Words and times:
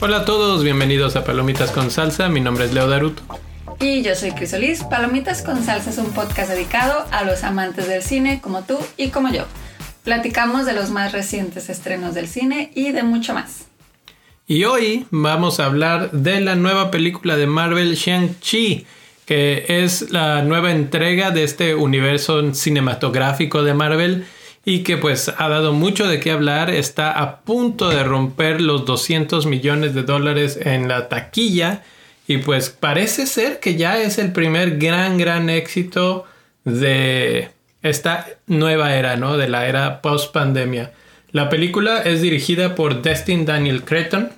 Hola 0.00 0.18
a 0.18 0.24
todos, 0.24 0.62
bienvenidos 0.62 1.16
a 1.16 1.24
Palomitas 1.24 1.70
con 1.70 1.90
Salsa. 1.90 2.28
Mi 2.28 2.40
nombre 2.40 2.64
es 2.64 2.72
Leo 2.72 2.88
Daruto. 2.88 3.22
Y 3.80 4.02
yo 4.02 4.14
soy 4.14 4.32
Crisolis. 4.32 4.84
Palomitas 4.84 5.42
con 5.42 5.62
Salsa 5.64 5.90
es 5.90 5.98
un 5.98 6.12
podcast 6.12 6.50
dedicado 6.50 7.04
a 7.10 7.24
los 7.24 7.44
amantes 7.44 7.88
del 7.88 8.02
cine 8.02 8.40
como 8.40 8.62
tú 8.62 8.78
y 8.96 9.08
como 9.08 9.30
yo. 9.30 9.44
Platicamos 10.04 10.66
de 10.66 10.72
los 10.72 10.90
más 10.90 11.12
recientes 11.12 11.68
estrenos 11.68 12.14
del 12.14 12.28
cine 12.28 12.70
y 12.74 12.92
de 12.92 13.02
mucho 13.02 13.34
más. 13.34 13.66
Y 14.46 14.64
hoy 14.64 15.06
vamos 15.10 15.60
a 15.60 15.66
hablar 15.66 16.10
de 16.12 16.40
la 16.40 16.54
nueva 16.54 16.90
película 16.90 17.36
de 17.36 17.46
Marvel 17.46 17.94
Shang-Chi, 17.94 18.86
que 19.28 19.66
es 19.68 20.10
la 20.10 20.40
nueva 20.40 20.70
entrega 20.70 21.30
de 21.30 21.44
este 21.44 21.74
universo 21.74 22.54
cinematográfico 22.54 23.62
de 23.62 23.74
Marvel 23.74 24.24
y 24.64 24.84
que 24.84 24.96
pues 24.96 25.30
ha 25.36 25.50
dado 25.50 25.74
mucho 25.74 26.08
de 26.08 26.18
qué 26.18 26.30
hablar, 26.30 26.70
está 26.70 27.10
a 27.10 27.40
punto 27.40 27.90
de 27.90 28.04
romper 28.04 28.62
los 28.62 28.86
200 28.86 29.44
millones 29.44 29.92
de 29.92 30.02
dólares 30.04 30.58
en 30.62 30.88
la 30.88 31.10
taquilla 31.10 31.82
y 32.26 32.38
pues 32.38 32.70
parece 32.70 33.26
ser 33.26 33.60
que 33.60 33.76
ya 33.76 34.00
es 34.00 34.16
el 34.16 34.32
primer 34.32 34.78
gran, 34.78 35.18
gran 35.18 35.50
éxito 35.50 36.24
de 36.64 37.50
esta 37.82 38.28
nueva 38.46 38.96
era, 38.96 39.16
¿no? 39.16 39.36
De 39.36 39.50
la 39.50 39.68
era 39.68 40.00
post 40.00 40.32
pandemia. 40.32 40.92
La 41.32 41.50
película 41.50 42.00
es 42.00 42.22
dirigida 42.22 42.74
por 42.74 43.02
Destin 43.02 43.44
Daniel 43.44 43.84
Cretton 43.84 44.30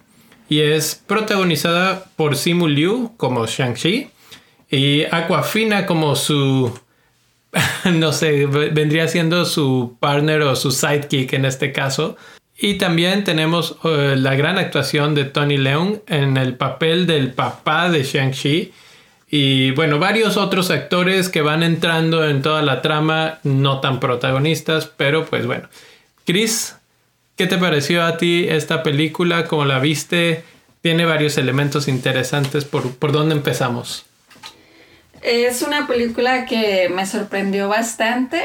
y 0.49 0.63
es 0.63 1.01
protagonizada 1.07 2.07
por 2.17 2.35
Simu 2.35 2.67
Liu 2.67 3.13
como 3.17 3.47
Shang-Chi 3.47 4.11
y 4.71 5.05
Aquafina 5.11 5.87
como 5.87 6.15
su 6.17 6.73
no 7.93 8.13
sé, 8.13 8.47
vendría 8.47 9.09
siendo 9.09 9.45
su 9.45 9.97
partner 10.01 10.43
o 10.43 10.57
su 10.57 10.71
sidekick 10.71 11.33
en 11.33 11.45
este 11.45 11.73
caso. 11.73 12.17
Y 12.63 12.75
también 12.75 13.25
tenemos 13.25 13.77
eh, 13.85 14.17
la 14.17 14.35
gran 14.35 14.59
actuación 14.59 15.15
de 15.15 15.25
Tony 15.25 15.57
Leung 15.57 16.01
en 16.07 16.37
el 16.37 16.57
papel 16.57 17.07
del 17.07 17.33
papá 17.33 17.89
de 17.91 18.03
Shang-Chi. 18.03 18.73
Y 19.31 19.71
bueno, 19.71 19.99
varios 19.99 20.37
otros 20.37 20.71
actores 20.71 21.29
que 21.29 21.41
van 21.41 21.63
entrando 21.63 22.29
en 22.29 22.43
toda 22.43 22.63
la 22.63 22.83
trama, 22.83 23.39
no 23.45 23.81
tan 23.81 23.99
protagonistas, 23.99 24.87
pero 24.87 25.25
pues 25.25 25.47
bueno. 25.47 25.69
Chris, 26.27 26.77
¿qué 27.37 27.47
te 27.47 27.57
pareció 27.57 28.05
a 28.05 28.19
ti 28.19 28.47
esta 28.49 28.83
película? 28.83 29.47
¿Cómo 29.47 29.65
la 29.65 29.79
viste? 29.79 30.45
Tiene 30.83 31.07
varios 31.07 31.39
elementos 31.39 31.89
interesantes. 31.89 32.65
¿Por, 32.67 32.95
por 32.97 33.13
dónde 33.13 33.35
empezamos? 33.37 34.05
Es 35.23 35.63
una 35.63 35.87
película 35.87 36.47
que 36.47 36.89
me 36.89 37.07
sorprendió 37.07 37.69
bastante 37.69 38.43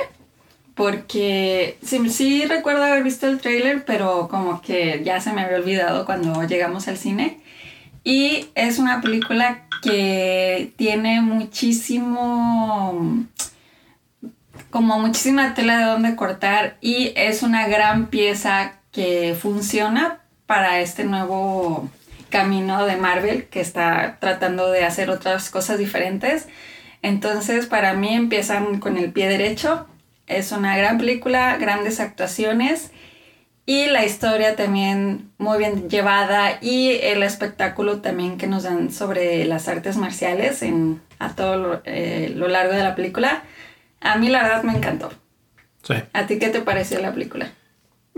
porque 0.75 1.77
sí, 1.81 2.45
recuerdo 2.45 2.83
haber 2.83 3.01
visto 3.01 3.27
el 3.27 3.39
tráiler, 3.39 3.85
pero 3.85 4.27
como 4.27 4.61
que 4.61 5.01
ya 5.05 5.21
se 5.21 5.31
me 5.31 5.41
había 5.41 5.57
olvidado 5.57 6.05
cuando 6.05 6.43
llegamos 6.43 6.89
al 6.89 6.97
cine. 6.97 7.39
Y 8.03 8.49
es 8.55 8.77
una 8.77 9.01
película 9.01 9.67
que 9.81 10.73
tiene 10.75 11.21
muchísimo, 11.21 13.25
como 14.69 14.99
muchísima 14.99 15.53
tela 15.53 15.77
de 15.77 15.85
donde 15.85 16.15
cortar 16.17 16.77
y 16.81 17.13
es 17.15 17.41
una 17.41 17.67
gran 17.67 18.07
pieza 18.07 18.73
que 18.91 19.35
funciona 19.39 20.19
para 20.45 20.81
este 20.81 21.05
nuevo 21.05 21.89
camino 22.35 22.85
de 22.85 22.97
Marvel 22.97 23.45
que 23.45 23.61
está 23.61 24.17
tratando 24.19 24.69
de 24.69 24.83
hacer 24.83 25.09
otras 25.09 25.49
cosas 25.49 25.77
diferentes. 25.77 26.49
Entonces, 27.01 27.65
para 27.65 27.93
mí 27.93 28.13
empiezan 28.13 28.81
con 28.81 28.97
el 28.97 29.13
pie 29.13 29.29
derecho. 29.29 29.87
Es 30.27 30.51
una 30.51 30.75
gran 30.75 30.97
película, 30.97 31.55
grandes 31.55 32.01
actuaciones 32.01 32.91
y 33.65 33.85
la 33.87 34.03
historia 34.03 34.57
también 34.57 35.31
muy 35.37 35.57
bien 35.59 35.89
llevada 35.89 36.59
y 36.61 36.99
el 37.01 37.23
espectáculo 37.23 38.01
también 38.01 38.37
que 38.37 38.47
nos 38.47 38.63
dan 38.63 38.91
sobre 38.91 39.45
las 39.45 39.69
artes 39.69 39.95
marciales 39.95 40.61
en, 40.61 41.01
a 41.19 41.35
todo 41.35 41.55
lo, 41.55 41.81
eh, 41.85 42.33
lo 42.35 42.49
largo 42.49 42.73
de 42.73 42.83
la 42.83 42.95
película. 42.95 43.43
A 44.01 44.17
mí 44.17 44.27
la 44.27 44.43
verdad 44.43 44.63
me 44.63 44.73
encantó. 44.73 45.09
Sí. 45.83 45.93
¿A 46.11 46.27
ti 46.27 46.37
qué 46.37 46.49
te 46.49 46.59
pareció 46.59 46.99
la 46.99 47.13
película? 47.13 47.53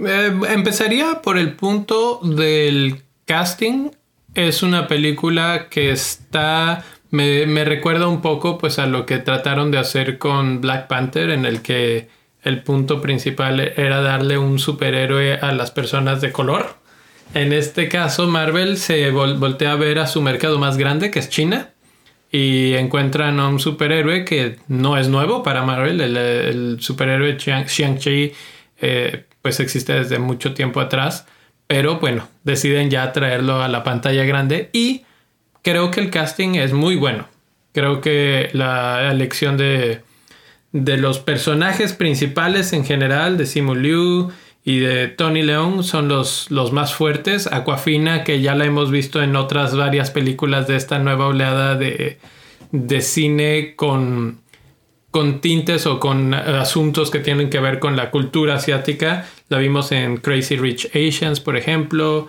Eh, 0.04 0.40
empezaría 0.50 1.22
por 1.22 1.38
el 1.38 1.56
punto 1.56 2.20
del 2.24 3.04
casting 3.26 3.92
es 4.38 4.64
una 4.64 4.88
película 4.88 5.68
que 5.70 5.92
está... 5.92 6.86
Me, 7.10 7.46
me, 7.46 7.64
recuerda 7.64 8.08
un 8.08 8.22
poco 8.22 8.58
pues 8.58 8.80
a 8.80 8.86
lo 8.86 9.06
que 9.06 9.18
trataron 9.18 9.72
de 9.72 9.78
hacer 9.78 10.18
con 10.18 10.60
Black 10.60 10.88
Panther 10.88 11.30
en 11.30 11.46
el 11.46 11.62
que 11.62 12.10
el 12.44 12.62
punto 12.64 13.02
principal 13.02 13.60
era 13.60 14.02
darle 14.02 14.38
un 14.38 14.60
superhéroe 14.60 15.36
a 15.36 15.54
las 15.54 15.72
personas 15.72 16.22
de 16.22 16.32
color. 16.32 16.76
En 17.34 17.54
este 17.54 17.88
caso 17.88 18.28
Marvel 18.28 18.78
se 18.78 19.10
voltea 19.12 19.72
a 19.72 19.76
ver 19.76 20.00
a 20.00 20.08
su 20.08 20.22
mercado 20.22 20.60
más 20.60 20.78
grande 20.78 21.12
que 21.12 21.20
es 21.20 21.30
China 21.30 21.70
y 22.32 22.74
encuentran 22.74 23.40
a 23.40 23.48
un 23.48 23.60
superhéroe 23.60 24.26
que 24.26 24.58
no 24.68 24.98
es 24.98 25.08
nuevo 25.08 25.44
para 25.44 25.64
Marvel. 25.64 26.02
El, 26.02 26.78
superhéroe 26.80 27.38
Shang-Chi 27.38 28.34
eh, 28.82 29.26
pues 29.42 29.60
existe 29.60 29.94
desde 29.94 30.20
mucho 30.20 30.54
tiempo 30.54 30.80
atrás 30.82 31.26
pero 31.68 32.00
bueno, 32.00 32.28
deciden 32.44 32.90
ya 32.90 33.12
traerlo 33.12 33.62
a 33.62 33.68
la 33.68 33.84
pantalla 33.84 34.24
grande 34.24 34.70
y 34.74 35.04
creo 35.62 35.92
que 35.92 36.00
el 36.00 36.10
casting 36.10 36.56
es 36.56 36.74
muy 36.74 36.96
bueno. 36.96 37.28
Creo 37.74 38.02
que 38.02 38.50
la 38.54 39.12
elección 39.12 39.58
de, 39.58 40.02
de 40.72 40.98
los 40.98 41.20
personajes 41.20 41.94
principales 41.94 42.74
en 42.74 42.86
general, 42.86 43.38
de 43.38 43.46
Simu 43.46 43.76
Liu 43.76 44.32
y 44.64 44.80
de 44.80 45.10
Tony 45.10 45.44
Leung, 45.44 45.84
son 45.84 46.08
los, 46.08 46.50
los 46.50 46.72
más 46.72 46.94
fuertes. 46.94 47.48
Aquafina, 47.52 48.24
que 48.24 48.42
ya 48.42 48.56
la 48.56 48.66
hemos 48.66 48.90
visto 48.90 49.22
en 49.22 49.36
otras 49.36 49.76
varias 49.76 50.10
películas 50.10 50.68
de 50.68 50.78
esta 50.78 51.00
nueva 51.00 51.28
oleada 51.28 51.76
de, 51.76 52.18
de 52.72 53.02
cine 53.02 53.76
con 53.76 54.40
con 55.18 55.42
tintes 55.42 55.88
o 55.88 56.00
con 56.00 56.34
asuntos 56.34 57.10
que 57.10 57.20
tienen 57.20 57.50
que 57.50 57.60
ver 57.60 57.80
con 57.80 57.96
la 57.96 58.12
cultura 58.12 58.56
asiática. 58.56 59.28
La 59.50 59.60
vimos 59.60 59.92
en 59.92 60.18
Crazy 60.18 60.58
Rich 60.58 60.90
Asians, 60.94 61.40
por 61.40 61.56
ejemplo. 61.56 62.28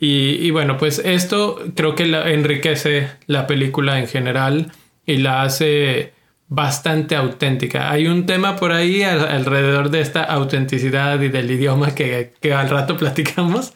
Y, 0.00 0.50
bueno, 0.52 0.78
pues 0.78 1.00
esto 1.00 1.60
creo 1.74 1.96
que 1.96 2.04
enriquece 2.04 3.08
la 3.26 3.48
película 3.48 3.98
en 3.98 4.06
general 4.06 4.70
y 5.04 5.16
la 5.16 5.42
hace 5.42 6.12
bastante 6.46 7.16
auténtica. 7.16 7.90
Hay 7.90 8.06
un 8.06 8.24
tema 8.24 8.56
por 8.56 8.70
ahí 8.70 9.02
alrededor 9.02 9.90
de 9.90 10.00
esta 10.00 10.22
autenticidad 10.22 11.20
y 11.20 11.28
del 11.28 11.50
idioma 11.50 11.94
que, 11.94 12.32
al 12.54 12.70
rato 12.70 12.96
platicamos. 12.96 13.72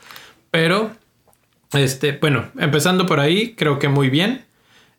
Pero, 0.52 0.92
este, 1.72 2.12
bueno, 2.12 2.50
empezando 2.58 3.06
por 3.06 3.18
ahí, 3.18 3.54
creo 3.56 3.78
que 3.80 3.88
muy 3.88 4.08
bien. 4.08 4.44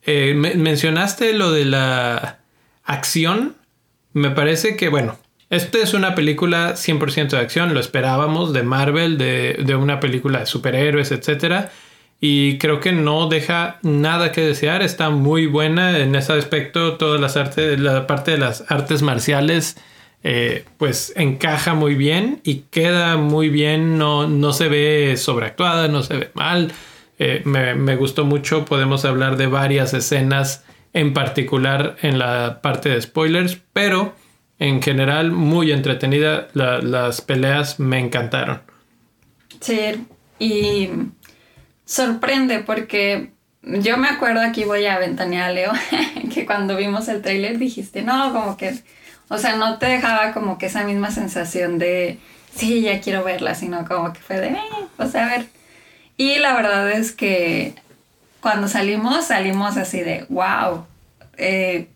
Eh, 0.06 0.34
mencionaste 0.34 1.34
lo 1.34 1.52
de 1.52 1.64
la 1.64 2.40
acción, 2.84 3.56
me 4.12 4.30
parece 4.32 4.76
que, 4.76 4.90
bueno, 4.90 5.18
esta 5.56 5.78
es 5.78 5.94
una 5.94 6.16
película 6.16 6.74
100% 6.74 7.30
de 7.30 7.38
acción, 7.38 7.74
lo 7.76 7.80
esperábamos 7.80 8.54
de 8.54 8.64
Marvel, 8.64 9.18
de, 9.20 9.76
una 9.76 10.00
película 10.00 10.40
de 10.40 10.46
superhéroes, 10.48 11.12
etc. 11.12 11.68
Y 12.20 12.58
creo 12.58 12.80
que 12.80 12.92
no 12.92 13.28
deja 13.28 13.78
nada 13.84 14.32
que 14.32 14.42
desear, 14.42 14.82
está 14.82 15.12
muy 15.12 15.46
buena 15.46 16.00
en 16.00 16.16
ese 16.16 16.34
aspecto, 16.34 16.98
todas 16.98 17.22
las 17.22 17.38
artes, 17.38 17.80
la 17.80 18.08
parte 18.08 18.32
de 18.32 18.40
las 18.40 18.64
artes 18.70 19.04
marciales, 19.04 19.78
eh, 20.24 20.66
pues 20.78 21.14
encaja 21.16 21.76
muy 21.76 21.94
bien 21.94 22.42
y 22.44 22.64
queda 22.72 23.18
muy 23.18 23.50
bien, 23.50 24.00
no, 24.00 24.28
no 24.28 24.54
se 24.54 24.70
ve 24.70 25.16
sobreactuada, 25.18 25.88
no 25.88 26.02
se 26.02 26.18
ve 26.18 26.32
mal. 26.34 26.72
Eh, 27.20 27.44
me 27.46 27.96
gustó 27.96 28.26
mucho, 28.26 28.66
podemos 28.66 29.06
hablar 29.06 29.38
de 29.38 29.46
varias 29.46 29.94
escenas 29.94 30.66
en 30.94 31.14
particular 31.14 31.96
en 32.02 32.18
la 32.18 32.60
parte 32.62 32.90
de 32.90 33.02
spoilers, 33.02 33.60
pero 33.72 34.16
en 34.60 34.82
general 34.82 35.32
muy 35.32 35.72
entretenida. 35.72 36.48
las 36.54 37.22
peleas 37.22 37.80
me 37.80 38.00
encantaron. 38.00 38.62
Sí, 39.60 40.06
y 40.40 40.90
sorprende 41.86 42.60
porque 42.60 43.32
yo 43.62 43.98
me 43.98 44.10
acuerdo, 44.10 44.42
aquí 44.42 44.66
voy 44.66 44.86
a 44.86 45.00
ventanear 45.00 45.54
Leo, 45.54 45.72
que 46.34 46.46
cuando 46.46 46.76
vimos 46.76 47.08
el 47.08 47.22
trailer 47.22 47.58
dijiste, 47.58 48.02
no, 48.02 48.34
como 48.34 48.58
que, 48.58 48.74
o 49.30 49.38
sea, 49.38 49.56
no 49.56 49.78
te 49.78 49.86
dejaba 49.86 50.34
como 50.34 50.58
que 50.58 50.66
esa 50.66 50.84
misma 50.84 51.12
sensación 51.12 51.80
de, 51.80 52.20
sí, 52.56 52.82
ya 52.82 53.00
quiero 53.00 53.24
verla, 53.24 53.56
sino 53.56 53.86
como 53.86 54.12
que 54.12 54.20
fue 54.20 54.40
de, 54.40 54.48
eh, 54.50 54.60
pues 54.98 55.16
a 55.16 55.26
ver. 55.26 55.48
Y 56.18 56.40
la 56.40 56.54
verdad 56.54 56.92
es 56.92 57.12
que 57.12 57.74
cuando 58.42 58.68
salimos, 58.68 59.28
salimos 59.28 59.78
así 59.78 60.02
de, 60.02 60.26
wow, 60.30 60.86
eh, 61.38 61.88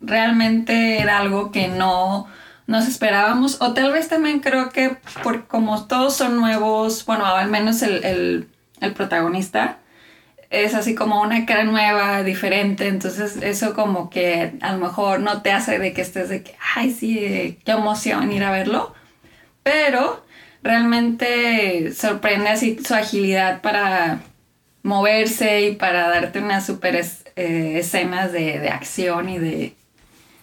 realmente 0.00 1.00
era 1.00 1.18
algo 1.18 1.50
que 1.50 1.68
no 1.68 2.26
nos 2.66 2.88
esperábamos. 2.88 3.60
O 3.60 3.74
tal 3.74 3.92
vez 3.92 4.08
también 4.08 4.40
creo 4.40 4.70
que 4.70 4.96
por 5.22 5.46
como 5.46 5.86
todos 5.86 6.16
son 6.16 6.36
nuevos, 6.36 7.04
bueno, 7.06 7.26
al 7.26 7.50
menos 7.50 7.82
el, 7.82 8.48
protagonista, 8.94 9.78
es 10.50 10.74
así 10.74 10.94
como 10.94 11.22
una 11.22 11.46
cara 11.46 11.64
nueva, 11.64 12.22
diferente, 12.24 12.88
entonces 12.88 13.36
eso 13.36 13.74
como 13.74 14.10
que 14.10 14.54
a 14.60 14.72
lo 14.72 14.78
mejor 14.78 15.20
no 15.20 15.40
te 15.40 15.52
hace 15.52 15.78
de 15.78 15.92
que 15.92 16.02
estés 16.02 16.28
de 16.28 16.42
que, 16.42 16.56
ay, 16.74 16.92
sí, 16.92 17.58
qué 17.64 17.72
emoción 17.72 18.32
ir 18.32 18.44
a 18.44 18.50
verlo, 18.50 18.92
pero 19.62 20.24
realmente 20.62 21.92
sorprende 21.94 22.50
así 22.50 22.78
su 22.84 22.94
agilidad 22.94 23.62
para 23.62 24.20
moverse 24.82 25.62
y 25.62 25.76
para 25.76 26.08
darte 26.08 26.40
unas 26.40 26.66
super 26.66 26.96
eh, 27.36 27.78
escenas 27.78 28.32
de, 28.32 28.68
acción 28.68 29.28
y 29.28 29.38
de, 29.38 29.74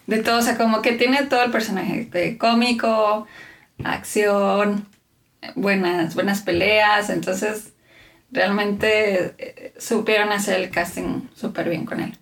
de 0.06 0.18
todo. 0.22 0.38
O 0.38 0.42
sea, 0.42 0.56
como 0.56 0.82
que 0.82 0.92
tiene 0.92 1.24
todo 1.24 1.42
el 1.42 1.50
personaje 1.50 2.06
de 2.10 2.38
cómico, 2.38 3.26
acción, 3.84 4.86
buenas, 5.54 6.14
buenas 6.14 6.42
peleas. 6.42 7.10
Entonces, 7.10 7.72
realmente 8.30 9.34
eh, 9.38 9.74
supieron 9.78 10.32
hacer 10.32 10.60
el 10.60 10.70
casting 10.70 11.22
súper 11.34 11.68
bien 11.68 11.84
con 11.84 12.00
él. 12.00 12.12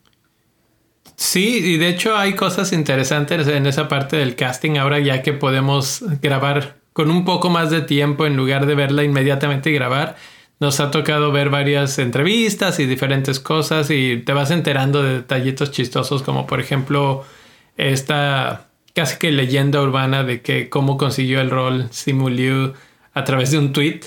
Sí, 1.17 1.59
y 1.59 1.79
de 1.79 1.89
hecho 1.89 2.17
hay 2.17 2.35
cosas 2.35 2.73
interesantes 2.73 3.47
en 3.49 3.67
esa 3.67 3.89
parte 3.89 4.17
del 4.17 4.37
casting 4.37 4.77
ahora 4.77 5.01
ya 5.01 5.21
que 5.21 5.33
podemos 5.33 6.05
grabar 6.23 6.77
con 6.93 7.11
un 7.11 7.25
poco 7.25 7.51
más 7.51 7.71
de 7.71 7.81
tiempo 7.81 8.25
en 8.25 8.37
lugar 8.37 8.67
de 8.67 8.77
verla 8.77 9.03
inmediatamente 9.03 9.71
y 9.71 9.73
grabar 9.73 10.17
nos 10.61 10.81
ha 10.81 10.91
tocado 10.91 11.31
ver 11.31 11.51
varias 11.51 11.99
entrevistas 11.99 12.81
y 12.81 12.87
diferentes 12.87 13.41
cosas 13.41 13.91
y 13.91 14.19
te 14.19 14.33
vas 14.33 14.51
enterando 14.51 15.03
de 15.03 15.15
detallitos 15.15 15.71
chistosos 15.71 16.23
como 16.23 16.47
por 16.47 16.61
ejemplo 16.61 17.25
esta 17.77 18.69
casi 18.95 19.19
que 19.19 19.31
leyenda 19.31 19.81
urbana 19.81 20.25
de 20.25 20.43
que 20.43 20.69
cómo 20.69 20.99
consiguió 20.99 21.41
el 21.41 21.51
rol 21.51 21.89
Simu 21.91 22.29
Liu 22.29 22.75
a 23.15 23.25
través 23.25 23.53
de 23.53 23.59
un 23.59 23.73
tweet 23.73 24.01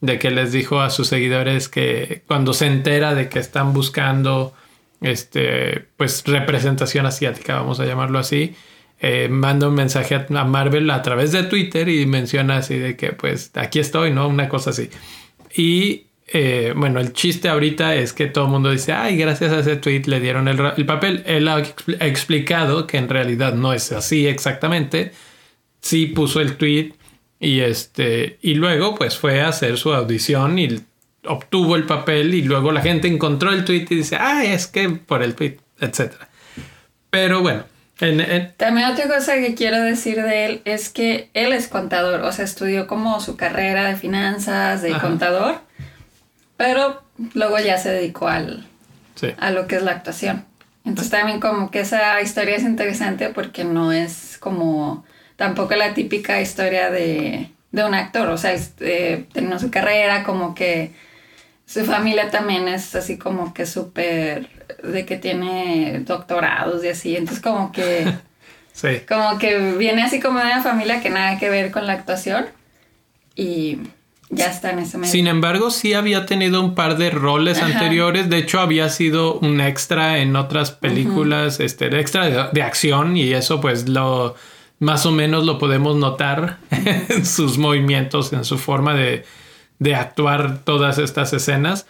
de 0.00 0.18
que 0.18 0.32
les 0.32 0.50
dijo 0.50 0.80
a 0.80 0.90
sus 0.90 1.06
seguidores 1.06 1.68
que 1.68 2.22
cuando 2.26 2.52
se 2.52 2.66
entera 2.66 3.14
de 3.14 3.28
que 3.28 3.38
están 3.38 3.72
buscando 3.72 4.52
este 5.00 5.86
pues 5.96 6.24
representación 6.26 7.06
asiática 7.06 7.54
vamos 7.54 7.78
a 7.78 7.84
llamarlo 7.84 8.18
así 8.18 8.56
eh, 9.00 9.28
manda 9.28 9.68
un 9.68 9.74
mensaje 9.74 10.14
a 10.14 10.44
Marvel 10.44 10.90
a 10.90 11.02
través 11.02 11.30
de 11.30 11.44
Twitter 11.44 11.88
y 11.88 12.06
menciona 12.06 12.56
así 12.58 12.78
de 12.78 12.96
que 12.96 13.12
pues 13.12 13.52
aquí 13.54 13.78
estoy 13.78 14.12
no 14.12 14.26
una 14.26 14.48
cosa 14.48 14.70
así 14.70 14.90
y 15.54 16.06
eh, 16.34 16.72
bueno, 16.74 16.98
el 16.98 17.12
chiste 17.12 17.48
ahorita 17.48 17.94
es 17.94 18.14
que 18.14 18.26
todo 18.26 18.46
el 18.46 18.50
mundo 18.50 18.70
dice, 18.70 18.92
ay, 18.92 19.18
gracias 19.18 19.52
a 19.52 19.58
ese 19.58 19.76
tweet 19.76 20.04
le 20.06 20.18
dieron 20.18 20.48
el, 20.48 20.86
papel. 20.86 21.22
Él 21.26 21.46
ha 21.46 21.58
explicado 22.00 22.86
que 22.86 22.96
en 22.96 23.08
realidad 23.10 23.54
no 23.54 23.74
es 23.74 23.92
así 23.92 24.26
exactamente. 24.26 25.12
Sí 25.80 26.06
puso 26.06 26.40
el 26.40 26.56
tweet 26.56 26.94
y 27.38 27.60
este 27.60 28.38
y 28.40 28.54
luego 28.54 28.94
pues 28.94 29.18
fue 29.18 29.40
a 29.42 29.48
hacer 29.48 29.76
su 29.76 29.92
audición 29.92 30.58
y 30.58 30.80
obtuvo 31.24 31.76
el 31.76 31.84
papel 31.84 32.34
y 32.34 32.42
luego 32.42 32.72
la 32.72 32.80
gente 32.80 33.08
encontró 33.08 33.52
el 33.52 33.64
tweet 33.64 33.86
y 33.90 33.96
dice, 33.96 34.16
ay, 34.18 34.48
es 34.48 34.66
que 34.66 34.88
por 34.88 35.22
el 35.22 35.34
tweet, 35.34 35.58
etc. 35.80 36.12
Pero 37.10 37.42
bueno, 37.42 37.64
también 38.56 38.88
otra 38.88 39.06
cosa 39.06 39.36
que 39.36 39.54
quiero 39.54 39.80
decir 39.80 40.20
de 40.22 40.46
él 40.46 40.62
es 40.64 40.88
que 40.88 41.30
él 41.34 41.52
es 41.52 41.68
contador, 41.68 42.22
o 42.22 42.32
sea, 42.32 42.44
estudió 42.44 42.86
como 42.86 43.20
su 43.20 43.36
carrera 43.36 43.84
de 43.84 43.96
finanzas, 43.96 44.82
de 44.82 44.92
contador, 44.98 45.60
pero 46.56 47.02
luego 47.34 47.58
ya 47.60 47.78
se 47.78 47.90
dedicó 47.90 48.28
al, 48.28 48.66
a 49.38 49.50
lo 49.52 49.66
que 49.66 49.76
es 49.76 49.82
la 49.82 49.92
actuación. 49.92 50.44
Entonces 50.84 51.10
también 51.10 51.38
como 51.38 51.70
que 51.70 51.80
esa 51.80 52.20
historia 52.20 52.56
es 52.56 52.64
interesante 52.64 53.28
porque 53.28 53.62
no 53.62 53.92
es 53.92 54.36
como 54.38 55.04
tampoco 55.36 55.76
la 55.76 55.94
típica 55.94 56.40
historia 56.40 56.90
de, 56.90 57.50
de 57.70 57.84
un 57.84 57.94
actor, 57.94 58.28
o 58.28 58.36
sea, 58.36 58.54
eh, 58.80 59.26
teniendo 59.32 59.60
su 59.60 59.70
carrera, 59.70 60.24
como 60.24 60.54
que 60.54 60.92
su 61.66 61.84
familia 61.84 62.30
también 62.30 62.68
es 62.68 62.94
así 62.94 63.16
como 63.16 63.54
que 63.54 63.64
súper 63.64 64.61
de 64.82 65.06
que 65.06 65.16
tiene 65.16 66.00
doctorados 66.00 66.84
y 66.84 66.88
así, 66.88 67.16
entonces 67.16 67.42
como 67.42 67.72
que 67.72 68.06
sí. 68.72 69.00
como 69.08 69.38
que 69.38 69.76
viene 69.78 70.02
así 70.02 70.20
como 70.20 70.38
de 70.38 70.46
una 70.46 70.62
familia 70.62 71.00
que 71.00 71.10
nada 71.10 71.38
que 71.38 71.48
ver 71.48 71.70
con 71.70 71.86
la 71.86 71.94
actuación 71.94 72.46
y 73.34 73.78
ya 74.32 74.46
está 74.46 74.70
en 74.70 74.80
ese 74.80 74.96
medio. 74.98 75.12
Sin 75.12 75.26
embargo, 75.26 75.70
sí 75.70 75.92
había 75.92 76.24
tenido 76.24 76.60
un 76.62 76.74
par 76.74 76.96
de 76.96 77.10
roles 77.10 77.62
anteriores. 77.62 78.30
De 78.30 78.38
hecho, 78.38 78.60
había 78.60 78.88
sido 78.88 79.38
un 79.38 79.60
extra 79.60 80.18
en 80.18 80.34
otras 80.36 80.70
películas, 80.70 81.60
este, 81.60 81.86
extra 82.00 82.50
de, 82.50 82.62
acción, 82.62 83.16
y 83.16 83.34
eso, 83.34 83.60
pues, 83.60 83.88
lo 83.88 84.34
más 84.78 85.04
o 85.04 85.12
menos 85.12 85.44
lo 85.44 85.58
podemos 85.58 85.96
notar 85.96 86.56
en 86.70 87.26
sus 87.26 87.58
movimientos, 87.58 88.32
en 88.32 88.44
su 88.44 88.56
forma 88.56 88.94
de, 88.94 89.24
de 89.78 89.94
actuar 89.94 90.64
todas 90.64 90.98
estas 90.98 91.34
escenas. 91.34 91.86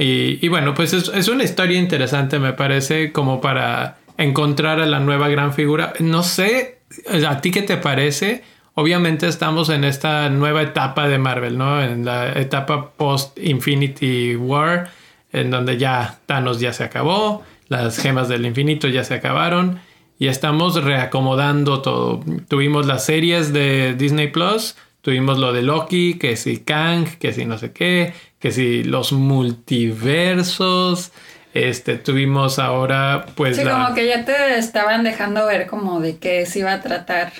Y, 0.00 0.46
bueno, 0.46 0.74
pues 0.74 0.92
es, 0.92 1.28
una 1.28 1.42
historia 1.42 1.76
interesante, 1.76 2.38
me 2.38 2.52
parece, 2.52 3.10
como 3.10 3.40
para 3.40 3.98
encontrar 4.16 4.80
a 4.80 4.86
la 4.86 5.00
nueva 5.00 5.28
gran 5.28 5.52
figura. 5.52 5.92
No 5.98 6.22
sé, 6.22 6.78
¿a 7.26 7.40
ti 7.40 7.50
qué 7.50 7.62
te 7.62 7.76
parece? 7.76 8.44
Obviamente 8.74 9.26
estamos 9.26 9.70
en 9.70 9.82
esta 9.82 10.28
nueva 10.28 10.62
etapa 10.62 11.08
de 11.08 11.18
Marvel, 11.18 11.58
¿no? 11.58 11.82
En 11.82 12.04
la 12.04 12.32
etapa 12.38 12.92
post-Infinity 12.92 14.36
War, 14.36 14.90
en 15.32 15.50
donde 15.50 15.78
ya 15.78 16.20
Thanos 16.26 16.60
ya 16.60 16.72
se 16.72 16.84
acabó, 16.84 17.42
las 17.66 17.98
gemas 17.98 18.28
del 18.28 18.46
infinito 18.46 18.86
ya 18.86 19.02
se 19.02 19.14
acabaron 19.14 19.80
y 20.18 20.28
estamos 20.28 20.82
reacomodando 20.82 21.82
todo. 21.82 22.20
Tuvimos 22.48 22.86
las 22.86 23.04
series 23.04 23.52
de 23.52 23.94
Disney 23.94 24.28
Plus, 24.28 24.76
Tuvimos 25.08 25.38
lo 25.38 25.54
de 25.54 25.62
Loki, 25.62 26.18
que 26.18 26.36
si 26.36 26.58
Kang, 26.58 27.06
que 27.18 27.32
si 27.32 27.46
no 27.46 27.56
sé 27.56 27.72
qué, 27.72 28.12
que 28.38 28.52
si 28.52 28.84
los 28.84 29.12
multiversos. 29.12 31.12
Este, 31.54 31.96
tuvimos 31.96 32.58
ahora, 32.58 33.24
pues. 33.34 33.56
Sí, 33.56 33.64
como 33.64 33.94
que 33.94 34.06
ya 34.06 34.26
te 34.26 34.58
estaban 34.58 35.04
dejando 35.04 35.46
ver 35.46 35.66
como 35.66 36.00
de 36.00 36.18
qué 36.18 36.44
se 36.44 36.58
iba 36.58 36.74
a 36.74 36.82
tratar 36.82 37.32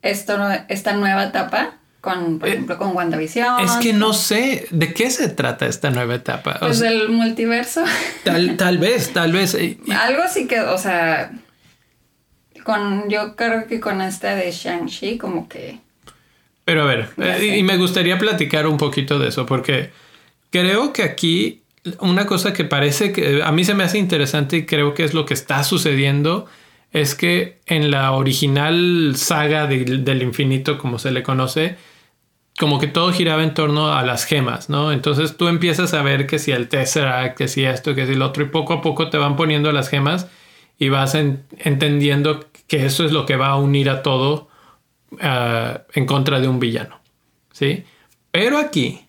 esto, 0.00 0.38
esta 0.68 0.94
nueva 0.94 1.24
etapa. 1.24 1.74
Con, 2.00 2.38
por 2.38 2.48
eh, 2.48 2.52
ejemplo, 2.52 2.78
con 2.78 2.96
WandaVision. 2.96 3.60
Es 3.60 3.72
que 3.72 3.92
no 3.92 4.14
sé 4.14 4.66
de 4.70 4.94
qué 4.94 5.10
se 5.10 5.28
trata 5.28 5.66
esta 5.66 5.90
nueva 5.90 6.14
etapa. 6.14 6.56
Pues 6.58 6.78
del 6.78 7.10
multiverso. 7.10 7.84
Tal, 8.24 8.56
tal 8.56 8.78
vez, 8.78 9.12
tal 9.12 9.32
vez. 9.32 9.52
Eh, 9.52 9.76
Algo 9.94 10.22
sí 10.26 10.46
que, 10.46 10.62
o 10.62 10.78
sea, 10.78 11.32
con, 12.64 13.10
yo 13.10 13.36
creo 13.36 13.66
que 13.66 13.78
con 13.78 14.00
esta 14.00 14.34
de 14.34 14.50
Shang-Chi, 14.50 15.18
como 15.18 15.50
que 15.50 15.86
pero 16.68 16.82
a 16.82 16.84
ver, 16.84 17.08
eh, 17.16 17.56
y 17.56 17.62
me 17.62 17.78
gustaría 17.78 18.18
platicar 18.18 18.66
un 18.66 18.76
poquito 18.76 19.18
de 19.18 19.28
eso, 19.28 19.46
porque 19.46 19.90
creo 20.50 20.92
que 20.92 21.02
aquí 21.02 21.62
una 21.98 22.26
cosa 22.26 22.52
que 22.52 22.64
parece 22.64 23.10
que 23.10 23.42
a 23.42 23.50
mí 23.52 23.64
se 23.64 23.72
me 23.72 23.84
hace 23.84 23.96
interesante 23.96 24.58
y 24.58 24.66
creo 24.66 24.92
que 24.92 25.02
es 25.02 25.14
lo 25.14 25.24
que 25.24 25.32
está 25.32 25.64
sucediendo, 25.64 26.44
es 26.92 27.14
que 27.14 27.58
en 27.64 27.90
la 27.90 28.12
original 28.12 29.14
saga 29.16 29.66
del 29.66 30.22
infinito, 30.22 30.76
como 30.76 30.98
se 30.98 31.10
le 31.10 31.22
conoce, 31.22 31.76
como 32.58 32.78
que 32.78 32.86
todo 32.86 33.14
giraba 33.14 33.42
en 33.42 33.54
torno 33.54 33.90
a 33.94 34.02
las 34.02 34.26
gemas, 34.26 34.68
¿no? 34.68 34.92
Entonces 34.92 35.38
tú 35.38 35.48
empiezas 35.48 35.94
a 35.94 36.02
ver 36.02 36.26
que 36.26 36.38
si 36.38 36.52
el 36.52 36.68
Tesseract, 36.68 37.38
que 37.38 37.48
si 37.48 37.64
esto, 37.64 37.94
que 37.94 38.04
si 38.04 38.12
el 38.12 38.20
otro, 38.20 38.42
y 38.42 38.48
poco 38.48 38.74
a 38.74 38.82
poco 38.82 39.08
te 39.08 39.16
van 39.16 39.36
poniendo 39.36 39.72
las 39.72 39.88
gemas 39.88 40.28
y 40.78 40.90
vas 40.90 41.14
entendiendo 41.14 42.44
que 42.66 42.84
eso 42.84 43.06
es 43.06 43.12
lo 43.12 43.24
que 43.24 43.36
va 43.36 43.46
a 43.46 43.56
unir 43.56 43.88
a 43.88 44.02
todo 44.02 44.47
eh, 45.20 45.78
en 45.94 46.06
contra 46.06 46.40
de 46.40 46.48
un 46.48 46.60
villano. 46.60 47.00
¿sí? 47.52 47.84
Pero 48.30 48.58
aquí 48.58 49.06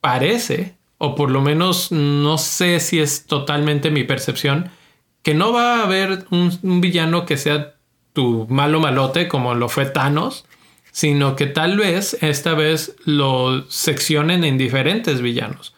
parece, 0.00 0.76
o 0.98 1.14
por 1.14 1.30
lo 1.30 1.40
menos 1.40 1.92
no 1.92 2.38
sé 2.38 2.80
si 2.80 3.00
es 3.00 3.26
totalmente 3.26 3.90
mi 3.90 4.04
percepción, 4.04 4.70
que 5.22 5.34
no 5.34 5.52
va 5.52 5.76
a 5.76 5.84
haber 5.84 6.26
un, 6.30 6.80
villano 6.80 7.26
que 7.26 7.36
sea 7.36 7.74
tu 8.12 8.46
malo 8.48 8.80
malote 8.80 9.28
como 9.28 9.54
lo 9.54 9.68
fue 9.68 9.86
Thanos, 9.86 10.46
sino 10.90 11.36
que 11.36 11.46
tal 11.46 11.78
vez 11.78 12.16
esta 12.22 12.54
vez 12.54 12.96
lo 13.04 13.70
seccionen 13.70 14.44
en 14.44 14.58
diferentes 14.58 15.20
villanos. 15.20 15.74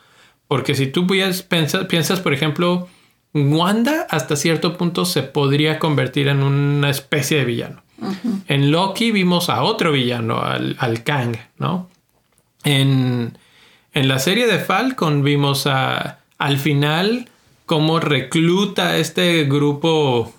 Porque 0.48 0.74
si 0.74 0.86
tú 0.86 1.06
piensas, 1.06 1.86
piensas, 1.86 2.20
por 2.20 2.32
ejemplo, 2.32 2.88
Wanda 3.34 4.06
hasta 4.10 4.36
cierto 4.36 4.76
punto 4.76 5.04
se 5.04 5.22
podría 5.22 5.78
convertir 5.78 6.28
en 6.28 6.42
una 6.42 6.90
especie 6.90 7.38
de 7.38 7.44
villano. 7.44 7.81
En 8.48 8.70
Loki 8.70 9.10
vimos 9.12 9.48
a 9.48 9.62
otro 9.62 9.92
villano, 9.92 10.40
al, 10.40 11.02
Kang, 11.04 11.36
¿no? 11.58 11.88
En, 12.64 13.38
la 13.94 14.18
serie 14.18 14.46
de 14.46 14.58
Falcon 14.58 15.22
vimos 15.22 15.66
a, 15.66 16.20
al 16.38 16.58
final 16.58 17.28
cómo 17.66 18.00
recluta 18.00 18.96
este 18.96 19.44
grupo 19.44 20.32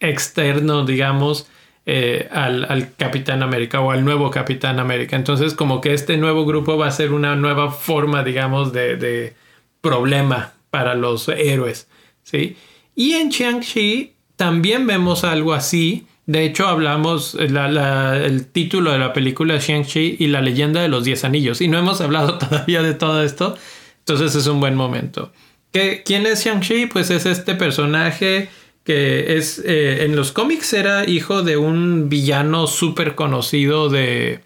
externo, 0.00 0.84
digamos, 0.84 1.48
eh, 1.86 2.28
al, 2.30 2.92
Capitán 2.96 3.42
América 3.42 3.80
o 3.80 3.90
al 3.90 4.04
nuevo 4.04 4.30
Capitán 4.30 4.78
América. 4.78 5.16
Entonces, 5.16 5.54
como 5.54 5.80
que 5.80 5.94
este 5.94 6.16
nuevo 6.16 6.44
grupo 6.44 6.76
va 6.76 6.86
a 6.86 6.90
ser 6.90 7.12
una 7.12 7.36
nueva 7.36 7.70
forma, 7.70 8.22
digamos, 8.22 8.72
de, 8.72 8.96
de 8.96 9.34
problema 9.80 10.52
para 10.70 10.94
los 10.94 11.28
héroes, 11.28 11.88
¿sí? 12.22 12.56
Y 12.94 13.12
en 13.12 13.30
Shang-Chi 13.30 14.14
también 14.36 14.86
vemos 14.86 15.24
algo 15.24 15.52
así, 15.52 16.06
de 16.28 16.44
hecho, 16.44 16.68
hablamos 16.68 17.34
el 17.34 18.46
título 18.52 18.92
de 18.92 18.98
la 18.98 19.14
película 19.14 19.56
Shang-Chi 19.56 20.16
y 20.18 20.26
la 20.26 20.42
leyenda 20.42 20.82
de 20.82 20.88
los 20.88 21.04
Diez 21.04 21.24
Anillos. 21.24 21.62
Y 21.62 21.68
no 21.68 21.78
hemos 21.78 22.02
hablado 22.02 22.36
todavía 22.38 22.82
de 22.82 22.92
todo 22.92 23.22
esto. 23.22 23.56
Entonces 24.00 24.34
es 24.34 24.46
un 24.46 24.60
buen 24.60 24.74
momento. 24.74 25.32
¿Quién 25.72 26.26
es 26.26 26.44
Shang-Chi? 26.44 26.84
Pues 26.84 27.08
es 27.08 27.24
este 27.24 27.54
personaje 27.54 28.50
que 28.84 29.38
es 29.38 29.62
eh, 29.64 30.04
en 30.04 30.16
los 30.16 30.32
cómics 30.32 30.74
era 30.74 31.08
hijo 31.08 31.42
de 31.42 31.56
un 31.56 32.10
villano 32.10 32.66
súper 32.66 33.14
conocido 33.14 33.88
de, 33.88 34.40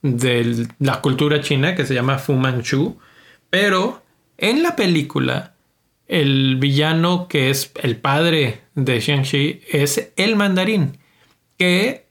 de 0.00 0.66
la 0.78 1.02
cultura 1.02 1.42
china 1.42 1.74
que 1.74 1.84
se 1.84 1.92
llama 1.92 2.16
Fu 2.16 2.34
Manchu, 2.34 2.98
pero 3.50 4.02
en 4.38 4.62
la 4.62 4.76
película 4.76 5.52
el 6.06 6.56
villano 6.56 7.28
que 7.28 7.50
es 7.50 7.70
el 7.82 7.96
padre 7.96 8.62
de 8.74 8.98
Shang-Chi 9.00 9.60
es 9.70 10.10
el 10.16 10.36
mandarín, 10.36 10.98
que 11.58 12.06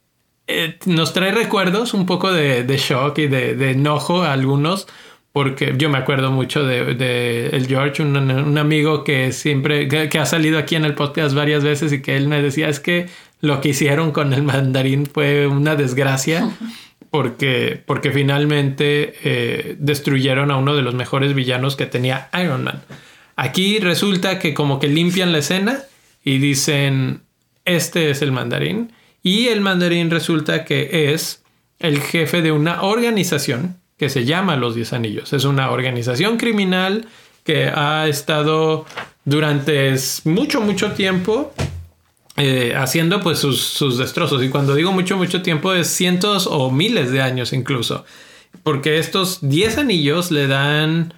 eh, 0.48 0.78
nos 0.86 1.14
trae 1.14 1.32
recuerdos 1.32 1.94
un 1.94 2.06
poco 2.06 2.32
de, 2.32 2.66
shock 2.78 3.18
y 3.20 3.28
de, 3.28 3.72
enojo 3.72 4.24
a 4.24 4.34
algunos, 4.34 4.88
porque 5.34 5.74
yo 5.78 5.90
me 5.90 5.98
acuerdo 5.98 6.32
mucho 6.32 6.64
de, 6.64 7.48
el 7.48 7.68
George, 7.68 8.04
un, 8.04 8.58
amigo 8.58 9.04
que 9.04 9.32
siempre, 9.32 9.88
que, 9.88 10.20
ha 10.20 10.26
salido 10.26 10.58
aquí 10.58 10.76
en 10.76 10.86
el 10.86 10.94
podcast 10.94 11.36
varias 11.36 11.64
veces 11.64 11.92
y 11.92 12.02
que 12.02 12.16
él 12.16 12.28
me 12.28 12.42
decía, 12.42 12.70
es 12.70 12.80
que 12.80 13.08
lo 13.42 13.62
que 13.62 13.70
hicieron 13.70 14.12
con 14.12 14.34
el 14.34 14.44
mandarín 14.44 15.06
fue 15.06 15.48
una 15.48 15.76
desgracia. 15.76 16.50
Porque, 17.10 17.82
porque 17.86 18.12
finalmente 18.12 19.16
eh, 19.24 19.78
destruyeron 19.80 20.52
a 20.52 20.58
uno 20.58 20.76
de 20.76 20.82
los 20.82 20.94
mejores 20.94 21.34
villanos 21.34 21.78
que 21.78 21.86
tenía 21.86 22.30
Iron 22.38 22.66
Man. 22.66 22.84
Aquí 23.38 23.80
resulta 23.80 24.40
que 24.40 24.54
como 24.54 24.78
que 24.78 24.90
limpian 24.90 25.32
la 25.32 25.38
escena 25.38 25.84
y 26.22 26.40
dicen, 26.40 27.22
este 27.64 28.10
es 28.10 28.22
el 28.22 28.34
mandarín. 28.34 28.92
Y 29.24 29.48
el 29.48 29.62
mandarín 29.62 30.10
resulta 30.10 30.64
que 30.66 31.14
es 31.14 31.44
el 31.80 32.00
jefe 32.02 32.42
de 32.42 32.52
una 32.52 32.82
organización 32.84 33.78
que 33.98 34.10
se 34.10 34.26
llama 34.26 34.56
Los 34.56 34.76
Diez 34.76 34.94
Anillos. 34.94 35.34
Es 35.34 35.44
una 35.44 35.72
organización 35.72 36.38
criminal 36.38 37.08
que 37.44 37.68
ha 37.68 38.08
estado 38.08 38.86
durante 39.26 39.96
mucho, 40.26 40.62
mucho 40.62 40.92
tiempo 40.92 41.54
eh, 42.36 42.76
haciendo 42.78 43.22
pues 43.22 43.40
sus, 43.40 43.62
sus, 43.62 43.98
destrozos. 43.98 44.44
Y 44.44 44.50
cuando 44.50 44.76
digo 44.76 44.92
mucho, 44.92 45.18
mucho 45.18 45.42
tiempo 45.42 45.74
es 45.74 45.88
cientos 45.88 46.48
o 46.48 46.70
miles 46.70 47.12
de 47.12 47.22
años 47.22 47.54
incluso. 47.54 48.06
Porque 48.64 49.00
estos 49.00 49.40
diez 49.42 49.78
anillos 49.78 50.30
le 50.30 50.48
dan 50.48 51.14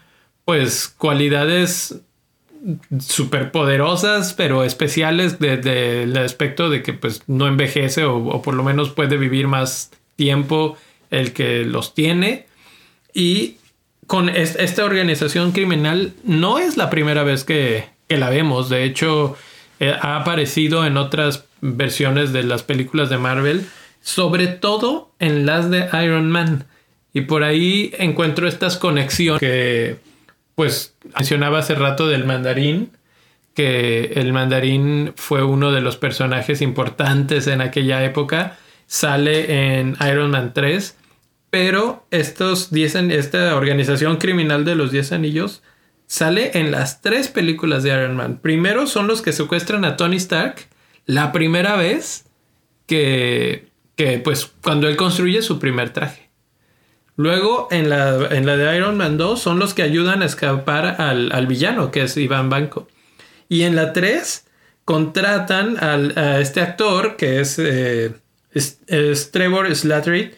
pues 0.46 0.88
cualidades 0.88 2.02
súper 3.00 3.52
poderosas, 3.52 4.34
pero 4.34 4.64
especiales 4.64 5.40
desde 5.40 6.04
el 6.04 6.18
aspecto 6.18 6.70
de 6.70 6.84
que 6.84 6.94
pues 6.94 7.24
no 7.28 7.48
envejece 7.48 8.06
o, 8.06 8.42
por 8.42 8.54
lo 8.54 8.64
menos 8.64 8.90
puede 8.90 9.18
vivir 9.18 9.48
más 9.48 9.92
tiempo 10.16 10.78
el 11.10 11.34
que 11.34 11.66
los 11.66 11.94
tiene. 11.94 12.48
Y 13.14 13.56
con 14.08 14.30
esta 14.30 14.86
organización 14.86 15.52
criminal 15.52 16.14
no 16.24 16.60
es 16.60 16.78
la 16.78 16.90
primera 16.90 17.24
vez 17.24 17.44
que, 17.44 17.86
la 18.10 18.30
vemos. 18.30 18.70
De 18.70 18.84
hecho, 18.84 19.38
eh, 19.80 19.96
ha 20.00 20.18
aparecido 20.18 20.86
en 20.86 20.98
otras 20.98 21.46
versiones 21.62 22.34
de 22.34 22.42
las 22.42 22.64
películas 22.64 23.10
de 23.12 23.20
Marvel, 23.20 23.68
sobre 24.02 24.48
todo 24.48 25.12
en 25.20 25.46
las 25.46 25.70
de 25.70 25.88
Iron 26.04 26.32
Man. 26.32 26.66
Y 27.14 27.22
por 27.22 27.44
ahí 27.44 27.94
encuentro 28.00 28.48
estas 28.48 28.78
conexiones 28.78 29.40
que 29.40 29.98
pues 30.60 30.94
mencionaba 31.16 31.60
hace 31.60 31.74
rato 31.74 32.10
del 32.10 32.26
mandarín, 32.26 32.92
que 33.54 34.12
el 34.18 34.34
mandarín 34.34 35.14
fue 35.16 35.42
uno 35.42 35.72
de 35.72 35.80
los 35.80 35.96
personajes 35.96 36.62
importantes 36.62 37.48
en 37.48 37.62
aquella 37.62 38.04
época, 38.04 38.58
sale 38.86 39.78
en 39.80 39.96
Iron 40.06 40.32
Man 40.32 40.52
3, 40.54 40.98
pero 41.50 42.06
estos 42.12 42.72
10, 42.72 42.96
esta 42.96 43.56
organización 43.56 44.18
criminal 44.18 44.66
de 44.66 44.76
los 44.76 44.92
10 44.92 45.14
anillos 45.14 45.64
sale 46.08 46.52
en 46.60 46.72
las 46.72 47.00
tres 47.00 47.30
películas 47.30 47.84
de 47.84 47.92
Iron 47.92 48.18
Man. 48.18 48.40
Primero 48.42 48.86
son 48.86 49.08
los 49.08 49.22
que 49.22 49.32
secuestran 49.32 49.86
a 49.86 49.96
Tony 49.96 50.18
Stark, 50.18 50.68
la 51.06 51.32
primera 51.32 51.78
vez 51.78 52.26
que, 52.86 53.70
que 53.96 54.20
pues 54.20 54.52
cuando 54.62 54.90
él 54.90 54.98
construye 54.98 55.42
su 55.42 55.58
primer 55.58 55.92
traje. 55.92 56.29
Luego, 57.20 57.68
en 57.70 57.90
la, 57.90 58.18
de 58.18 58.78
Iron 58.78 58.96
Man 58.96 59.18
2, 59.18 59.42
son 59.42 59.60
los 59.60 59.74
que 59.74 59.82
ayudan 59.84 60.22
a 60.22 60.26
escapar 60.26 61.02
al, 61.02 61.48
villano, 61.48 61.92
que 61.92 62.04
es 62.04 62.16
Iván 62.16 62.50
Banco. 62.50 62.88
Y 63.50 63.64
en 63.64 63.76
la 63.76 63.92
3, 63.92 64.48
contratan 64.86 65.76
a 65.82 66.40
este 66.40 66.62
actor, 66.62 67.18
que 67.18 67.42
es, 67.42 67.60
eh, 67.60 68.14
Trevor 69.34 69.76
Slattery, 69.76 70.32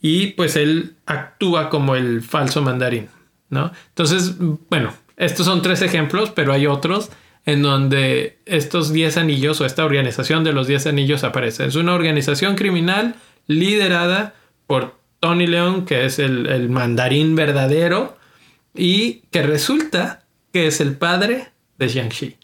y 0.00 0.32
pues 0.32 0.56
él 0.56 0.96
actúa 1.06 1.70
como 1.70 1.94
el 1.94 2.20
falso 2.20 2.62
mandarín, 2.62 3.10
¿no? 3.48 3.70
Entonces, 3.90 4.34
bueno, 4.68 4.92
estos 5.16 5.46
son 5.46 5.62
tres 5.62 5.82
ejemplos, 5.82 6.32
pero 6.34 6.52
hay 6.52 6.66
otros 6.66 7.12
en 7.46 7.62
donde 7.62 8.40
estos 8.44 8.92
10 8.92 9.18
anillos 9.18 9.60
o 9.60 9.66
esta 9.66 9.84
organización 9.84 10.42
de 10.42 10.52
los 10.52 10.66
10 10.66 10.88
anillos 10.88 11.22
aparece. 11.22 11.64
Es 11.64 11.76
una 11.76 11.94
organización 11.94 12.56
criminal 12.56 13.14
liderada 13.46 14.34
por 14.66 15.03
Tony 15.24 15.46
León, 15.46 15.86
que 15.86 16.04
es 16.04 16.18
el, 16.18 16.68
mandarín 16.68 17.34
verdadero, 17.34 18.18
y 18.74 19.22
que 19.30 19.40
resulta 19.40 20.26
que 20.52 20.66
es 20.66 20.82
el 20.82 20.98
padre 20.98 21.48
de 21.78 21.88
Shang-Chi. 21.88 22.36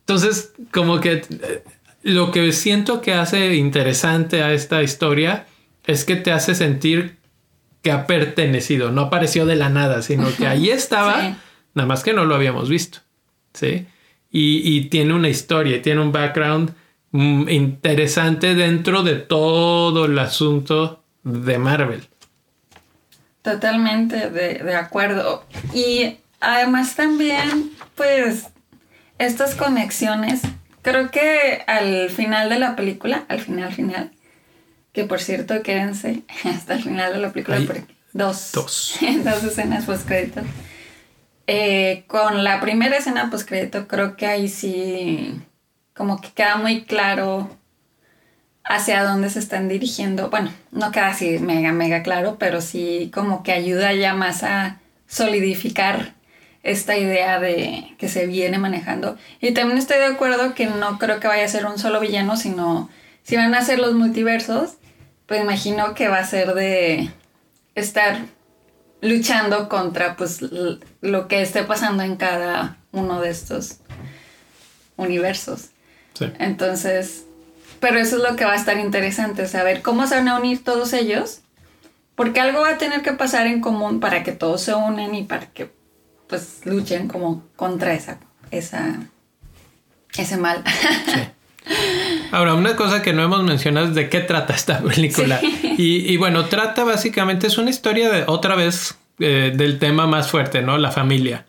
Entonces, 0.00 0.52
como 0.70 1.00
que 1.00 1.12
eh, 1.30 1.64
lo 2.02 2.30
que 2.30 2.52
siento 2.52 3.00
que 3.00 3.14
hace 3.14 3.54
interesante 3.54 4.42
a 4.42 4.52
esta 4.52 4.82
historia 4.82 5.46
es 5.86 6.04
que 6.04 6.16
te 6.16 6.30
hace 6.30 6.54
sentir 6.54 7.16
que 7.80 7.90
ha 7.90 8.06
pertenecido, 8.06 8.92
no 8.92 9.00
apareció 9.00 9.46
de 9.46 9.56
la 9.56 9.70
nada, 9.70 10.02
sino 10.02 10.28
que 10.36 10.46
ahí 10.46 10.68
estaba, 10.78 11.38
nada 11.72 11.88
más 11.88 12.02
que 12.04 12.12
no 12.12 12.26
lo 12.26 12.34
habíamos 12.34 12.68
visto. 12.68 12.98
¿sí? 13.54 13.86
Y, 14.30 14.90
tiene 14.90 15.14
una 15.14 15.30
historia, 15.30 15.80
tiene 15.80 16.02
un 16.02 16.12
background 16.12 16.74
mm, 17.12 17.48
interesante 17.48 18.54
dentro 18.54 19.02
de 19.02 19.14
todo 19.14 20.04
el 20.04 20.18
asunto 20.18 21.01
de 21.24 21.58
Marvel. 21.58 22.08
Totalmente 23.42 24.30
de, 24.30 24.74
acuerdo. 24.74 25.44
Y 25.74 26.18
además 26.40 26.94
también, 26.94 27.72
pues, 27.96 28.46
estas 29.18 29.54
conexiones, 29.54 30.42
creo 30.82 31.10
que 31.10 31.64
al 31.66 32.10
final 32.10 32.48
de 32.48 32.58
la 32.58 32.76
película, 32.76 33.24
al 33.28 33.40
final, 33.40 33.72
final, 33.72 34.12
que 34.92 35.04
por 35.04 35.20
cierto, 35.20 35.62
quédense 35.62 36.22
hasta 36.44 36.74
el 36.74 36.82
final 36.82 37.12
de 37.12 37.18
la 37.18 37.32
película, 37.32 37.58
dos, 38.12 38.50
dos. 38.52 38.98
dos 39.24 39.44
escenas 39.44 39.86
post 39.86 40.06
crédito. 40.06 40.42
Eh, 41.48 42.04
con 42.06 42.44
la 42.44 42.60
primera 42.60 42.96
escena 42.96 43.28
post 43.28 43.48
crédito, 43.48 43.88
creo 43.88 44.16
que 44.16 44.26
ahí 44.26 44.48
sí, 44.48 45.40
como 45.94 46.20
que 46.20 46.30
queda 46.30 46.56
muy 46.56 46.84
claro 46.84 47.50
hacia 48.64 49.04
dónde 49.04 49.30
se 49.30 49.38
están 49.38 49.68
dirigiendo. 49.68 50.30
Bueno, 50.30 50.52
no 50.70 50.92
queda 50.92 51.08
así 51.08 51.38
mega, 51.38 51.72
mega 51.72 52.02
claro, 52.02 52.36
pero 52.38 52.60
sí 52.60 53.10
como 53.12 53.42
que 53.42 53.52
ayuda 53.52 53.92
ya 53.92 54.14
más 54.14 54.42
a 54.42 54.80
solidificar 55.06 56.14
esta 56.62 56.96
idea 56.96 57.40
de 57.40 57.94
que 57.98 58.08
se 58.08 58.26
viene 58.26 58.58
manejando. 58.58 59.16
Y 59.40 59.52
también 59.52 59.78
estoy 59.78 59.98
de 59.98 60.06
acuerdo 60.06 60.54
que 60.54 60.66
no 60.66 60.98
creo 60.98 61.20
que 61.20 61.28
vaya 61.28 61.44
a 61.44 61.48
ser 61.48 61.66
un 61.66 61.78
solo 61.78 62.00
villano, 62.00 62.36
sino 62.36 62.88
si 63.22 63.36
van 63.36 63.54
a 63.54 63.62
ser 63.62 63.78
los 63.78 63.94
multiversos, 63.94 64.74
pues 65.26 65.40
imagino 65.40 65.94
que 65.94 66.08
va 66.08 66.18
a 66.18 66.26
ser 66.26 66.54
de 66.54 67.10
estar 67.74 68.26
luchando 69.00 69.68
contra 69.68 70.16
pues 70.16 70.40
lo 71.00 71.28
que 71.28 71.42
esté 71.42 71.64
pasando 71.64 72.04
en 72.04 72.16
cada 72.16 72.78
uno 72.92 73.20
de 73.20 73.30
estos 73.30 73.78
universos. 74.96 75.70
Entonces, 76.38 77.24
pero 77.82 77.98
eso 77.98 78.16
es 78.16 78.22
lo 78.22 78.36
que 78.36 78.44
va 78.44 78.52
a 78.52 78.56
estar 78.56 78.78
interesante, 78.78 79.48
saber 79.48 79.82
cómo 79.82 80.06
se 80.06 80.14
van 80.14 80.28
a 80.28 80.38
unir 80.38 80.62
todos 80.62 80.92
ellos, 80.92 81.40
porque 82.14 82.40
algo 82.40 82.60
va 82.60 82.70
a 82.70 82.78
tener 82.78 83.02
que 83.02 83.12
pasar 83.12 83.48
en 83.48 83.60
común 83.60 83.98
para 83.98 84.22
que 84.22 84.30
todos 84.30 84.62
se 84.62 84.72
unen 84.72 85.16
y 85.16 85.24
para 85.24 85.46
que 85.46 85.68
pues 86.28 86.60
luchen 86.64 87.08
como 87.08 87.42
contra 87.56 87.92
esa, 87.92 88.18
esa 88.52 89.00
ese 90.16 90.36
mal. 90.36 90.62
Ahora, 92.30 92.54
una 92.54 92.76
cosa 92.76 93.02
que 93.02 93.12
no 93.12 93.24
hemos 93.24 93.42
mencionado 93.42 93.88
es 93.88 93.94
de 93.96 94.08
qué 94.08 94.20
trata 94.20 94.54
esta 94.54 94.78
película. 94.80 95.40
Y, 95.76 96.16
bueno, 96.18 96.46
trata 96.46 96.84
básicamente, 96.84 97.48
es 97.48 97.58
una 97.58 97.70
historia 97.70 98.10
de 98.10 98.22
otra 98.28 98.54
vez 98.54 98.96
eh, 99.18 99.52
del 99.54 99.80
tema 99.80 100.06
más 100.06 100.30
fuerte, 100.30 100.62
¿no? 100.62 100.78
La 100.78 100.92
familia. 100.92 101.46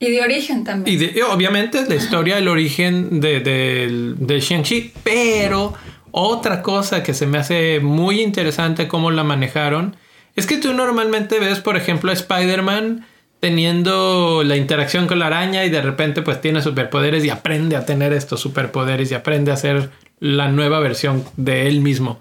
Y 0.00 0.10
de 0.10 0.22
origen 0.22 0.64
también. 0.64 1.12
Y, 1.14 1.20
obviamente 1.22 1.84
la 1.88 1.94
historia, 1.94 2.38
el 2.38 2.48
origen 2.48 3.20
de, 3.20 3.40
de, 3.40 4.14
de 4.16 4.40
Shang-Chi, 4.40 4.92
pero 5.02 5.74
otra 6.10 6.62
cosa 6.62 7.02
que 7.02 7.14
se 7.14 7.26
me 7.26 7.38
hace 7.38 7.80
muy 7.80 8.20
interesante 8.20 8.88
cómo 8.88 9.10
la 9.10 9.24
manejaron 9.24 9.96
es 10.36 10.46
que 10.46 10.58
tú 10.58 10.72
normalmente 10.72 11.40
ves, 11.40 11.60
por 11.60 11.76
ejemplo, 11.76 12.10
a 12.10 12.14
Spider-Man 12.14 13.06
teniendo 13.40 14.42
la 14.44 14.56
interacción 14.56 15.06
con 15.06 15.18
la 15.18 15.26
araña 15.26 15.64
y 15.64 15.70
de 15.70 15.80
repente 15.80 16.22
pues 16.22 16.40
tiene 16.40 16.60
superpoderes 16.60 17.24
y 17.24 17.30
aprende 17.30 17.76
a 17.76 17.86
tener 17.86 18.12
estos 18.12 18.40
superpoderes 18.40 19.10
y 19.10 19.14
aprende 19.14 19.52
a 19.52 19.56
ser 19.56 19.90
la 20.20 20.48
nueva 20.48 20.80
versión 20.80 21.24
de 21.36 21.68
él 21.68 21.80
mismo. 21.80 22.20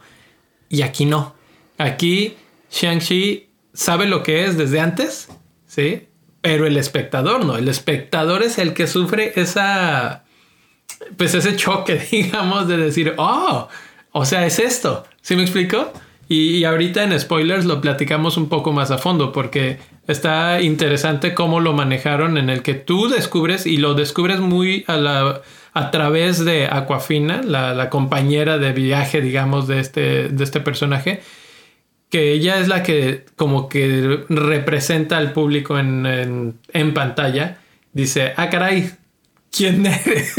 Y 0.70 0.82
aquí 0.82 1.06
no. 1.06 1.36
Aquí 1.78 2.36
Shang-Chi 2.72 3.50
sabe 3.74 4.06
lo 4.08 4.24
que 4.24 4.46
es 4.46 4.58
desde 4.58 4.80
antes, 4.80 5.30
¿sí? 5.66 6.08
Pero 6.42 6.66
el 6.66 6.78
espectador 6.78 7.46
no. 7.46 7.58
El 7.58 7.68
espectador 7.68 8.44
es 8.44 8.58
el 8.58 8.74
que 8.74 8.88
sufre 8.88 9.34
esa, 9.36 10.24
pues 11.18 11.34
ese 11.34 11.56
choque, 11.56 11.96
digamos, 12.12 12.68
de 12.68 12.78
decir, 12.78 13.14
oh, 13.18 13.68
o 14.12 14.26
sea, 14.26 14.46
es 14.46 14.60
esto. 14.60 15.06
¿Sí 15.22 15.36
me 15.36 15.44
explico? 15.44 15.92
Y, 16.30 16.66
ahorita 16.66 17.04
en 17.04 17.18
spoilers 17.18 17.64
lo 17.64 17.80
platicamos 17.80 18.36
un 18.36 18.50
poco 18.50 18.74
más 18.74 18.92
a 18.92 18.98
fondo 18.98 19.32
porque 19.32 19.80
está 20.08 20.62
interesante 20.62 21.34
cómo 21.34 21.62
lo 21.62 21.72
manejaron 21.72 22.38
en 22.38 22.50
el 22.50 22.64
que 22.64 22.74
tú 22.74 23.08
descubres 23.08 23.66
y 23.66 23.78
lo 23.78 23.94
descubres 23.94 24.42
muy 24.42 24.84
a, 24.88 24.98
la, 24.98 25.42
a 25.74 25.92
través 25.92 26.44
de 26.44 26.66
Aquafina, 26.66 27.42
la, 27.44 27.90
compañera 27.90 28.58
de 28.58 28.74
viaje, 28.74 29.22
digamos, 29.22 29.68
de 29.68 29.80
este, 29.80 30.28
de 30.28 30.44
este 30.44 30.60
personaje, 30.60 31.22
que 32.10 32.32
ella 32.32 32.60
es 32.60 32.68
la 32.68 32.84
que 32.84 33.26
como 33.36 33.70
que 33.70 34.26
representa 34.30 35.18
al 35.18 35.34
público 35.34 35.78
en, 35.78 36.94
pantalla. 36.94 37.58
Dice, 37.94 38.34
ah, 38.38 38.50
caray, 38.50 38.92
¿quién 39.52 39.86
eres? 39.86 40.36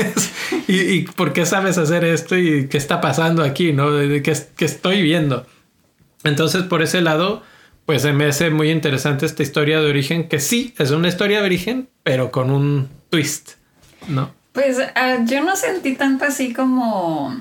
¿Y, 0.69 1.03
por 1.03 1.33
qué 1.33 1.45
sabes 1.45 1.79
hacer 1.79 2.05
esto? 2.05 2.37
¿Y 2.37 2.69
qué 2.69 2.79
está 2.79 3.01
pasando 3.01 3.43
aquí? 3.43 3.73
¿No? 3.73 3.91
¿Qué, 3.99 4.35
qué 4.57 4.65
estoy 4.65 5.03
viendo? 5.03 5.47
Entonces, 6.25 6.63
por 6.63 6.83
ese 6.83 7.01
lado, 7.01 7.43
pues 7.89 8.03
se 8.03 8.13
me 8.13 8.27
hace 8.27 8.51
muy 8.51 8.71
interesante 8.71 9.27
esta 9.27 9.43
historia 9.43 9.81
de 9.81 9.89
origen, 9.89 10.29
que 10.29 10.41
sí, 10.41 10.75
es 10.79 10.91
una 10.91 11.09
historia 11.09 11.41
de 11.41 11.47
origen, 11.47 11.89
pero 12.03 12.31
con 12.31 12.51
un 12.51 12.89
twist, 13.11 13.53
¿no? 14.09 14.31
Pues 14.53 14.79
ah, 14.95 15.19
yo 15.25 15.43
no 15.43 15.57
sentí 15.57 15.95
tanto 15.95 16.25
así 16.25 16.53
como, 16.53 17.37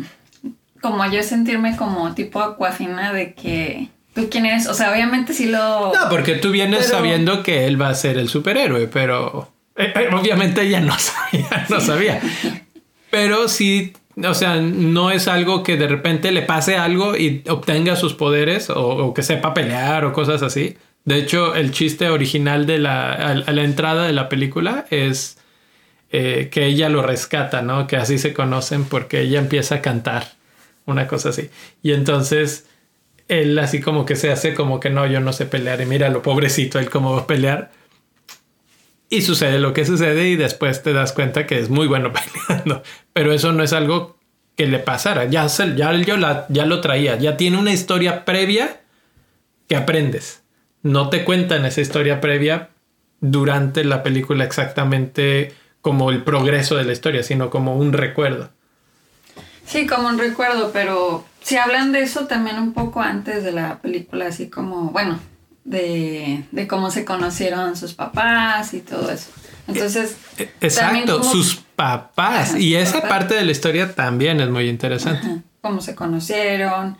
como 0.81 1.05
yo 1.11 1.23
sentirme 1.23 1.75
como 1.75 2.13
tipo 2.13 2.39
acuafina 2.39 3.11
de 3.11 3.33
que 3.33 3.89
tú 4.17 4.29
quién 4.29 4.47
eres, 4.47 4.67
o 4.67 4.73
sea, 4.73 4.91
obviamente 4.91 5.33
sí 5.33 5.45
lo... 5.45 5.93
No, 5.93 6.09
porque 6.09 6.35
tú 6.35 6.49
vienes 6.51 6.87
sabiendo 6.87 7.43
que 7.43 7.67
él 7.67 7.79
va 7.79 7.89
a 7.89 7.95
ser 7.95 8.17
el 8.17 8.29
superhéroe, 8.29 8.87
pero 8.87 9.53
eh, 9.75 9.93
eh, 9.95 10.09
obviamente 10.11 10.63
ella 10.63 10.81
no 10.81 10.97
sabía, 10.99 11.67
no 11.69 11.79
sabía. 11.79 12.19
Pero 13.11 13.47
sí 13.47 13.93
o 14.25 14.33
sea, 14.33 14.55
no 14.55 15.11
es 15.11 15.27
algo 15.27 15.61
que 15.61 15.77
de 15.77 15.87
repente 15.87 16.31
le 16.31 16.41
pase 16.41 16.75
algo 16.75 17.15
y 17.15 17.43
obtenga 17.47 17.95
sus 17.95 18.15
poderes 18.15 18.71
o, 18.71 19.13
que 19.13 19.21
sepa 19.21 19.53
pelear 19.53 20.05
o 20.05 20.13
cosas 20.13 20.41
así. 20.41 20.75
De 21.05 21.17
hecho, 21.17 21.53
el 21.53 21.71
chiste 21.71 22.09
original 22.09 22.65
de 22.65 22.79
la, 22.79 23.11
a, 23.13 23.35
la 23.35 23.63
entrada 23.63 24.07
de 24.07 24.13
la 24.13 24.27
película 24.27 24.87
es 24.89 25.37
eh, 26.11 26.49
que 26.51 26.65
ella 26.65 26.89
lo 26.89 27.03
rescata, 27.03 27.61
¿no? 27.61 27.85
Que 27.85 27.97
así 27.97 28.17
se 28.17 28.33
conocen 28.33 28.85
porque 28.85 29.21
ella 29.21 29.37
empieza 29.37 29.75
a 29.75 29.81
cantar, 29.81 30.33
una 30.87 31.05
cosa 31.05 31.29
así. 31.29 31.49
Y 31.83 31.91
entonces 31.91 32.65
él 33.27 33.57
así 33.59 33.81
como 33.81 34.05
que 34.05 34.15
se 34.15 34.31
hace 34.31 34.53
como 34.53 34.79
que 34.79 34.89
no, 34.89 35.05
yo 35.05 35.19
no 35.19 35.33
sé 35.33 35.45
pelear 35.45 35.81
y 35.81 35.85
mira 35.85 36.09
lo 36.09 36.21
pobrecito, 36.21 36.79
él 36.79 36.89
cómo 36.89 37.13
va 37.13 37.21
a 37.21 37.27
pelear. 37.27 37.71
Y 39.09 39.21
sucede 39.21 39.59
lo 39.59 39.73
que 39.73 39.85
sucede 39.85 40.27
y 40.27 40.35
después 40.35 40.83
te 40.83 40.93
das 40.93 41.13
cuenta 41.13 41.47
que 41.47 41.59
es 41.59 41.69
muy 41.69 41.87
bueno 41.87 42.11
peleando. 42.47 42.83
Pero 43.13 43.33
eso 43.33 43.53
no 43.53 43.63
es 43.63 43.73
algo 43.73 44.17
que 44.55 44.67
le 44.67 44.79
pasara. 44.79 45.25
Ya, 45.25 45.47
la, 46.17 46.45
ya 46.49 46.65
lo 46.65 46.81
traía. 46.81 47.17
Ya 47.17 47.37
tiene 47.37 47.57
una 47.57 47.71
historia 47.71 48.25
previa 48.25 48.81
que 49.67 49.75
aprendes. 49.75 50.43
No 50.81 51.09
te 51.09 51.23
cuentan 51.23 51.65
esa 51.65 51.81
historia 51.81 52.19
previa 52.19 52.69
durante 53.21 53.83
la 53.83 54.03
película 54.03 54.43
exactamente 54.43 55.53
como 55.81 56.11
el 56.11 56.23
progreso 56.23 56.75
de 56.75 56.83
la 56.83 56.91
historia, 56.91 57.23
sino 57.23 57.49
como 57.49 57.75
un 57.75 57.93
recuerdo. 57.93 58.49
Sí, 59.67 59.85
como 59.85 60.07
un 60.07 60.17
recuerdo, 60.17 60.71
pero 60.71 61.25
si 61.41 61.57
hablan 61.57 61.91
de 61.91 62.01
eso 62.01 62.25
también 62.25 62.57
un 62.57 62.73
poco 62.73 63.01
antes 63.01 63.43
de 63.43 63.51
la 63.51 63.79
película, 63.79 64.27
así 64.27 64.47
como, 64.47 64.91
bueno, 64.91 65.19
de, 65.65 66.45
de 66.51 66.67
cómo 66.67 66.89
se 66.89 67.03
conocieron 67.03 67.75
sus 67.75 67.93
papás 67.93 68.73
y 68.73 68.79
todo 68.79 69.11
eso. 69.11 69.29
Entonces, 69.67 70.15
e, 70.37 70.43
e, 70.43 70.51
exacto, 70.61 71.21
sus 71.21 71.57
papás. 71.75 72.55
y 72.55 72.75
esa 72.75 73.01
parte 73.01 73.35
de 73.35 73.43
la 73.43 73.51
historia 73.51 73.93
también 73.93 74.39
es 74.39 74.49
muy 74.49 74.69
interesante. 74.69 75.41
Cómo 75.61 75.81
se 75.81 75.93
conocieron. 75.93 76.97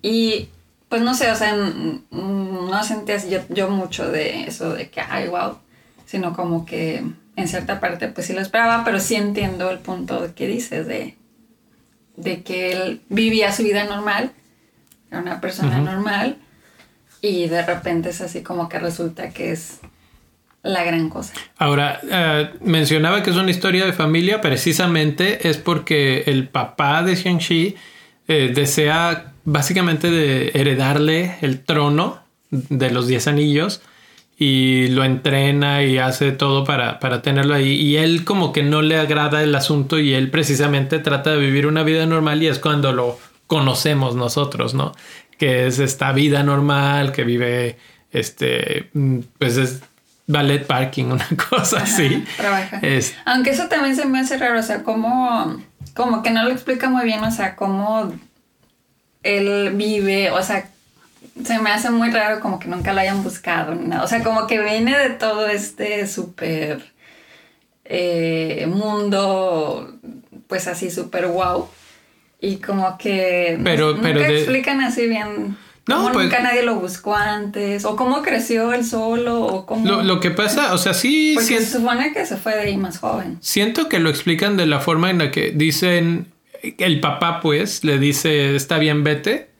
Y 0.00 0.48
pues 0.88 1.02
no 1.02 1.14
sé, 1.14 1.32
o 1.32 1.34
sea, 1.34 1.56
no 1.56 2.84
sentía 2.84 3.16
yo, 3.26 3.40
yo 3.48 3.68
mucho 3.68 4.08
de 4.08 4.44
eso 4.44 4.72
de 4.72 4.88
que, 4.88 5.00
ay, 5.00 5.26
wow, 5.26 5.58
sino 6.06 6.32
como 6.32 6.64
que 6.64 7.04
en 7.34 7.48
cierta 7.48 7.80
parte 7.80 8.06
pues 8.06 8.28
sí 8.28 8.32
lo 8.32 8.40
esperaba, 8.40 8.84
pero 8.84 9.00
sí 9.00 9.16
entiendo 9.16 9.70
el 9.70 9.80
punto 9.80 10.32
que 10.36 10.46
dices 10.46 10.86
de, 10.86 11.16
de 12.16 12.42
que 12.42 12.72
él 12.72 13.00
vivía 13.08 13.52
su 13.52 13.62
vida 13.62 13.84
normal, 13.84 14.32
era 15.10 15.20
una 15.20 15.40
persona 15.40 15.78
normal 15.78 16.36
y 17.20 17.48
de 17.48 17.64
repente 17.64 18.10
es 18.10 18.20
así 18.20 18.42
como 18.42 18.68
que 18.68 18.78
resulta 18.78 19.30
que 19.30 19.52
es 19.52 19.80
la 20.62 20.82
gran 20.82 21.10
cosa. 21.10 21.34
Ahora, 21.58 22.00
eh, 22.10 22.50
mencionaba 22.62 23.22
que 23.22 23.30
es 23.30 23.36
una 23.36 23.50
historia 23.50 23.84
de 23.84 23.92
familia, 23.92 24.40
precisamente 24.40 25.48
es 25.48 25.58
porque 25.58 26.24
el 26.26 26.48
papá 26.48 27.02
de 27.02 27.14
Shang-Chi 27.14 27.76
eh, 28.28 28.52
desea 28.54 29.32
básicamente 29.44 30.10
de 30.10 30.52
heredarle 30.54 31.36
el 31.42 31.60
trono 31.62 32.20
de 32.50 32.90
los 32.90 33.06
diez 33.06 33.28
anillos 33.28 33.82
y 34.36 34.88
lo 34.88 35.04
entrena 35.04 35.84
y 35.84 35.98
hace 35.98 36.32
todo 36.32 36.64
para, 36.64 36.98
para, 36.98 37.22
tenerlo 37.22 37.54
ahí. 37.54 37.72
Y 37.72 37.96
él 37.96 38.24
como 38.24 38.52
que 38.52 38.62
no 38.62 38.82
le 38.82 38.98
agrada 38.98 39.42
el 39.42 39.54
asunto 39.54 39.98
y 39.98 40.14
él 40.14 40.30
precisamente 40.30 40.98
trata 40.98 41.30
de 41.30 41.38
vivir 41.38 41.66
una 41.66 41.82
vida 41.82 42.04
normal 42.06 42.42
y 42.42 42.48
es 42.48 42.58
cuando 42.58 42.92
lo 42.92 43.18
conocemos 43.46 44.16
nosotros, 44.16 44.74
¿no? 44.74 44.92
que 45.38 45.66
es 45.66 45.78
esta 45.78 46.12
vida 46.12 46.42
normal, 46.42 47.12
que 47.12 47.24
vive, 47.24 47.78
este, 48.12 48.90
mm, 48.92 49.18
pues 49.38 49.56
es 49.56 49.82
ballet 50.26 50.66
parking, 50.66 51.04
una 51.12 51.26
cosa 51.50 51.82
así. 51.82 52.24
Trabaja. 52.36 52.80
Aunque 53.24 53.50
eso 53.50 53.68
también 53.68 53.96
se 53.96 54.06
me 54.06 54.20
hace 54.20 54.38
raro, 54.38 54.58
o 54.58 54.62
sea, 54.62 54.82
como, 54.82 55.56
como 55.94 56.22
que 56.22 56.30
no 56.30 56.44
lo 56.44 56.50
explica 56.50 56.88
muy 56.88 57.04
bien, 57.04 57.22
o 57.22 57.30
sea, 57.30 57.56
cómo 57.56 58.12
él 59.22 59.72
vive, 59.74 60.30
o 60.30 60.42
sea, 60.42 60.68
se 61.42 61.58
me 61.58 61.70
hace 61.70 61.90
muy 61.90 62.10
raro 62.10 62.40
como 62.40 62.58
que 62.58 62.68
nunca 62.68 62.92
lo 62.92 63.00
hayan 63.00 63.22
buscado 63.22 63.74
ni 63.74 63.88
nada. 63.88 64.04
O 64.04 64.06
sea, 64.06 64.22
como 64.22 64.46
que 64.46 64.60
viene 64.62 64.96
de 64.96 65.10
todo 65.10 65.46
este 65.48 66.06
súper 66.06 66.92
eh, 67.84 68.66
mundo, 68.68 69.98
pues 70.46 70.68
así 70.68 70.90
súper 70.90 71.26
wow. 71.26 71.68
Y 72.40 72.56
como 72.56 72.96
que 72.98 73.58
pero, 73.64 73.94
nunca 73.94 74.28
explican 74.28 74.80
así 74.80 75.08
bien. 75.08 75.56
No, 75.86 76.10
pues, 76.12 76.26
nunca 76.26 76.40
nadie 76.40 76.62
lo 76.62 76.76
buscó 76.76 77.14
antes, 77.14 77.84
o 77.84 77.94
cómo 77.94 78.22
creció 78.22 78.72
él 78.72 78.86
solo, 78.86 79.42
o 79.42 79.66
cómo... 79.66 80.02
Lo, 80.02 80.18
que 80.18 80.30
pasa, 80.30 80.72
o 80.72 80.78
sea, 80.78 80.94
sí... 80.94 81.32
Porque 81.34 81.60
se 81.60 81.78
supone 81.78 82.14
que 82.14 82.24
se 82.24 82.38
fue 82.38 82.54
de 82.54 82.62
ahí 82.62 82.76
más 82.78 82.98
joven. 82.98 83.36
Siento 83.42 83.90
que 83.90 83.98
lo 83.98 84.08
explican 84.08 84.56
de 84.56 84.64
la 84.64 84.80
forma 84.80 85.10
en 85.10 85.18
la 85.18 85.30
que 85.30 85.50
dicen, 85.50 86.32
el 86.78 87.00
papá 87.00 87.40
pues 87.40 87.84
le 87.84 87.98
dice, 87.98 88.56
está 88.56 88.78
bien, 88.78 89.04
vete, 89.04 89.50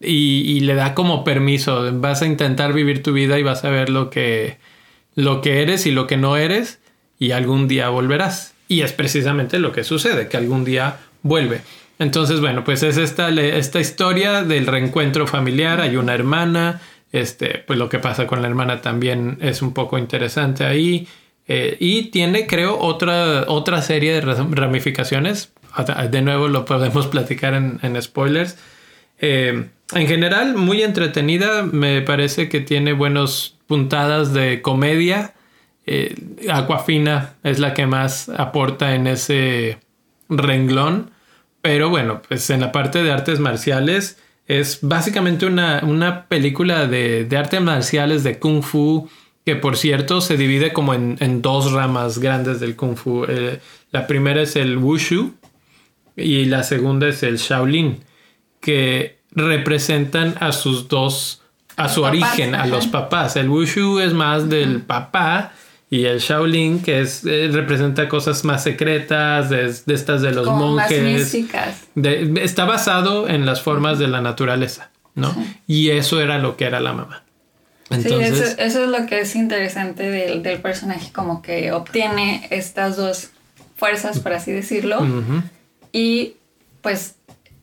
y, 0.00 0.60
le 0.60 0.74
da 0.74 0.94
como 0.94 1.24
permiso, 1.24 1.90
vas 1.92 2.22
a 2.22 2.26
intentar 2.26 2.72
vivir 2.72 3.02
tu 3.02 3.12
vida 3.12 3.38
y 3.38 3.42
vas 3.42 3.64
a 3.64 3.70
ver 3.70 3.90
lo 3.90 4.08
que, 4.08 4.56
lo 5.14 5.42
que 5.42 5.60
eres 5.62 5.86
y 5.86 5.90
lo 5.90 6.06
que 6.06 6.16
no 6.16 6.36
eres, 6.36 6.80
y 7.18 7.32
algún 7.32 7.68
día 7.68 7.90
volverás. 7.90 8.54
Y 8.66 8.80
es 8.80 8.92
precisamente 8.92 9.58
lo 9.58 9.72
que 9.72 9.84
sucede, 9.84 10.28
que 10.28 10.36
algún 10.36 10.64
día 10.64 10.98
vuelve. 11.22 11.60
Entonces, 11.98 12.40
bueno, 12.40 12.64
pues 12.64 12.82
es 12.82 12.96
esta, 12.96 13.28
esta 13.28 13.78
historia 13.78 14.42
del 14.42 14.66
reencuentro 14.66 15.26
familiar. 15.26 15.82
Hay 15.82 15.96
una 15.96 16.14
hermana, 16.14 16.80
este, 17.12 17.62
pues 17.66 17.78
lo 17.78 17.90
que 17.90 17.98
pasa 17.98 18.26
con 18.26 18.40
la 18.40 18.48
hermana 18.48 18.80
también 18.80 19.36
es 19.42 19.60
un 19.60 19.74
poco 19.74 19.98
interesante 19.98 20.64
ahí. 20.64 21.06
Eh, 21.46 21.76
y 21.78 22.04
tiene, 22.04 22.46
creo, 22.46 22.78
otra, 22.78 23.44
otra 23.48 23.82
serie 23.82 24.14
de 24.14 24.20
ramificaciones. 24.22 25.52
De 26.10 26.22
nuevo 26.22 26.48
lo 26.48 26.64
podemos 26.64 27.06
platicar 27.08 27.52
en, 27.52 28.02
spoilers. 28.02 28.56
Eh, 29.18 29.66
en 29.92 30.06
general, 30.06 30.56
muy 30.56 30.82
entretenida. 30.82 31.62
Me 31.62 32.02
parece 32.02 32.48
que 32.48 32.60
tiene 32.60 32.92
buenas 32.92 33.54
puntadas 33.66 34.32
de 34.32 34.62
comedia. 34.62 35.34
Eh, 35.86 36.14
Aquafina 36.50 37.34
es 37.42 37.58
la 37.58 37.74
que 37.74 37.86
más 37.86 38.28
aporta 38.28 38.94
en 38.94 39.06
ese 39.06 39.78
renglón. 40.28 41.10
Pero 41.62 41.90
bueno, 41.90 42.22
pues 42.26 42.48
en 42.50 42.60
la 42.60 42.72
parte 42.72 43.02
de 43.02 43.12
artes 43.12 43.38
marciales 43.38 44.18
es 44.46 44.80
básicamente 44.82 45.46
una, 45.46 46.26
película 46.28 46.86
de, 46.86 47.28
artes 47.36 47.60
marciales 47.60 48.24
de 48.24 48.38
kung 48.38 48.62
fu 48.62 49.08
que 49.44 49.56
por 49.56 49.76
cierto 49.76 50.20
se 50.20 50.36
divide 50.36 50.72
como 50.72 50.92
en, 50.92 51.42
dos 51.42 51.72
ramas 51.72 52.18
grandes 52.18 52.60
del 52.60 52.76
kung 52.76 52.96
fu. 52.96 53.24
Eh, 53.28 53.60
la 53.90 54.06
primera 54.06 54.42
es 54.42 54.56
el 54.56 54.78
wushu 54.78 55.34
y 56.16 56.46
la 56.46 56.62
segunda 56.62 57.08
es 57.08 57.22
el 57.22 57.36
shaolin, 57.36 58.00
que 58.60 59.19
representan 59.32 60.34
a 60.40 60.52
sus 60.52 60.88
dos, 60.88 61.42
a 61.76 61.88
su 61.88 62.02
origen, 62.02 62.54
a 62.54 62.66
los 62.66 62.86
papás. 62.86 63.36
El 63.36 63.48
wushu 63.48 64.00
es 64.00 64.12
más 64.12 64.48
del 64.48 64.82
papá 64.82 65.52
y 65.88 66.04
el 66.04 66.20
Shaolin, 66.20 66.82
que 66.82 67.00
es, 67.00 67.24
eh, 67.24 67.48
representa 67.52 68.08
cosas 68.08 68.44
más 68.44 68.62
secretas, 68.62 69.50
de, 69.50 69.66
estas 69.66 70.22
de 70.22 70.32
los 70.32 70.46
monjes. 70.46 71.34
está 72.36 72.64
basado 72.64 73.28
en 73.28 73.44
las 73.44 73.60
formas 73.60 73.98
de 73.98 74.06
la 74.06 74.20
naturaleza, 74.20 74.90
¿no? 75.16 75.34
Y 75.66 75.90
eso 75.90 76.20
era 76.20 76.38
lo 76.38 76.56
que 76.56 76.64
era 76.64 76.80
la 76.80 76.92
mamá. 76.92 77.24
Entonces, 77.90 78.50
sí, 78.50 78.54
eso, 78.58 78.84
es 78.84 78.88
lo 78.88 79.06
que 79.06 79.20
es 79.20 79.34
interesante 79.34 80.08
del, 80.08 80.44
del, 80.44 80.60
personaje, 80.60 81.10
como 81.12 81.42
que 81.42 81.72
obtiene 81.72 82.46
estas 82.50 82.96
dos 82.96 83.30
fuerzas, 83.74 84.20
por 84.20 84.32
así 84.32 84.52
decirlo, 84.52 85.04
y 85.92 86.34
pues 86.82 87.16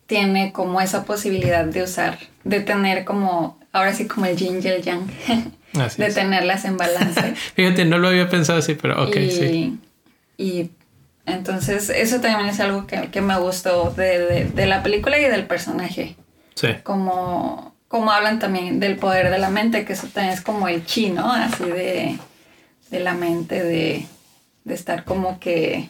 tiene 0.08 0.54
como 0.54 0.82
esa 0.82 1.04
posibilidad 1.04 1.66
de 1.66 1.84
usar, 1.84 2.18
de 2.44 2.62
tener 2.62 3.06
como, 3.06 3.60
ahora 3.74 3.94
sí 3.94 4.08
como 4.08 4.26
el 4.26 4.38
yin 4.38 4.62
y 4.64 4.68
el 4.68 4.82
yang, 4.82 5.06
de 5.98 6.12
tenerlas 6.12 6.66
en 6.66 6.78
balance. 6.78 7.36
Fíjate, 7.56 7.86
no 7.86 8.00
lo 8.00 8.08
había 8.08 8.30
pensado 8.30 8.60
así, 8.60 8.74
pero 8.74 9.04
ok, 9.04 9.16
sí. 9.30 9.78
Y 10.38 10.72
entonces 11.26 11.90
eso 11.90 12.22
también 12.22 12.50
es 12.50 12.60
algo 12.62 12.88
que, 12.88 13.10
que 13.10 13.22
me 13.22 13.38
gustó 13.38 13.92
de, 13.92 14.20
de, 14.20 14.46
de, 14.46 14.66
la 14.66 14.82
película 14.82 15.20
y 15.20 15.26
del 15.26 15.46
personaje. 15.46 16.16
Sí. 16.56 16.70
Como, 16.84 17.76
como 17.90 18.12
hablan 18.12 18.40
también 18.40 18.80
del 18.80 18.96
poder 18.96 19.30
de 19.30 19.38
la 19.38 19.50
mente, 19.50 19.84
que 19.84 19.94
eso 19.94 20.08
también 20.08 20.34
es 20.34 20.42
como 20.42 20.70
el 20.70 20.86
chi, 20.86 21.10
¿no? 21.10 21.32
Así 21.32 21.66
de, 21.66 22.18
de 22.90 23.00
la 23.02 23.14
mente, 23.14 23.62
de, 23.62 24.06
de 24.64 24.74
estar 24.74 25.04
como 25.04 25.40
que 25.40 25.90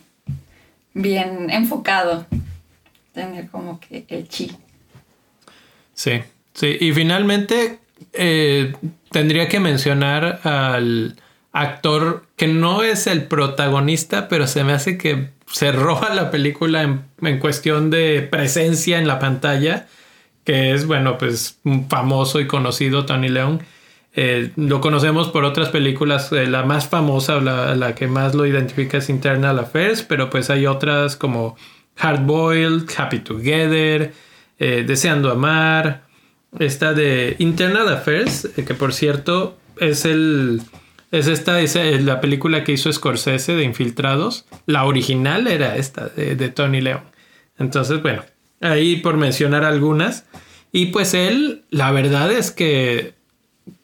bien 0.94 1.50
enfocado, 1.52 2.26
tener 3.18 3.50
como 3.50 3.80
que 3.80 4.06
el 4.08 4.30
chi. 4.30 4.56
Sí, 5.94 6.22
sí, 6.54 6.78
y 6.80 6.92
finalmente 6.94 7.80
eh, 8.14 8.76
tendría 9.10 9.50
que 9.50 9.60
mencionar 9.60 10.40
al 10.44 11.16
actor 11.52 12.28
que 12.36 12.48
no 12.48 12.84
es 12.84 13.08
el 13.08 13.24
protagonista, 13.24 14.28
pero 14.28 14.46
se 14.46 14.64
me 14.64 14.74
hace 14.74 15.00
que 15.00 15.32
se 15.48 15.72
roba 15.72 16.14
la 16.14 16.30
película 16.30 16.84
en, 16.84 17.40
cuestión 17.40 17.90
de 17.90 18.22
presencia 18.22 19.00
en 19.00 19.08
la 19.08 19.18
pantalla, 19.18 19.88
que 20.44 20.74
es, 20.74 20.86
bueno, 20.86 21.18
pues 21.18 21.60
famoso 21.90 22.40
y 22.40 22.46
conocido 22.46 23.06
Tony 23.08 23.30
Leung. 23.30 23.62
Eh, 24.14 24.52
lo 24.56 24.80
conocemos 24.80 25.30
por 25.30 25.44
otras 25.44 25.70
películas, 25.70 26.32
eh, 26.32 26.46
la 26.46 26.64
más 26.64 26.88
famosa, 26.88 27.40
la, 27.42 27.76
la, 27.76 27.96
que 27.96 28.08
más 28.08 28.36
lo 28.36 28.46
identifica 28.46 28.98
es 28.98 29.10
Internal 29.10 29.58
Affairs, 29.58 30.04
pero 30.04 30.30
pues 30.30 30.50
hay 30.52 30.68
otras 30.68 31.16
como 31.16 31.56
Hard 32.00 32.26
Boiled, 32.26 32.90
Happy 32.96 33.20
Together, 33.20 34.14
eh, 34.60 34.84
Deseando 34.88 35.32
Amar, 35.32 36.04
esta 36.60 36.94
de 36.94 37.36
Internal 37.40 37.88
Affairs, 37.90 38.50
que 38.56 38.74
por 38.74 38.94
cierto 38.94 39.58
es 39.80 40.06
el 40.06 40.62
es 41.12 41.28
esta, 41.28 41.62
es 41.62 41.76
la 42.04 42.20
película 42.20 42.64
que 42.64 42.74
hizo 42.74 42.92
Scorsese 42.92 43.56
de 43.56 43.64
Infiltrados. 43.64 44.46
La 44.66 44.86
original 44.86 45.48
era 45.48 45.78
esta 45.78 46.10
de, 46.10 46.50
Tony 46.50 46.82
León. 46.82 47.02
Entonces, 47.58 48.02
bueno, 48.02 48.24
ahí 48.60 48.98
por 48.98 49.16
mencionar 49.16 49.64
algunas. 49.64 50.26
Y 50.74 50.88
pues 50.88 51.14
él, 51.14 51.64
la 51.70 51.92
verdad 51.92 52.32
es 52.32 52.52
que 52.52 53.14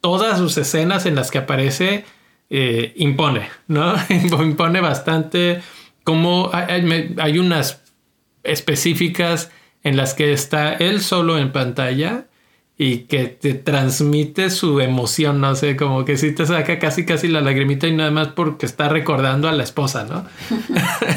todas 0.02 0.38
sus 0.38 0.58
escenas 0.58 1.06
en 1.06 1.16
las 1.16 1.32
que 1.32 1.38
aparece 1.38 2.04
eh, 2.50 2.94
impone, 2.98 3.50
¿no? 3.68 3.96
impone 4.10 4.82
bastante. 4.82 5.62
Como 6.04 6.52
hay 6.54 7.40
unas 7.40 7.83
específicas 8.44 9.52
en 9.84 9.98
las 9.98 10.14
que 10.14 10.34
está 10.34 10.74
él 10.74 11.02
solo 11.02 11.38
en 11.38 11.52
pantalla 11.52 12.26
y 12.78 13.00
que 13.00 13.26
te 13.26 13.54
transmite 13.54 14.50
su 14.50 14.80
emoción, 14.80 15.40
no 15.40 15.56
sé, 15.56 15.76
como 15.76 16.06
que 16.06 16.18
sí 16.18 16.34
te 16.34 16.46
saca 16.46 16.80
casi 16.80 17.06
casi 17.06 17.28
la 17.28 17.42
lagrimita 17.42 17.88
y 17.88 17.94
nada 17.94 18.12
más 18.12 18.30
porque 18.30 18.66
está 18.66 18.90
recordando 18.90 19.48
a 19.48 19.52
la 19.52 19.64
esposa, 19.64 20.06
¿no? 20.06 20.26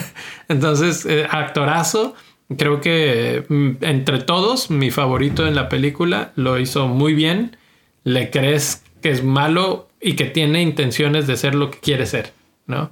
Entonces, 0.48 1.06
eh, 1.06 1.26
actorazo, 1.30 2.14
creo 2.56 2.80
que 2.80 3.44
mm, 3.48 3.84
entre 3.84 4.18
todos, 4.18 4.70
mi 4.70 4.90
favorito 4.90 5.46
en 5.46 5.54
la 5.54 5.68
película, 5.68 6.32
lo 6.36 6.58
hizo 6.58 6.88
muy 6.88 7.14
bien, 7.14 7.56
le 8.04 8.30
crees 8.30 8.84
que 9.00 9.10
es 9.10 9.24
malo 9.24 9.88
y 10.00 10.14
que 10.14 10.26
tiene 10.26 10.62
intenciones 10.62 11.26
de 11.26 11.36
ser 11.36 11.54
lo 11.54 11.70
que 11.70 11.78
quiere 11.78 12.06
ser, 12.06 12.32
¿no? 12.66 12.90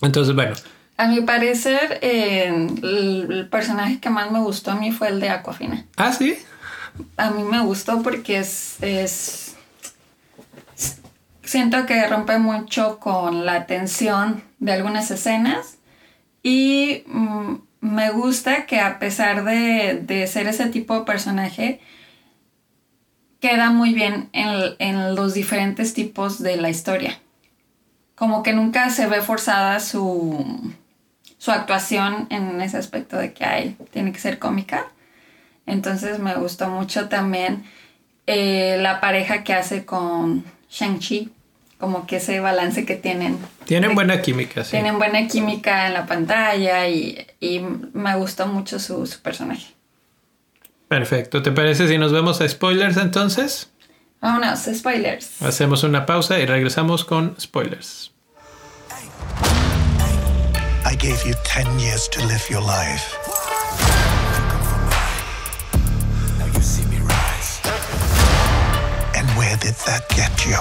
Entonces, 0.00 0.34
bueno. 0.34 0.54
A 0.96 1.08
mi 1.08 1.22
parecer, 1.22 1.98
eh, 2.02 2.46
el, 2.82 3.48
personaje 3.50 3.98
que 3.98 4.10
más 4.10 4.30
me 4.30 4.40
gustó 4.40 4.70
a 4.70 4.76
mí 4.76 4.92
fue 4.92 5.08
el 5.08 5.20
de 5.20 5.28
Aquafina. 5.28 5.84
Ah, 5.96 6.12
sí 6.12 6.36
a 7.16 7.30
mí 7.30 7.42
me 7.42 7.60
gustó 7.60 8.02
porque 8.02 8.38
es, 8.38 8.76
es, 8.82 9.56
siento 11.42 11.86
que 11.86 12.06
rompe 12.06 12.38
mucho 12.38 12.98
con 12.98 13.44
la 13.46 13.66
tensión 13.66 14.42
de 14.58 14.72
algunas 14.72 15.10
escenas 15.10 15.78
y 16.42 17.04
mm, 17.06 17.54
me 17.80 18.10
gusta 18.10 18.66
que 18.66 18.80
a 18.80 18.98
pesar 18.98 19.44
de, 19.44 20.00
de, 20.02 20.26
ser 20.26 20.46
ese 20.46 20.66
tipo 20.66 20.98
de 20.98 21.04
personaje 21.04 21.80
queda 23.40 23.70
muy 23.70 23.92
bien 23.92 24.30
en, 24.32 24.74
en, 24.78 25.14
los 25.14 25.34
diferentes 25.34 25.92
tipos 25.94 26.42
de 26.42 26.56
la 26.56 26.70
historia 26.70 27.18
como 28.14 28.42
que 28.42 28.52
nunca 28.52 28.90
se 28.90 29.06
ve 29.06 29.20
forzada 29.20 29.80
su, 29.80 30.72
su 31.44 31.50
actuación 31.50 32.26
en 32.30 32.60
ese 32.62 32.78
aspecto 32.78 33.18
de 33.18 33.32
que 33.34 33.44
hay, 33.44 33.76
tiene 33.92 34.12
que 34.12 34.18
ser 34.18 34.38
cómica 34.38 34.86
entonces 35.66 36.18
me 36.18 36.34
gustó 36.34 36.68
mucho 36.68 37.08
también 37.08 37.64
eh, 38.26 38.76
la 38.80 39.00
pareja 39.00 39.44
que 39.44 39.54
hace 39.54 39.84
con 39.84 40.44
Shang-Chi, 40.70 41.30
como 41.78 42.06
que 42.06 42.16
ese 42.16 42.40
balance 42.40 42.84
que 42.86 42.96
tienen. 42.96 43.38
Tienen 43.64 43.94
buena 43.94 44.22
química, 44.22 44.64
sí. 44.64 44.72
Tienen 44.72 44.98
buena 44.98 45.26
química 45.26 45.86
en 45.86 45.94
la 45.94 46.06
pantalla 46.06 46.88
y, 46.88 47.26
y 47.40 47.60
me 47.92 48.14
gustó 48.16 48.46
mucho 48.46 48.78
su, 48.78 49.06
su, 49.06 49.20
personaje. 49.20 49.66
Perfecto, 50.88 51.42
¿te 51.42 51.50
parece 51.50 51.88
si 51.88 51.98
nos 51.98 52.12
vemos 52.12 52.40
a 52.40 52.48
spoilers 52.48 52.96
entonces? 52.96 53.70
Vámonos, 54.20 54.60
spoilers. 54.72 55.42
Hacemos 55.42 55.82
una 55.82 56.06
pausa 56.06 56.38
y 56.38 56.46
regresamos 56.46 57.04
con 57.04 57.38
spoilers. 57.38 58.13
I 60.94 60.96
gave 60.96 61.26
you 61.26 61.34
10 61.42 61.80
years 61.80 62.06
to 62.06 62.24
live 62.24 62.48
your 62.48 62.60
life. 62.60 63.18
Now 66.38 66.46
you 66.46 66.60
see 66.60 66.86
me 66.86 66.98
rise. 66.98 67.60
And 69.16 69.26
where 69.30 69.56
did 69.56 69.74
that 69.86 70.08
get 70.10 70.46
you? 70.46 70.54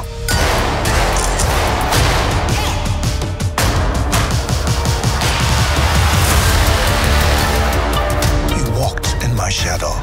You 8.57 8.81
walked 8.81 9.23
in 9.23 9.35
my 9.35 9.49
shadow. 9.49 9.93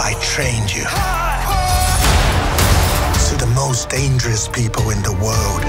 I 0.00 0.16
trained 0.22 0.74
you. 0.74 1.25
Most 3.56 3.90
dangerous 3.90 4.48
people 4.48 4.92
in 4.92 5.02
the 5.02 5.12
world 5.12 5.62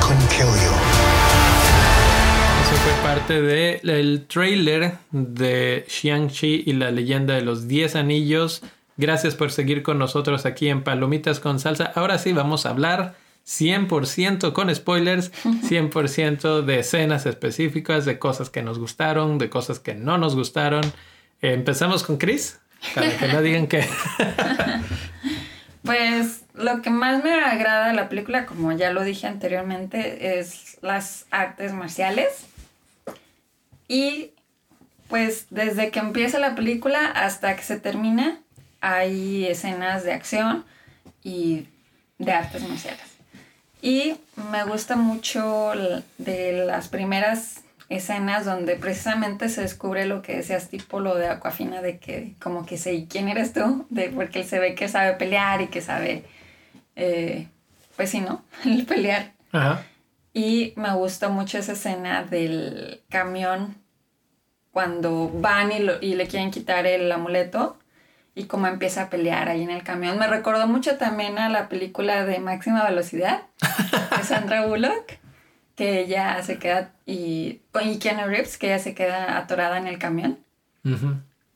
couldn't 0.00 0.30
kill 0.30 0.46
you. 0.46 0.72
fue 2.84 2.92
parte 3.02 3.42
del 3.42 4.26
trailer 4.28 4.98
de 5.10 5.84
Shang-Chi 5.88 6.62
y 6.66 6.72
la 6.74 6.92
leyenda 6.92 7.34
de 7.34 7.42
los 7.42 7.66
10 7.66 7.96
anillos. 7.96 8.62
Gracias 8.96 9.34
por 9.34 9.50
seguir 9.50 9.82
con 9.82 9.98
nosotros 9.98 10.46
aquí 10.46 10.68
en 10.68 10.84
Palomitas 10.84 11.40
con 11.40 11.58
Salsa. 11.58 11.92
Ahora 11.96 12.18
sí 12.18 12.32
vamos 12.32 12.64
a 12.64 12.70
hablar 12.70 13.16
100% 13.44 14.52
con 14.52 14.72
spoilers, 14.72 15.32
100% 15.44 16.62
de 16.62 16.78
escenas 16.78 17.26
específicas, 17.26 18.04
de 18.04 18.20
cosas 18.20 18.50
que 18.50 18.62
nos 18.62 18.78
gustaron, 18.78 19.38
de 19.38 19.50
cosas 19.50 19.80
que 19.80 19.94
no 19.94 20.16
nos 20.16 20.36
gustaron. 20.36 20.82
empezamos 21.40 22.04
con 22.04 22.18
Chris, 22.18 22.60
para 22.94 23.18
que 23.18 23.28
no 23.28 23.42
digan 23.42 23.66
que... 23.66 23.84
pues 25.82 26.41
lo 26.54 26.82
que 26.82 26.90
más 26.90 27.22
me 27.24 27.32
agrada 27.32 27.88
de 27.88 27.94
la 27.94 28.08
película, 28.08 28.46
como 28.46 28.72
ya 28.72 28.90
lo 28.90 29.02
dije 29.04 29.26
anteriormente, 29.26 30.38
es 30.38 30.78
las 30.82 31.26
artes 31.30 31.72
marciales. 31.72 32.46
Y 33.88 34.32
pues 35.08 35.46
desde 35.50 35.90
que 35.90 35.98
empieza 35.98 36.38
la 36.38 36.54
película 36.54 37.06
hasta 37.06 37.54
que 37.56 37.62
se 37.62 37.78
termina, 37.78 38.40
hay 38.80 39.46
escenas 39.46 40.04
de 40.04 40.12
acción 40.12 40.64
y 41.22 41.68
de 42.18 42.32
artes 42.32 42.62
marciales. 42.68 43.12
Y 43.80 44.16
me 44.50 44.64
gusta 44.64 44.96
mucho 44.96 45.72
de 46.18 46.64
las 46.64 46.88
primeras 46.88 47.62
escenas 47.88 48.44
donde 48.44 48.76
precisamente 48.76 49.48
se 49.48 49.62
descubre 49.62 50.06
lo 50.06 50.22
que 50.22 50.36
decías, 50.36 50.68
tipo 50.68 51.00
lo 51.00 51.14
de 51.16 51.28
Aquafina, 51.28 51.82
de 51.82 51.98
que 51.98 52.32
como 52.40 52.64
que 52.64 52.78
sé, 52.78 53.06
¿quién 53.08 53.28
eres 53.28 53.52
tú? 53.52 53.86
De, 53.90 54.08
porque 54.08 54.40
él 54.40 54.46
se 54.46 54.58
ve 54.58 54.74
que 54.74 54.88
sabe 54.88 55.14
pelear 55.14 55.60
y 55.60 55.66
que 55.66 55.80
sabe, 55.80 56.24
eh, 56.96 57.48
pues 57.96 58.10
sí, 58.10 58.20
¿no? 58.20 58.44
El 58.64 58.84
pelear. 58.86 59.32
Y 60.34 60.72
me 60.76 60.94
gusta 60.94 61.28
mucho 61.28 61.58
esa 61.58 61.72
escena 61.72 62.24
del 62.24 63.02
camión 63.10 63.76
cuando 64.70 65.28
van 65.28 65.70
y, 65.72 65.76
y 66.00 66.14
le 66.14 66.26
quieren 66.26 66.50
quitar 66.50 66.86
el 66.86 67.12
amuleto 67.12 67.76
y 68.34 68.44
cómo 68.44 68.66
empieza 68.66 69.02
a 69.02 69.10
pelear 69.10 69.48
ahí 69.48 69.62
en 69.62 69.70
el 69.70 69.82
camión. 69.82 70.18
Me 70.18 70.26
recordó 70.26 70.66
mucho 70.66 70.96
también 70.96 71.38
a 71.38 71.50
la 71.50 71.68
película 71.68 72.24
de 72.24 72.38
Máxima 72.38 72.82
Velocidad 72.84 73.42
de 74.16 74.22
Sandra 74.24 74.64
Bullock, 74.66 75.18
que 75.76 76.00
ella 76.00 76.42
se 76.42 76.58
queda, 76.58 76.92
y, 77.04 77.60
y 77.82 77.98
Keanu 77.98 78.26
Reeves, 78.26 78.56
que 78.56 78.68
ella 78.68 78.78
se 78.78 78.94
queda 78.94 79.36
atorada 79.36 79.76
en 79.76 79.86
el 79.86 79.98
camión. 79.98 80.38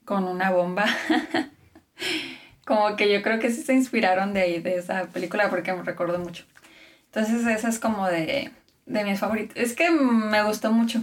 con 0.04 0.24
una 0.24 0.50
bomba. 0.50 0.84
como 2.66 2.96
que 2.96 3.10
yo 3.10 3.22
creo 3.22 3.38
que 3.38 3.50
sí 3.50 3.62
se 3.62 3.72
inspiraron 3.72 4.34
de 4.34 4.40
ahí, 4.40 4.60
de 4.60 4.76
esa 4.76 5.04
película, 5.04 5.48
porque 5.48 5.72
me 5.72 5.84
recuerdo 5.84 6.18
mucho. 6.18 6.44
Entonces 7.06 7.46
esa 7.46 7.68
es 7.68 7.78
como 7.78 8.06
de, 8.08 8.50
de 8.86 9.04
mis 9.04 9.20
favoritos. 9.20 9.56
Es 9.56 9.74
que 9.74 9.90
me 9.90 10.42
gustó 10.42 10.72
mucho. 10.72 11.02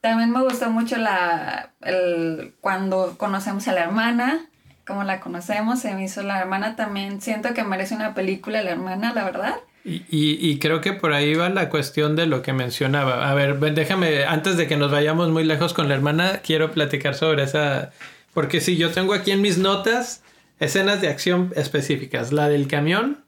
También 0.00 0.32
me 0.32 0.42
gustó 0.42 0.68
mucho 0.68 0.96
la, 0.96 1.70
el, 1.82 2.54
cuando 2.60 3.16
conocemos 3.18 3.68
a 3.68 3.72
la 3.72 3.82
hermana, 3.82 4.46
como 4.84 5.04
la 5.04 5.20
conocemos, 5.20 5.78
se 5.78 5.94
me 5.94 6.04
hizo 6.04 6.22
la 6.22 6.40
hermana 6.40 6.74
también. 6.74 7.20
Siento 7.20 7.54
que 7.54 7.62
merece 7.62 7.94
una 7.94 8.12
película 8.12 8.62
la 8.62 8.70
hermana, 8.70 9.12
la 9.14 9.24
verdad. 9.24 9.54
Y, 9.84 10.02
y, 10.10 10.58
creo 10.58 10.80
que 10.82 10.92
por 10.92 11.14
ahí 11.14 11.34
va 11.34 11.48
la 11.48 11.70
cuestión 11.70 12.16
de 12.16 12.26
lo 12.26 12.42
que 12.42 12.52
mencionaba. 12.52 13.30
A 13.30 13.34
ver, 13.34 13.58
déjame, 13.58 14.24
antes 14.24 14.56
de 14.56 14.66
que 14.66 14.76
nos 14.76 14.90
vayamos 14.90 15.30
muy 15.30 15.44
lejos 15.44 15.72
con 15.72 15.88
la 15.88 15.94
hermana, 15.94 16.40
quiero 16.44 16.72
platicar 16.72 17.14
sobre 17.14 17.44
esa. 17.44 17.90
Porque 18.34 18.60
si 18.60 18.76
yo 18.76 18.90
tengo 18.90 19.14
aquí 19.14 19.30
en 19.30 19.40
mis 19.40 19.56
notas 19.56 20.22
escenas 20.60 21.00
de 21.00 21.08
acción 21.08 21.52
específicas. 21.56 22.32
La 22.32 22.48
del 22.48 22.68
camión, 22.68 23.24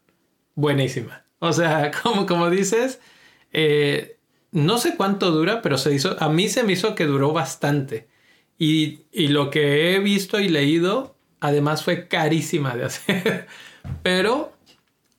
buenísima. 0.55 1.25
O 1.41 1.53
sea, 1.53 1.91
como, 2.03 2.27
como 2.27 2.51
dices, 2.51 3.01
eh, 3.53 4.19
no 4.53 4.79
sé 4.79 4.97
cuánto 4.97 5.33
dura, 5.33 5.63
pero 5.63 5.79
se 5.79 5.93
hizo, 5.93 6.17
a 6.23 6.29
mí 6.29 6.49
se 6.49 6.63
me 6.63 6.75
hizo 6.75 6.95
que 6.95 7.07
duró 7.07 7.33
bastante. 7.33 8.09
Y, 8.59 9.01
y 9.11 9.29
lo 9.29 9.51
que 9.51 9.95
he 9.95 9.99
visto 9.99 10.39
y 10.39 10.49
leído, 10.49 11.17
además 11.41 11.83
fue 11.83 12.07
carísima 12.07 12.77
de 12.77 12.85
hacer. 12.85 13.49
pero 14.05 14.53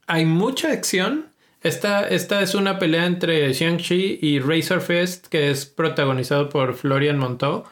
hay 0.08 0.26
mucha 0.26 0.72
acción. 0.72 1.32
Esta, 1.62 2.08
esta 2.08 2.42
es 2.42 2.56
una 2.56 2.78
pelea 2.78 3.06
entre 3.06 3.52
Shang-Chi 3.54 4.20
y 4.22 4.40
Razor 4.40 4.82
Fist, 4.82 5.28
que 5.28 5.50
es 5.50 5.66
protagonizado 5.66 6.50
por 6.50 6.76
Florian 6.76 7.18
Monteau. 7.18 7.68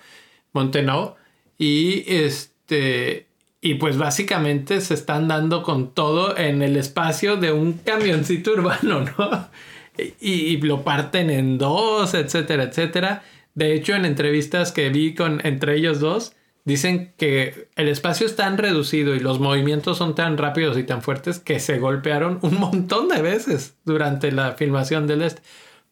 Y 1.58 2.04
este. 2.08 3.31
Y 3.62 3.76
pues 3.76 3.98
básicamente 3.98 4.82
se 4.82 4.96
están 4.96 5.28
dando 5.28 5.62
con 5.62 5.94
todo 5.94 6.36
en 6.36 6.64
el 6.64 6.76
espacio 6.76 7.38
de 7.38 7.52
un 7.52 7.74
camioncito 7.74 8.52
urbano, 8.56 9.02
¿no? 9.02 9.50
Y, 10.20 10.58
lo 10.58 10.84
parten 10.84 11.30
en 11.30 11.58
dos, 11.58 12.16
etcétera, 12.16 12.64
etcétera. 12.64 13.24
De 13.54 13.74
hecho, 13.74 13.94
en 13.94 14.06
entrevistas 14.06 14.72
que 14.72 14.90
vi 14.90 15.14
con 15.14 15.46
entre 15.46 15.76
ellos 15.76 16.00
dos, 16.00 16.34
Dicen 16.64 17.14
que 17.18 17.70
el 17.76 17.88
espacio 17.88 18.28
es 18.28 18.36
tan 18.36 18.58
reducido 18.60 19.16
y 19.16 19.20
los 19.20 19.40
movimientos 19.40 19.98
son 19.98 20.14
tan 20.14 20.38
rápidos 20.38 20.78
y 20.78 20.84
tan 20.84 21.02
fuertes 21.02 21.40
que 21.40 21.60
se 21.60 21.80
golpearon 21.80 22.38
un 22.44 22.60
montón 22.60 23.08
de 23.08 23.22
veces 23.22 23.78
durante 23.84 24.32
la 24.32 24.52
filmación 24.52 25.08
del 25.08 25.24
este. 25.24 25.42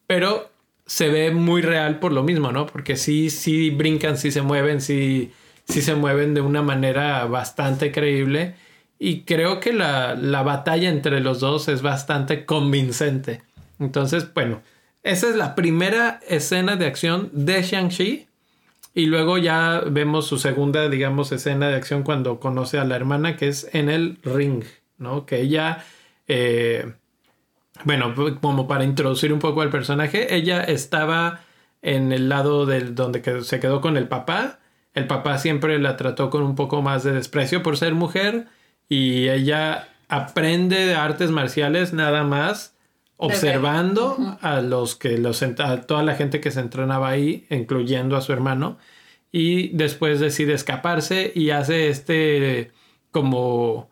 Pero 0.05 0.51
se 0.85 1.09
ve 1.09 1.31
muy 1.31 1.63
real 1.63 1.99
por 1.99 2.11
lo 2.11 2.23
mismo, 2.23 2.51
¿no? 2.51 2.67
Porque 2.67 2.97
sí, 2.97 3.31
sí 3.31 3.71
brincan, 3.71 4.17
sí 4.17 4.31
se 4.31 4.43
mueven, 4.43 4.79
sí, 4.79 5.31
sí 5.69 5.81
se 5.81 5.95
mueven 5.95 6.33
de 6.33 6.41
una 6.41 6.61
manera 6.61 7.25
bastante 7.25 7.91
creíble. 7.91 8.55
Y 8.97 9.21
creo 9.21 9.61
que 9.61 9.71
la, 9.71 10.15
la 10.15 10.43
batalla 10.43 10.89
entre 10.89 11.21
los 11.21 11.39
dos 11.39 11.69
es 11.69 11.81
bastante 11.81 12.45
convincente. 12.45 13.41
Entonces, 13.79 14.33
bueno, 14.33 14.61
esa 15.03 15.29
es 15.29 15.35
la 15.35 15.55
primera 15.55 16.19
escena 16.27 16.75
de 16.75 16.85
acción 16.85 17.29
de 17.31 17.61
Shang-Chi 17.61 18.27
y 18.93 19.05
luego 19.05 19.37
ya 19.37 19.81
vemos 19.85 20.27
su 20.27 20.37
segunda, 20.37 20.89
digamos, 20.89 21.31
escena 21.31 21.69
de 21.69 21.75
acción 21.75 22.03
cuando 22.03 22.39
conoce 22.39 22.79
a 22.79 22.83
la 22.83 22.97
hermana, 22.97 23.37
que 23.37 23.47
es 23.47 23.69
en 23.73 23.89
el 23.89 24.17
ring, 24.23 24.63
¿no? 24.97 25.25
Que 25.25 25.39
ella, 25.39 25.85
eh, 26.27 26.93
bueno, 27.85 28.13
como 28.41 28.67
para 28.67 28.83
introducir 28.83 29.31
un 29.31 29.39
poco 29.39 29.61
al 29.61 29.69
personaje, 29.69 30.35
ella 30.35 30.63
estaba 30.63 31.41
en 31.81 32.11
el 32.11 32.27
lado 32.27 32.65
del 32.65 32.95
donde 32.95 33.43
se 33.43 33.59
quedó 33.61 33.79
con 33.79 33.95
el 33.95 34.09
papá. 34.09 34.59
El 34.93 35.07
papá 35.07 35.37
siempre 35.37 35.79
la 35.79 35.97
trató 35.97 36.29
con 36.29 36.43
un 36.43 36.55
poco 36.55 36.81
más 36.81 37.03
de 37.03 37.11
desprecio 37.11 37.63
por 37.63 37.77
ser 37.77 37.93
mujer 37.93 38.47
y 38.87 39.29
ella 39.29 39.89
aprende 40.07 40.85
de 40.85 40.95
artes 40.95 41.29
marciales 41.31 41.93
nada 41.93 42.23
más 42.23 42.75
observando 43.21 44.37
a 44.41 44.61
los 44.61 44.95
que 44.95 45.17
los 45.17 45.43
a 45.43 45.81
toda 45.81 46.03
la 46.03 46.15
gente 46.15 46.39
que 46.39 46.51
se 46.51 46.61
entrenaba 46.61 47.09
ahí, 47.09 47.45
incluyendo 47.49 48.15
a 48.15 48.21
su 48.21 48.31
hermano, 48.31 48.77
y 49.29 49.69
después 49.69 50.21
decide 50.21 50.53
escaparse 50.53 51.31
y 51.35 51.49
hace 51.51 51.89
este 51.89 52.71
como 53.11 53.89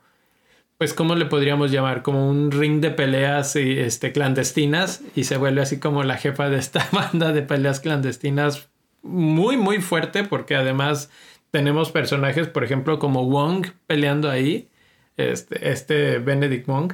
pues 0.77 0.93
cómo 0.93 1.15
le 1.15 1.25
podríamos 1.25 1.71
llamar 1.71 2.03
como 2.03 2.29
un 2.29 2.51
ring 2.51 2.79
de 2.81 2.91
peleas 2.91 3.55
este 3.55 4.13
clandestinas 4.13 5.01
y 5.15 5.25
se 5.25 5.37
vuelve 5.37 5.61
así 5.61 5.79
como 5.79 6.03
la 6.03 6.17
jefa 6.17 6.49
de 6.49 6.57
esta 6.57 6.87
banda 6.93 7.33
de 7.33 7.41
peleas 7.41 7.79
clandestinas 7.81 8.69
muy 9.01 9.57
muy 9.57 9.81
fuerte 9.81 10.23
porque 10.23 10.55
además 10.55 11.09
tenemos 11.51 11.91
personajes 11.91 12.47
por 12.47 12.63
ejemplo 12.63 12.99
como 12.99 13.25
Wong 13.25 13.67
peleando 13.87 14.29
ahí 14.29 14.69
este, 15.17 15.71
este 15.71 16.19
Benedict 16.19 16.67
Wong 16.67 16.93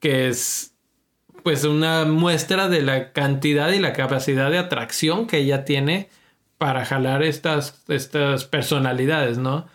que 0.00 0.28
es 0.28 0.72
pues 1.42 1.64
una 1.64 2.04
muestra 2.04 2.68
de 2.68 2.82
la 2.82 3.12
cantidad 3.12 3.72
y 3.72 3.78
la 3.78 3.92
capacidad 3.92 4.50
de 4.50 4.58
atracción 4.58 5.26
que 5.26 5.38
ella 5.38 5.64
tiene 5.64 6.08
para 6.58 6.84
jalar 6.84 7.24
estas, 7.24 7.82
estas 7.88 8.44
personalidades, 8.44 9.38
¿no? 9.38 9.66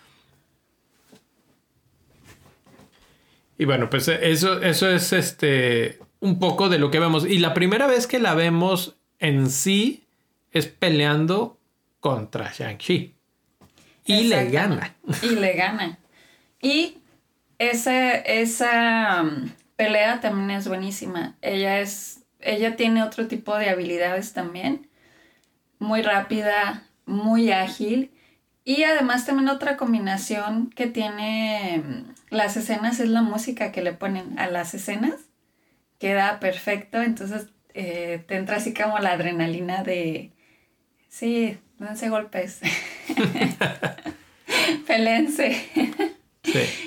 Y 3.58 3.66
bueno, 3.66 3.90
pues 3.90 4.08
eso, 4.08 4.62
eso 4.62 4.90
es 4.90 5.12
este 5.12 6.00
un 6.20 6.40
poco 6.40 6.70
de 6.70 6.80
lo 6.80 6.92
que 6.92 7.00
vemos. 7.00 7.26
Y 7.26 7.40
la 7.40 7.54
primera 7.54 7.88
vez 7.88 8.08
que 8.08 8.20
la 8.20 8.36
vemos 8.36 8.96
en 9.20 9.50
sí 9.50 10.06
es 10.52 10.68
peleando 10.68 11.57
contra 12.08 12.54
Shang-Chi. 12.54 13.17
Y 14.06 14.24
le 14.30 14.50
gana. 14.50 14.96
Y 15.22 15.32
le 15.32 15.54
gana. 15.56 16.00
Y 16.62 17.00
esa, 17.58 18.12
esa 18.12 19.26
pelea 19.76 20.22
también 20.22 20.52
es 20.52 20.70
buenísima. 20.70 21.36
Ella 21.41 21.82
es, 21.82 22.24
ella 22.39 22.78
tiene 22.78 23.04
otro 23.04 23.28
tipo 23.28 23.58
de 23.58 23.70
habilidades 23.70 24.32
también. 24.32 24.88
Muy 25.80 26.02
rápida, 26.02 26.88
muy 27.06 27.52
ágil. 27.52 28.13
Y 28.63 28.84
además 28.84 29.26
también 29.26 29.50
otra 29.50 29.76
combinación 29.76 30.70
que 30.70 30.88
tiene 30.88 31.84
mm, 31.86 32.13
las 32.30 32.56
escenas 32.56 33.02
es 33.02 33.10
la 33.10 33.22
música 33.22 33.74
que 33.74 33.82
le 33.82 33.91
ponen 33.91 34.39
a 34.39 34.48
las 34.48 34.74
escenas. 34.74 35.15
Queda 36.00 36.39
perfecto, 36.39 37.02
entonces 37.02 37.48
eh, 37.74 38.24
te 38.30 38.38
entra 38.38 38.56
así 38.58 38.74
como 38.74 38.98
la 39.00 39.12
adrenalina 39.12 39.84
de, 39.84 40.32
sí, 41.10 41.60
dense 41.80 42.10
golpes, 42.10 42.60
pelense. 44.88 45.70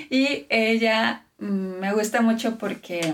Y 0.09 0.47
ella 0.49 1.25
me 1.37 1.93
gusta 1.93 2.21
mucho 2.21 2.57
porque, 2.57 3.13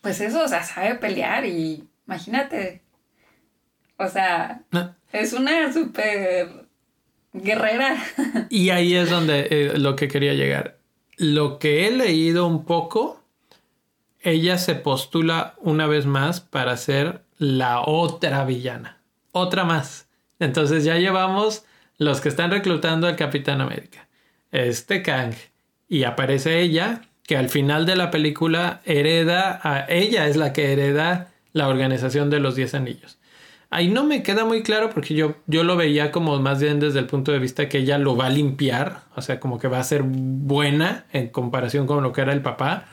pues 0.00 0.20
eso, 0.20 0.42
o 0.42 0.48
sea, 0.48 0.64
sabe 0.64 0.96
pelear 0.96 1.46
y 1.46 1.88
imagínate, 2.04 2.82
o 3.96 4.08
sea, 4.08 4.62
es 5.12 5.32
una 5.32 5.72
súper 5.72 6.66
guerrera. 7.32 7.96
Y 8.48 8.70
ahí 8.70 8.94
es 8.94 9.10
donde 9.10 9.46
eh, 9.50 9.78
lo 9.78 9.96
que 9.96 10.08
quería 10.08 10.34
llegar. 10.34 10.78
Lo 11.16 11.58
que 11.58 11.86
he 11.86 11.90
leído 11.90 12.46
un 12.46 12.64
poco, 12.64 13.22
ella 14.20 14.58
se 14.58 14.74
postula 14.74 15.54
una 15.58 15.86
vez 15.86 16.06
más 16.06 16.40
para 16.40 16.76
ser 16.76 17.22
la 17.38 17.82
otra 17.82 18.44
villana. 18.44 19.00
Otra 19.32 19.64
más. 19.64 20.08
Entonces 20.40 20.84
ya 20.84 20.96
llevamos 20.98 21.64
los 21.98 22.20
que 22.20 22.30
están 22.30 22.50
reclutando 22.50 23.06
al 23.06 23.16
Capitán 23.16 23.60
América. 23.60 24.08
Este 24.50 25.02
Kang, 25.02 25.34
y 25.88 26.04
aparece 26.04 26.60
ella, 26.60 27.02
que 27.24 27.36
al 27.36 27.48
final 27.48 27.86
de 27.86 27.94
la 27.94 28.10
película 28.10 28.80
hereda, 28.84 29.60
a 29.62 29.86
ella 29.88 30.26
es 30.26 30.36
la 30.36 30.52
que 30.52 30.72
hereda 30.72 31.28
la 31.52 31.68
organización 31.68 32.30
de 32.30 32.40
los 32.40 32.56
Diez 32.56 32.74
Anillos. 32.74 33.18
Ahí 33.72 33.88
no 33.88 34.02
me 34.02 34.24
queda 34.24 34.44
muy 34.44 34.64
claro 34.64 34.90
porque 34.90 35.14
yo, 35.14 35.36
yo 35.46 35.62
lo 35.62 35.76
veía 35.76 36.10
como 36.10 36.36
más 36.40 36.60
bien 36.60 36.80
desde 36.80 36.98
el 36.98 37.06
punto 37.06 37.30
de 37.30 37.38
vista 37.38 37.68
que 37.68 37.78
ella 37.78 37.98
lo 37.98 38.16
va 38.16 38.26
a 38.26 38.30
limpiar, 38.30 39.02
o 39.14 39.22
sea, 39.22 39.38
como 39.38 39.60
que 39.60 39.68
va 39.68 39.78
a 39.78 39.84
ser 39.84 40.02
buena 40.04 41.04
en 41.12 41.28
comparación 41.28 41.86
con 41.86 42.02
lo 42.02 42.12
que 42.12 42.22
era 42.22 42.32
el 42.32 42.42
papá, 42.42 42.86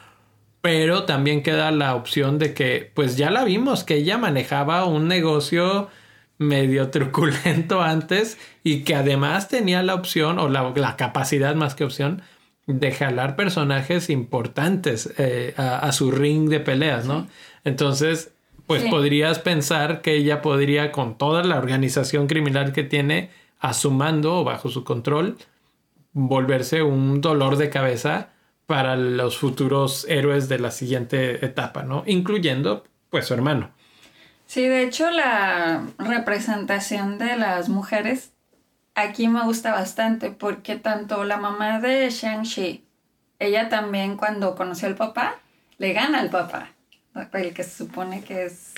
pero 0.62 1.05
también 1.05 1.41
queda 1.41 1.71
la 1.71 1.95
opción 1.95 2.38
de 2.38 2.53
que, 2.53 2.91
pues 2.93 3.17
ya 3.17 3.31
la 3.31 3.43
vimos, 3.43 3.83
que 3.83 3.95
ella 3.95 4.19
manejaba 4.19 4.86
un 4.86 5.07
negocio 5.07 5.89
medio 6.38 6.89
truculento 6.89 7.82
antes 7.84 8.38
y 8.63 8.84
que 8.84 8.95
además 8.95 9.47
tenía 9.47 9.84
la 9.84 9.95
opción 9.95 10.39
o 10.39 10.50
la, 10.50 10.73
la 10.76 10.95
capacidad 10.95 11.56
más 11.56 11.76
que 11.76 11.84
opción 11.84 12.21
de 12.67 12.91
jalar 12.91 13.36
personajes 13.38 14.10
importantes 14.10 15.13
eh, 15.17 15.54
a, 15.58 15.89
su 15.93 16.12
ring 16.12 16.50
de 16.50 16.60
peleas, 16.60 17.06
¿no? 17.06 17.28
Entonces, 17.63 18.34
pues 18.67 18.84
podrías 18.84 19.39
pensar 19.39 20.02
que 20.02 20.15
ella 20.15 20.41
podría, 20.41 20.91
con 20.91 21.17
toda 21.17 21.43
la 21.43 21.58
organización 21.58 22.28
criminal 22.28 22.73
que 22.73 22.84
tiene 22.84 23.30
a 23.60 23.73
su 23.73 23.89
mando 23.91 24.39
o 24.39 24.43
bajo 24.43 24.67
su 24.67 24.84
control, 24.84 25.38
volverse 26.12 26.84
un 26.84 27.21
dolor 27.21 27.56
de 27.56 27.69
cabeza 27.69 28.32
para 28.65 28.97
los 28.97 29.38
futuros 29.38 30.06
héroes 30.10 30.50
de 30.50 30.60
la 30.60 30.71
siguiente 30.71 31.45
etapa, 31.45 31.84
¿no? 31.84 32.04
Incluyendo, 32.06 32.84
pues, 33.10 33.28
su 33.28 33.34
hermano. 33.34 33.71
Sí, 34.47 34.65
de 34.65 34.83
hecho, 34.83 35.12
la 35.12 35.83
representación 35.99 37.17
de 37.17 37.36
las 37.36 37.67
mujeres 37.67 38.31
aquí 38.95 39.27
me 39.27 39.43
gusta 39.43 39.73
bastante 39.73 40.31
porque 40.31 40.77
tanto 40.77 41.23
la 41.25 41.38
mamá 41.38 41.79
de 41.79 42.10
Shang-Chi, 42.10 42.83
ella 43.39 43.69
también 43.69 44.17
cuando 44.17 44.55
conoció 44.55 44.88
al 44.88 44.95
papá, 44.95 45.36
le 45.77 45.93
gana 45.93 46.19
al 46.19 46.29
papá, 46.29 46.71
el 47.33 47.53
que 47.53 47.63
se 47.63 47.77
supone 47.77 48.23
que 48.23 48.45
es 48.45 48.73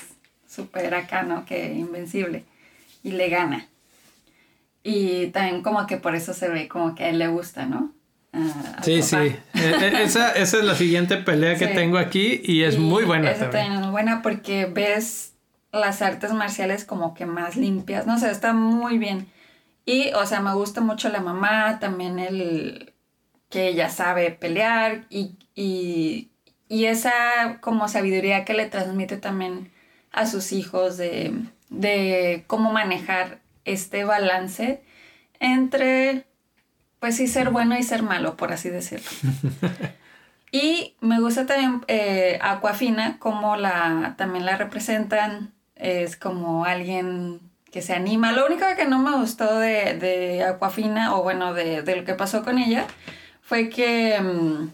súper 0.47 0.93
acá, 0.93 1.23
¿no? 1.23 1.45
Que 1.45 1.73
invencible, 1.73 2.43
y 3.03 3.11
le 3.11 3.29
gana. 3.29 3.67
Y 4.83 5.27
también 5.27 5.61
como 5.61 5.85
que 5.85 5.97
por 5.97 6.15
eso 6.15 6.33
se 6.33 6.49
ve 6.49 6.67
como 6.67 6.95
que 6.95 7.05
a 7.05 7.09
él 7.09 7.19
le 7.19 7.27
gusta, 7.27 7.65
¿no? 7.65 7.93
sí, 8.83 9.01
sí. 9.01 9.15
E, 9.15 9.37
e, 9.53 10.03
esa, 10.03 10.31
esa, 10.33 10.57
es 10.57 10.63
la 10.63 10.75
siguiente 10.75 11.17
pelea 11.17 11.55
que 11.55 11.67
tengo 11.67 11.97
aquí 11.97 12.41
y 12.43 12.63
es 12.63 12.77
muy 12.77 13.03
buena. 13.03 13.31
Esa 13.31 13.49
también 13.49 13.83
es 13.83 13.89
buena 13.89 14.21
porque 14.21 14.65
ves 14.65 15.33
las 15.71 16.01
artes 16.01 16.31
marciales 16.33 16.85
como 16.85 17.13
que 17.13 17.25
más 17.25 17.55
limpias, 17.55 18.07
no 18.07 18.17
sé, 18.19 18.31
está 18.31 18.53
muy 18.53 18.97
bien. 18.97 19.27
Y, 19.85 20.11
o 20.13 20.25
sea, 20.25 20.39
me 20.41 20.53
gusta 20.53 20.81
mucho 20.81 21.09
la 21.09 21.21
mamá, 21.21 21.79
también 21.79 22.19
el 22.19 22.93
que 23.49 23.67
ella 23.69 23.89
sabe 23.89 24.31
pelear 24.31 25.05
y, 25.09 25.35
y, 25.55 26.29
y 26.67 26.85
esa 26.85 27.59
como 27.61 27.87
sabiduría 27.87 28.45
que 28.45 28.53
le 28.53 28.67
transmite 28.67 29.17
también 29.17 29.71
a 30.11 30.27
sus 30.27 30.51
hijos 30.51 30.97
de, 30.97 31.33
de 31.69 32.43
cómo 32.47 32.71
manejar 32.71 33.39
este 33.65 34.03
balance 34.03 34.83
entre, 35.39 36.25
pues 36.99 37.15
sí, 37.17 37.27
ser 37.27 37.49
bueno 37.49 37.77
y 37.77 37.83
ser 37.83 38.03
malo, 38.03 38.37
por 38.37 38.51
así 38.51 38.69
decirlo. 38.69 39.09
y 40.51 40.95
me 41.01 41.19
gusta 41.19 41.45
también 41.45 41.83
eh, 41.87 42.39
Aquafina, 42.41 43.17
como 43.19 43.55
la, 43.55 44.15
también 44.17 44.45
la 44.45 44.57
representan, 44.57 45.53
es 45.79 46.17
como 46.17 46.65
alguien 46.65 47.39
que 47.71 47.81
se 47.81 47.93
anima. 47.93 48.31
Lo 48.31 48.45
único 48.45 48.65
que 48.77 48.85
no 48.85 48.99
me 48.99 49.15
gustó 49.17 49.57
de, 49.57 49.95
de 49.95 50.43
Aquafina, 50.43 51.15
o 51.15 51.23
bueno, 51.23 51.53
de, 51.53 51.81
lo 51.95 52.03
que 52.03 52.13
pasó 52.13 52.43
con 52.43 52.59
ella, 52.59 52.85
fue 53.41 53.69
que 53.69 54.19
mm, 54.19 54.71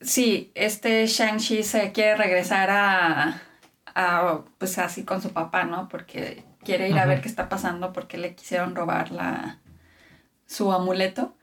sí, 0.00 0.50
este 0.54 1.06
Shang-Chi 1.06 1.62
se 1.62 1.92
quiere 1.92 2.16
regresar 2.16 2.70
a, 2.70 3.42
a, 3.94 4.40
pues 4.58 4.78
así 4.78 5.04
con 5.04 5.22
su 5.22 5.32
papá, 5.32 5.64
¿no? 5.64 5.88
Porque 5.88 6.44
quiere 6.64 6.88
ir 6.88 6.98
a 6.98 7.06
ver 7.06 7.20
qué 7.20 7.28
está 7.28 7.48
pasando 7.48 7.92
porque 7.92 8.18
le 8.18 8.34
quisieron 8.34 8.74
robar 8.74 9.12
la, 9.12 9.58
su 10.46 10.72
amuleto. 10.72 11.34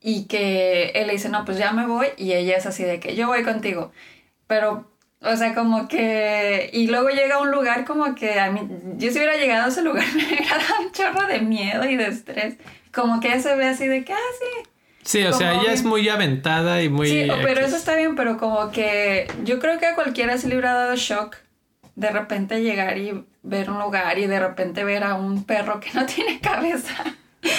Y 0.00 0.26
que 0.26 0.90
él 0.90 1.06
le 1.06 1.14
dice, 1.14 1.30
no, 1.30 1.46
pues 1.46 1.56
ya 1.58 1.72
me 1.72 1.86
voy. 1.86 2.08
Y 2.18 2.32
ella 2.34 2.56
es 2.56 2.66
así 2.66 2.84
de 2.84 3.00
que 3.00 3.16
yo 3.16 3.26
voy 3.28 3.42
contigo. 3.42 3.90
Pero 4.46 4.93
o 5.24 5.36
sea, 5.36 5.54
como 5.54 5.88
que. 5.88 6.70
Y 6.72 6.86
luego 6.88 7.08
llega 7.08 7.36
a 7.36 7.40
un 7.40 7.50
lugar 7.50 7.84
como 7.84 8.14
que 8.14 8.38
a 8.38 8.50
mí. 8.50 8.60
Yo 8.96 9.10
si 9.10 9.18
hubiera 9.18 9.36
llegado 9.36 9.66
a 9.66 9.68
ese 9.68 9.82
lugar 9.82 10.04
me 10.14 10.24
hubiera 10.24 10.58
dado 10.58 10.82
un 10.82 10.92
chorro 10.92 11.26
de 11.26 11.40
miedo 11.40 11.84
y 11.84 11.96
de 11.96 12.06
estrés. 12.06 12.56
Como 12.92 13.20
que 13.20 13.40
se 13.40 13.56
ve 13.56 13.66
así 13.66 13.88
de 13.88 14.04
que, 14.04 14.12
ah, 14.12 14.18
sí. 14.38 14.70
Sí, 15.02 15.24
o 15.24 15.32
sea, 15.32 15.60
ella 15.60 15.72
es 15.72 15.84
muy 15.84 16.08
aventada 16.08 16.82
y 16.82 16.88
muy. 16.88 17.08
Sí, 17.08 17.28
pero 17.42 17.60
eso 17.60 17.76
está 17.76 17.94
bien, 17.94 18.16
pero 18.16 18.38
como 18.38 18.70
que. 18.70 19.26
Yo 19.44 19.58
creo 19.58 19.78
que 19.78 19.86
a 19.86 19.94
cualquiera 19.94 20.38
se 20.38 20.48
le 20.48 20.54
hubiera 20.54 20.74
dado 20.74 20.96
shock 20.96 21.36
de 21.96 22.10
repente 22.10 22.62
llegar 22.62 22.98
y 22.98 23.24
ver 23.42 23.70
un 23.70 23.78
lugar 23.78 24.18
y 24.18 24.26
de 24.26 24.40
repente 24.40 24.82
ver 24.84 25.04
a 25.04 25.14
un 25.14 25.44
perro 25.44 25.80
que 25.80 25.90
no 25.94 26.06
tiene 26.06 26.40
cabeza. 26.40 27.04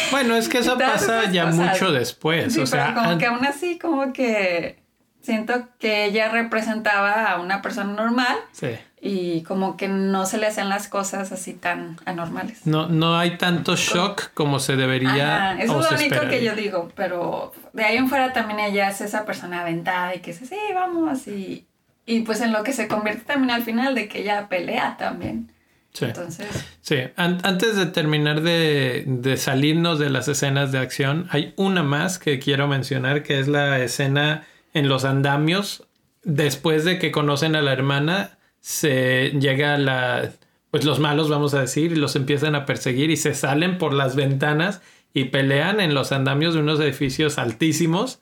Bueno, 0.09 0.35
es 0.35 0.49
que 0.49 0.59
eso 0.59 0.77
pasa 0.77 1.31
ya 1.31 1.45
mucho 1.47 1.91
después. 1.91 2.57
o 2.57 2.65
sea, 2.65 2.93
como 2.95 3.17
que 3.17 3.25
aún 3.27 3.45
así, 3.45 3.77
como 3.77 4.13
que 4.13 4.84
siento 5.25 5.67
que 5.79 6.05
ella 6.05 6.29
representaba 6.29 7.31
a 7.31 7.41
una 7.41 7.61
persona 7.61 7.93
normal. 7.93 8.37
Sí. 8.51 8.69
Y 9.01 9.41
como 9.43 9.77
que 9.77 9.87
no 9.87 10.25
se 10.25 10.37
le 10.37 10.47
hacen 10.47 10.69
las 10.69 10.87
cosas 10.87 11.31
así 11.31 11.53
tan 11.53 11.97
anormales. 12.05 12.65
No, 12.65 12.87
no 12.87 13.17
hay 13.17 13.37
tanto 13.37 13.75
shock 13.75 14.31
como 14.33 14.59
se 14.59 14.75
debería. 14.75 15.57
eso 15.59 15.79
es 15.79 15.91
lo 15.91 15.97
único 15.97 16.27
que 16.27 16.43
yo 16.43 16.55
digo, 16.55 16.91
pero 16.95 17.53
de 17.73 17.83
ahí 17.83 17.97
en 17.97 18.07
fuera 18.07 18.33
también 18.33 18.59
ella 18.59 18.89
es 18.89 19.01
esa 19.01 19.25
persona 19.25 19.61
aventada 19.61 20.15
y 20.15 20.19
que 20.19 20.31
dice, 20.31 20.45
sí, 20.45 20.57
vamos. 20.73 21.27
Y, 21.27 21.65
y 22.05 22.21
pues 22.21 22.41
en 22.41 22.51
lo 22.51 22.63
que 22.63 22.73
se 22.73 22.87
convierte 22.87 23.25
también 23.25 23.51
al 23.51 23.63
final 23.63 23.93
de 23.93 24.07
que 24.07 24.21
ella 24.21 24.47
pelea 24.47 24.95
también. 24.97 25.51
Sí. 25.93 26.05
Entonces. 26.05 26.47
Sí, 26.81 26.97
antes 27.15 27.75
de 27.75 27.85
terminar 27.85 28.41
de, 28.41 29.05
de 29.07 29.37
salirnos 29.37 29.97
de 29.97 30.09
las 30.09 30.27
escenas 30.27 30.71
de 30.71 30.79
acción, 30.79 31.27
hay 31.31 31.53
una 31.57 31.83
más 31.83 32.19
que 32.19 32.39
quiero 32.39 32.67
mencionar, 32.67 33.23
que 33.23 33.39
es 33.39 33.47
la 33.47 33.79
escena 33.79 34.45
en 34.75 34.89
los 34.89 35.05
andamios, 35.05 35.87
después 36.23 36.83
de 36.83 36.99
que 36.99 37.11
conocen 37.11 37.55
a 37.55 37.61
la 37.61 37.71
hermana, 37.71 38.37
se 38.59 39.29
llega 39.39 39.73
a 39.73 39.77
la, 39.77 40.31
pues 40.69 40.83
los 40.83 40.99
malos 40.99 41.29
vamos 41.29 41.53
a 41.53 41.61
decir, 41.61 41.93
y 41.93 41.95
los 41.95 42.17
empiezan 42.17 42.55
a 42.55 42.65
perseguir 42.65 43.09
y 43.09 43.15
se 43.15 43.33
salen 43.33 43.77
por 43.77 43.93
las 43.93 44.17
ventanas 44.17 44.81
y 45.13 45.25
pelean 45.25 45.79
en 45.79 45.93
los 45.93 46.11
andamios 46.11 46.53
de 46.53 46.59
unos 46.59 46.81
edificios 46.81 47.37
altísimos. 47.37 48.19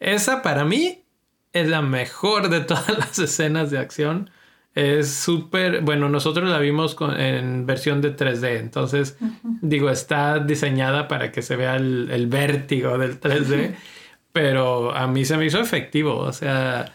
Esa 0.00 0.40
para 0.40 0.64
mí 0.64 1.04
es 1.52 1.68
la 1.68 1.82
mejor 1.82 2.48
de 2.48 2.60
todas 2.60 2.88
las 2.98 3.18
escenas 3.18 3.70
de 3.70 3.78
acción. 3.78 4.30
Es 4.74 5.12
súper, 5.12 5.82
bueno, 5.82 6.08
nosotros 6.08 6.48
la 6.48 6.58
vimos 6.58 6.96
en 7.18 7.66
versión 7.66 8.00
de 8.00 8.16
3D, 8.16 8.60
entonces 8.60 9.18
digo, 9.60 9.90
está 9.90 10.38
diseñada 10.38 11.06
para 11.06 11.30
que 11.30 11.42
se 11.42 11.56
vea 11.56 11.76
el, 11.76 12.08
el 12.10 12.28
vértigo 12.28 12.96
del 12.96 13.20
3D. 13.20 13.74
pero 14.32 14.94
a 14.94 15.06
mí 15.06 15.24
se 15.24 15.36
me 15.36 15.46
hizo 15.46 15.60
efectivo, 15.60 16.16
o 16.16 16.32
sea, 16.32 16.94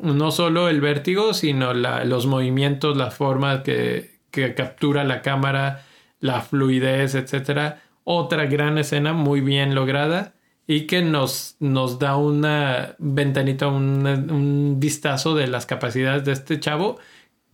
no 0.00 0.30
solo 0.30 0.68
el 0.68 0.80
vértigo, 0.80 1.34
sino 1.34 1.74
los 1.74 2.26
movimientos, 2.26 2.96
la 2.96 3.10
forma 3.10 3.62
que, 3.62 4.10
captura 4.56 5.04
la 5.04 5.22
cámara, 5.22 5.84
la 6.20 6.40
fluidez, 6.40 7.14
etc. 7.14 7.76
Otra 8.04 8.46
gran 8.46 8.78
escena 8.78 9.12
muy 9.12 9.40
bien 9.40 9.74
lograda 9.74 10.34
y 10.66 10.86
que 10.86 11.02
nos, 11.02 11.56
nos 11.60 11.98
da 11.98 12.16
una 12.16 12.96
ventanita, 12.98 13.68
un, 13.68 14.06
un 14.06 14.80
vistazo 14.80 15.34
de 15.34 15.48
las 15.48 15.66
capacidades 15.66 16.24
de 16.24 16.32
este 16.32 16.60
chavo 16.60 16.98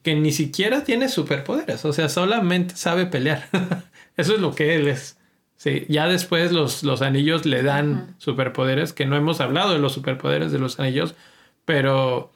que 0.03 0.15
ni 0.15 0.33
siquiera 0.33 0.85
tiene 0.85 1.09
superpoderes, 1.09 1.85
o 1.85 1.93
sea, 1.93 2.09
solamente 2.09 2.77
sabe 2.77 3.07
pelear. 3.07 3.49
Eso 4.17 4.35
es 4.35 4.41
lo 4.41 4.55
que 4.55 4.77
él 4.77 4.89
es. 4.89 5.18
Sí, 5.59 5.87
ya 5.89 6.07
después 6.07 6.53
los, 6.53 6.85
los 6.85 7.03
anillos 7.03 7.45
le 7.45 7.65
dan 7.65 8.15
superpoderes, 8.19 8.93
que 8.93 9.07
no 9.07 9.17
hemos 9.17 9.41
hablado 9.41 9.73
de 9.73 9.81
los 9.81 9.93
superpoderes 9.93 10.53
de 10.53 10.61
los 10.61 10.79
anillos, 10.79 11.17
pero 11.65 12.31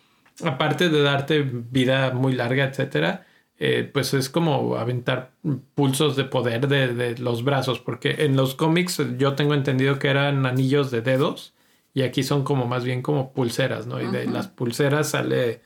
aparte 0.44 0.88
de 0.88 1.02
darte 1.02 1.42
vida 1.42 2.10
muy 2.10 2.34
larga, 2.34 2.64
etcétera, 2.64 3.24
eh, 3.60 3.88
pues 3.92 4.12
es 4.12 4.28
como 4.28 4.76
aventar 4.76 5.30
pulsos 5.76 6.16
de 6.16 6.24
poder 6.24 6.66
de, 6.66 6.94
de, 6.94 7.16
los 7.18 7.44
brazos, 7.44 7.78
porque 7.78 8.24
en 8.24 8.36
los 8.36 8.56
cómics 8.56 9.00
yo 9.18 9.34
tengo 9.36 9.54
entendido 9.54 10.00
que 10.00 10.08
eran 10.08 10.44
anillos 10.44 10.90
de 10.90 11.02
dedos 11.02 11.54
y 11.94 12.02
aquí 12.02 12.24
son 12.24 12.42
como 12.42 12.66
más 12.66 12.82
bien 12.82 13.02
como 13.02 13.32
pulseras, 13.32 13.86
¿no? 13.86 14.00
Y 14.00 14.08
de 14.08 14.26
las 14.26 14.48
pulseras 14.48 15.10
sale 15.10 15.60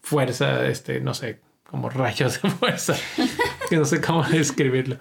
fuerza, 0.00 0.68
este, 0.68 1.00
no 1.00 1.14
sé, 1.14 1.40
como 1.64 1.90
rayos 1.90 2.40
de 2.40 2.48
fuerza, 2.48 2.94
que 3.68 3.76
no 3.76 3.86
sé 3.86 4.00
cómo 4.00 4.22
describirlo. 4.22 4.98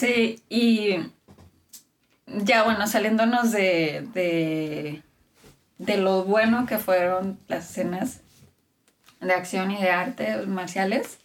Sí, 0.00 0.42
y 0.48 0.96
ya 2.26 2.62
bueno, 2.62 2.86
saliéndonos 2.86 3.52
de, 3.52 4.08
de, 4.14 5.02
de 5.76 5.96
lo 5.98 6.24
bueno 6.24 6.64
que 6.64 6.78
fueron 6.78 7.38
las 7.48 7.68
escenas 7.68 8.22
de 9.20 9.34
acción 9.34 9.70
y 9.70 9.76
de 9.76 9.90
artes 9.90 10.46
marciales, 10.46 11.18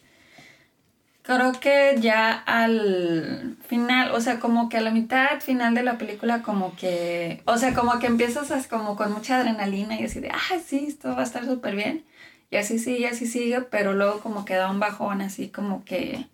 creo 1.22 1.52
que 1.52 1.96
ya 2.00 2.32
al 2.32 3.56
final, 3.66 4.10
o 4.10 4.20
sea, 4.20 4.40
como 4.40 4.68
que 4.68 4.76
a 4.76 4.82
la 4.82 4.90
mitad 4.90 5.40
final 5.40 5.74
de 5.74 5.82
la 5.82 5.96
película, 5.96 6.42
como 6.42 6.76
que, 6.76 7.40
o 7.46 7.56
sea, 7.56 7.72
como 7.72 7.98
que 7.98 8.08
empiezas 8.08 8.66
como 8.66 8.94
con 8.94 9.10
mucha 9.10 9.38
adrenalina 9.38 9.98
y 9.98 10.04
así 10.04 10.20
de, 10.20 10.28
ah, 10.28 10.58
sí, 10.62 10.84
esto 10.86 11.14
va 11.16 11.22
a 11.22 11.24
estar 11.24 11.46
súper 11.46 11.76
bien. 11.76 12.04
Y 12.50 12.56
así 12.56 12.78
sigue, 12.78 13.08
así 13.08 13.26
sigue, 13.26 13.62
pero 13.62 13.94
luego 13.94 14.20
como 14.20 14.44
que 14.44 14.52
da 14.52 14.70
un 14.70 14.80
bajón, 14.80 15.22
así 15.22 15.48
como 15.48 15.82
que 15.86 16.26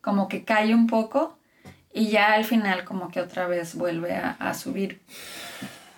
como 0.00 0.28
que 0.28 0.44
cae 0.44 0.74
un 0.74 0.86
poco 0.86 1.36
y 1.92 2.08
ya 2.08 2.34
al 2.34 2.44
final 2.44 2.84
como 2.84 3.10
que 3.10 3.20
otra 3.20 3.46
vez 3.46 3.74
vuelve 3.74 4.14
a, 4.14 4.54
subir. 4.54 5.00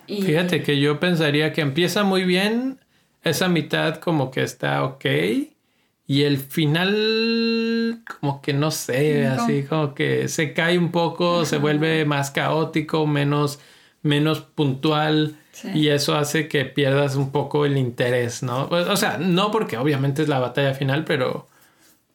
Y... 0.07 0.23
Fíjate 0.23 0.63
que 0.63 0.81
yo 0.81 0.99
pensaría 0.99 1.53
que 1.53 1.61
empieza 1.61 2.03
muy 2.03 2.25
bien, 2.25 2.79
esa 3.23 3.49
mitad 3.49 3.97
como 3.97 4.31
que 4.31 4.43
está 4.43 4.85
ok 4.85 5.05
y 6.07 6.25
el 6.25 6.39
final 6.39 8.03
como 8.21 8.43
que 8.43 8.53
no 8.53 8.71
sé, 8.71 9.27
así 9.27 9.63
como 9.63 9.95
que 9.95 10.29
se 10.29 10.53
cae 10.53 10.79
un 10.79 10.91
poco, 10.91 11.45
se 11.45 11.59
vuelve 11.59 12.05
más 12.05 12.31
caótico, 12.31 13.07
menos, 13.07 13.61
menos 14.03 14.41
puntual. 14.41 15.37
Y 15.75 15.89
eso 15.89 16.17
hace 16.17 16.49
que 16.49 16.65
pierdas 16.65 17.15
un 17.15 17.31
poco 17.31 17.65
el 17.65 17.77
interés, 17.77 18.43
¿no? 18.43 18.65
O 18.67 18.97
sea, 18.97 19.19
no 19.19 19.51
porque 19.51 19.77
obviamente 19.77 20.23
es 20.23 20.29
la 20.29 20.41
batalla 20.41 20.75
final, 20.75 21.05
pero... 21.05 21.47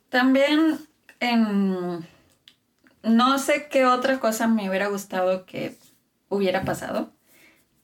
También 0.10 0.80
en... 1.20 2.08
No 3.04 3.40
sé 3.40 3.68
qué 3.70 3.86
otra 3.86 4.20
cosa 4.20 4.48
me 4.48 4.70
hubiera 4.70 4.88
gustado 4.88 5.46
que 5.46 5.76
hubiera 6.30 6.64
pasado, 6.64 7.12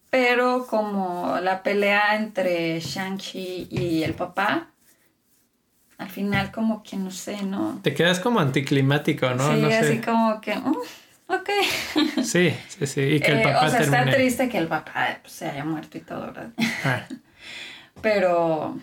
pero 0.09 0.67
como 0.67 1.37
la 1.41 1.63
pelea 1.63 2.15
entre 2.17 2.79
Shang-Chi 2.79 3.67
y 3.69 4.03
el 4.03 4.13
papá, 4.15 4.67
al 5.97 6.09
final 6.09 6.51
como 6.51 6.83
que 6.83 6.97
no 6.97 7.09
sé, 7.11 7.41
¿no? 7.43 7.79
Te 7.83 7.93
quedas 7.93 8.19
como 8.19 8.39
anticlimático, 8.41 9.29
¿no? 9.29 9.53
Sí, 9.53 9.61
no 9.61 9.69
sé. 9.69 9.77
así 9.79 10.01
como 10.01 10.41
que, 10.41 10.55
mm, 10.55 10.75
ok. 11.27 11.49
Sí, 12.23 12.53
sí, 12.67 12.87
sí. 12.87 13.01
Y 13.01 13.19
que 13.21 13.31
el 13.31 13.39
Eh, 13.39 13.43
papá 13.43 13.65
o 13.65 13.69
sea, 13.69 13.79
termine. 13.79 13.99
está 14.03 14.11
triste 14.15 14.49
que 14.49 14.57
el 14.57 14.67
papá 14.67 15.19
pues, 15.21 15.33
se 15.33 15.47
haya 15.47 15.63
muerto 15.63 15.97
y 15.97 16.01
todo, 16.01 16.21
¿verdad? 16.25 16.49
Ah, 16.83 17.05
Pero 18.01 18.77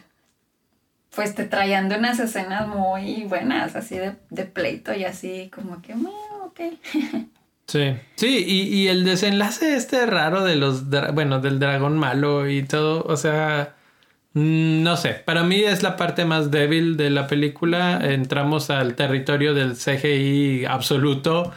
pues 1.15 1.35
te 1.35 1.45
traían 1.45 1.89
de 1.89 1.97
unas 1.99 2.19
escenas 2.21 2.69
muy 2.69 3.25
buenas, 3.25 3.75
así 3.77 3.97
de, 3.99 4.15
de 4.31 4.45
pleito 4.45 4.95
y 4.95 5.05
así 5.05 5.51
como 5.55 5.83
que, 5.83 5.95
"Mm, 5.95 6.07
ok. 6.45 6.61
sí. 7.67 7.95
Sí, 8.17 8.45
y, 8.47 8.63
y 8.83 8.89
el 8.89 9.05
desenlace 9.05 9.75
este 9.77 10.07
raro 10.07 10.45
de 10.45 10.57
los, 10.57 10.85
bueno, 11.13 11.41
del 11.41 11.59
dragón 11.59 11.99
malo 11.99 12.49
y 12.49 12.63
todo, 12.63 13.03
o 13.05 13.17
sea, 13.17 13.75
mm, 14.35 14.83
no 14.83 14.97
sé, 14.97 15.11
para 15.25 15.43
mí 15.43 15.57
es 15.63 15.83
la 15.83 15.97
parte 15.97 16.25
más 16.25 16.51
débil 16.51 16.97
de 16.97 17.11
la 17.11 17.27
película. 17.27 17.99
Entramos 18.03 18.71
al 18.71 18.95
territorio 18.95 19.55
del 19.55 19.75
CGI 19.77 20.65
absoluto. 20.67 21.53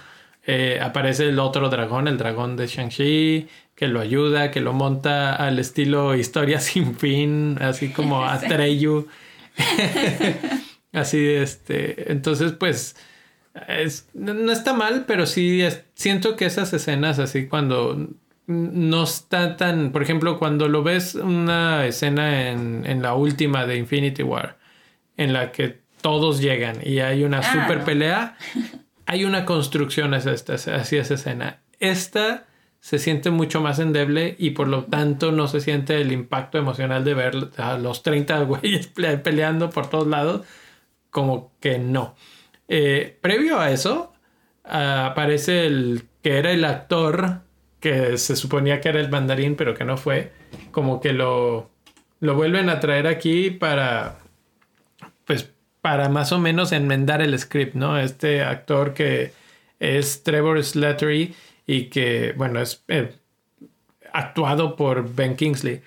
Eh, 0.45 0.79
aparece 0.81 1.29
el 1.29 1.39
otro 1.39 1.69
dragón, 1.69 2.07
el 2.09 2.17
dragón 2.17 2.57
de 2.57 2.67
Shang-Chi, 2.67 3.47
que 3.75 3.87
lo 3.87 4.01
ayuda, 4.01 4.51
que 4.51 4.59
lo 4.59 4.73
monta 4.73 5.35
al 5.35 5.57
estilo 5.59 6.15
historia 6.15 6.59
sin 6.59 6.95
fin, 6.97 7.57
así 7.61 7.89
como. 7.89 8.25
Atreyu. 8.25 9.07
así, 10.93 11.27
este. 11.27 12.11
Entonces, 12.11 12.51
pues. 12.53 12.95
es- 13.67 14.07
no 14.13 14.51
está 14.51 14.73
mal, 14.73 15.05
pero 15.07 15.25
sí 15.25 15.61
es- 15.61 15.83
siento 15.93 16.35
que 16.35 16.45
esas 16.45 16.73
escenas 16.73 17.19
así 17.19 17.47
cuando 17.47 18.09
no 18.47 19.03
está 19.03 19.55
tan, 19.57 19.91
por 19.91 20.01
ejemplo, 20.03 20.37
cuando 20.39 20.67
lo 20.67 20.83
ves 20.83 21.15
una 21.15 21.85
escena 21.85 22.49
en, 22.49 22.83
en 22.85 23.01
la 23.01 23.13
última 23.13 23.65
de 23.65 23.77
Infinity 23.77 24.23
War, 24.23 24.57
en 25.17 25.31
la 25.33 25.51
que 25.51 25.79
todos 26.01 26.41
llegan 26.41 26.77
y 26.83 26.99
hay 26.99 27.23
una 27.23 27.39
Ah, 27.39 27.43
super 27.43 27.79
no. 27.79 27.85
pelea, 27.85 28.37
hay 29.05 29.23
una 29.23 29.45
construcción 29.45 30.13
hacia, 30.13 30.33
esta, 30.33 30.55
hacia 30.55 31.01
esa 31.01 31.13
escena. 31.13 31.59
Esta 31.79 32.47
se 32.83 32.99
siente 32.99 33.29
mucho 33.29 33.61
más 33.61 33.79
endeble 33.79 34.35
y 34.37 34.49
por 34.49 34.67
lo 34.67 34.83
tanto 34.83 35.31
no 35.31 35.47
se 35.47 35.61
siente 35.61 36.01
el 36.01 36.11
impacto 36.11 36.57
emocional 36.57 37.05
de 37.05 37.13
ver 37.13 37.49
a 37.55 37.77
los 37.77 38.03
30 38.03 38.39
güeyes 38.43 38.87
pe- 38.87 39.17
peleando 39.19 39.69
por 39.69 39.89
todos 39.89 40.05
lados, 40.05 40.45
como 41.09 41.53
que 41.61 41.79
no. 41.79 42.13
Eh, 42.67 43.17
previo 43.21 43.57
a 43.61 43.71
eso, 43.71 44.11
ah, 44.65 45.05
aparece 45.11 45.65
el 45.65 46.03
que 46.21 46.37
era 46.39 46.51
el 46.51 46.65
actor 46.65 47.39
que 47.79 48.17
se 48.17 48.35
suponía 48.35 48.81
que 48.81 48.89
era 48.89 48.99
el 48.99 49.09
mandarín, 49.09 49.55
pero 49.55 49.75
que 49.75 49.85
no 49.85 49.95
fue, 49.95 50.33
como 50.71 50.99
que 50.99 51.13
lo, 51.13 51.69
lo 52.19 52.35
vuelven 52.35 52.67
a 52.69 52.81
traer 52.81 53.07
aquí 53.07 53.49
para, 53.49 54.17
pues, 55.23 55.53
para 55.79 56.09
más 56.09 56.33
o 56.33 56.37
menos 56.39 56.73
enmendar 56.73 57.21
el 57.21 57.39
script, 57.39 57.75
¿no? 57.75 57.97
Este 57.97 58.41
actor 58.43 58.93
que 58.93 59.31
es 59.79 60.23
Trevor 60.23 60.61
Slattery 60.61 61.33
y 61.65 61.85
que, 61.85 62.33
bueno, 62.37 62.59
es 62.59 62.83
eh, 62.87 63.15
actuado 64.11 64.75
por 64.75 65.13
Ben 65.13 65.35
Kingsley. 65.35 65.81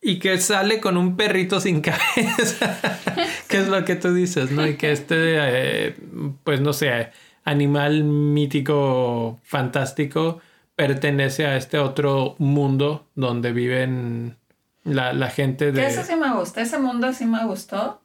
Y 0.00 0.18
que 0.18 0.38
sale 0.38 0.80
con 0.80 0.96
un 0.96 1.16
perrito 1.16 1.60
sin 1.60 1.80
cabeza, 1.82 2.78
que 3.48 3.58
es 3.58 3.68
lo 3.68 3.84
que 3.84 3.96
tú 3.96 4.14
dices, 4.14 4.50
¿no? 4.50 4.66
Y 4.66 4.76
que 4.76 4.92
este, 4.92 5.16
eh, 5.16 5.96
pues 6.44 6.60
no 6.60 6.72
sé, 6.72 7.10
animal 7.44 8.04
mítico, 8.04 9.40
fantástico, 9.42 10.40
pertenece 10.74 11.46
a 11.46 11.56
este 11.56 11.78
otro 11.78 12.36
mundo 12.38 13.08
donde 13.14 13.52
viven 13.52 14.36
la, 14.84 15.12
la 15.12 15.30
gente 15.30 15.66
Que 15.66 15.72
de... 15.72 15.86
eso 15.86 16.04
sí 16.04 16.14
me 16.16 16.32
gusta, 16.34 16.60
ese 16.60 16.78
mundo 16.78 17.12
sí 17.12 17.24
me 17.24 17.44
gustó. 17.46 18.02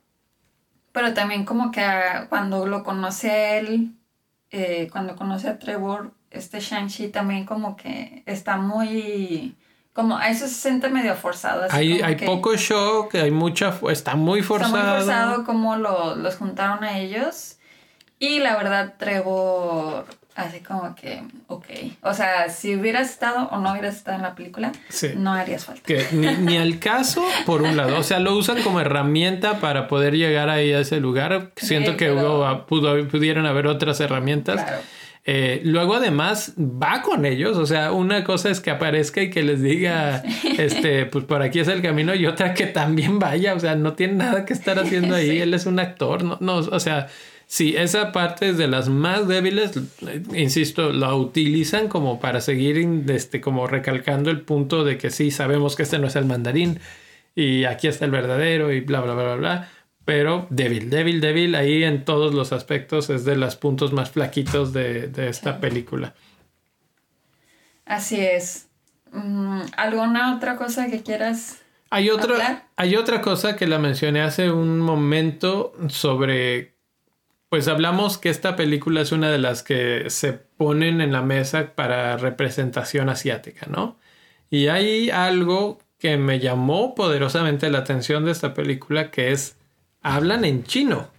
Pero 0.92 1.14
también 1.14 1.46
como 1.46 1.72
que 1.72 1.82
cuando 2.30 2.66
lo 2.66 2.84
conoce 2.84 3.32
a 3.32 3.58
él, 3.60 3.94
eh, 4.50 4.90
cuando 4.92 5.16
conoce 5.16 5.48
a 5.48 5.58
Trevor, 5.58 6.12
este 6.32 6.60
Shang-Chi 6.60 7.10
también 7.10 7.46
como 7.46 7.76
que 7.76 8.24
está 8.26 8.58
muy... 8.58 9.56
Como 9.94 10.18
a 10.18 10.30
eso 10.30 10.48
se 10.48 10.54
siente 10.54 10.88
medio 10.90 11.16
forzado. 11.16 11.66
así 11.66 11.76
Hay, 11.76 11.94
como 11.98 12.06
hay 12.08 12.16
que 12.16 12.26
poco 12.26 12.56
shock, 12.56 13.16
hay 13.16 13.32
mucha... 13.32 13.78
Está 13.90 14.16
muy 14.16 14.40
Está 14.40 14.48
forzado. 14.48 14.72
muy 14.96 14.98
forzado 15.06 15.44
como 15.44 15.76
lo, 15.76 16.16
los 16.16 16.36
juntaron 16.38 16.84
a 16.86 16.98
ellos. 17.00 17.58
Y 18.18 18.40
la 18.40 18.56
verdad, 18.56 18.94
Trevor, 18.98 20.06
así 20.36 20.60
como 20.60 20.96
que, 20.96 21.24
ok. 21.48 21.66
O 22.04 22.14
sea, 22.14 22.50
si 22.50 22.76
hubieras 22.76 23.10
estado 23.10 23.50
o 23.50 23.58
no 23.58 23.72
hubieras 23.72 23.96
estado 23.98 24.16
en 24.18 24.24
la 24.24 24.36
película, 24.36 24.72
Sí. 24.90 25.10
no 25.18 25.34
harías 25.34 25.66
falta. 25.66 25.82
Que 25.84 26.08
ni, 26.14 26.28
ni 26.38 26.58
al 26.58 26.80
caso, 26.80 27.26
por 27.46 27.62
un 27.64 27.76
lado. 27.76 27.98
O 27.98 28.04
sea, 28.04 28.20
lo 28.20 28.36
usan 28.38 28.62
como 28.62 28.80
herramienta 28.80 29.60
para 29.60 29.88
poder 29.88 30.16
llegar 30.16 30.50
ahí 30.50 30.72
a 30.72 30.80
ese 30.80 31.00
lugar. 31.02 31.52
Siento 31.58 31.92
Sí, 31.92 31.98
que 31.98 32.06
pero- 32.10 32.38
hubo, 32.38 32.66
pudo, 32.68 33.08
pudieron 33.10 33.46
haber 33.46 33.68
otras 33.68 34.00
herramientas. 34.00 34.62
Claro. 34.64 34.82
Eh, 35.24 35.62
luego 35.64 35.96
además 35.96 36.54
va 36.58 37.04
con 37.04 37.26
ellos, 37.26 37.56
o 37.58 37.68
sea, 37.68 37.92
una 37.92 38.24
cosa 38.24 38.50
es 38.50 38.60
que 38.60 38.72
aparezca 38.72 39.22
y 39.22 39.30
que 39.30 39.44
les 39.44 39.62
diga, 39.62 40.24
este, 40.58 41.06
pues 41.06 41.26
por 41.26 41.44
aquí 41.44 41.60
es 41.60 41.68
el 41.68 41.84
camino 41.84 42.16
y 42.16 42.26
otra 42.26 42.56
que 42.56 42.66
también 42.66 43.20
vaya, 43.20 43.54
o 43.54 43.60
sea, 43.60 43.76
no 43.76 43.94
tiene 43.94 44.14
nada 44.16 44.46
que 44.46 44.54
estar 44.54 44.80
haciendo 44.80 45.14
ahí, 45.16 45.28
Sí. 45.32 45.38
él 45.40 45.54
es 45.54 45.68
un 45.68 45.80
actor, 45.80 46.24
no, 46.24 46.38
no, 46.42 46.56
o 46.58 46.80
sea, 46.80 47.08
sí, 47.46 47.76
esa 47.78 48.12
parte 48.12 48.50
es 48.50 48.58
de 48.58 48.68
las 48.68 48.90
más 48.90 49.28
débiles, 49.28 49.80
insisto, 50.36 50.92
la 50.92 51.14
utilizan 51.14 51.88
como 51.88 52.20
para 52.20 52.42
seguir, 52.42 52.80
este, 53.10 53.42
como 53.42 53.68
recalcando 53.68 54.32
el 54.32 54.42
punto 54.42 54.84
de 54.84 54.98
que 54.98 55.12
sí, 55.12 55.30
sabemos 55.30 55.76
que 55.76 55.84
este 55.84 56.00
no 56.00 56.08
es 56.08 56.16
el 56.16 56.26
mandarín 56.26 56.80
y 57.36 57.66
aquí 57.66 57.88
está 57.88 58.06
el 58.06 58.12
verdadero 58.12 58.72
y 58.74 58.82
bla, 58.82 59.02
bla, 59.02 59.14
bla, 59.14 59.24
bla, 59.24 59.36
bla. 59.36 59.70
Pero 60.12 60.46
débil, 60.50 60.90
débil, 60.90 61.22
débil, 61.22 61.56
ahí 61.56 61.86
en 61.86 62.04
todos 62.04 62.34
los 62.34 62.52
aspectos 62.52 63.10
es 63.10 63.24
de 63.24 63.38
los 63.38 63.56
puntos 63.56 63.94
más 63.94 64.12
flaquitos 64.12 64.74
de, 64.74 65.08
de 65.08 65.30
esta 65.30 65.62
película. 65.62 66.14
Así 67.86 68.20
es. 68.20 68.68
Mm, 69.14 69.62
¿Alguna 69.78 70.36
otra 70.36 70.58
cosa 70.58 70.88
que 70.88 71.02
quieras? 71.02 71.62
Hay 71.90 72.10
otra, 72.10 72.34
¿Hablar? 72.34 72.64
hay 72.76 72.98
otra 72.98 73.22
cosa 73.22 73.56
que 73.56 73.68
la 73.68 73.80
mencioné 73.80 74.22
hace 74.22 74.52
un 74.52 74.82
momento 74.82 75.72
sobre, 75.88 76.76
pues 77.48 77.70
hablamos 77.70 78.18
que 78.18 78.28
esta 78.28 78.58
película 78.58 79.00
es 79.00 79.14
una 79.14 79.32
de 79.32 79.38
las 79.38 79.64
que 79.64 80.10
se 80.10 80.34
ponen 80.34 81.00
en 81.00 81.14
la 81.14 81.22
mesa 81.22 81.74
para 81.74 82.18
representación 82.18 83.08
asiática, 83.08 83.66
¿no? 83.70 83.98
Y 84.50 84.68
hay 84.68 85.10
algo 85.10 85.80
que 86.00 86.18
me 86.18 86.42
llamó 86.42 86.96
poderosamente 86.96 87.70
la 87.70 87.78
atención 87.78 88.26
de 88.26 88.34
esta 88.34 88.54
película 88.54 89.10
que 89.10 89.32
es, 89.32 89.56
hablan 90.02 90.46
en 90.46 90.64
chino 90.64 91.10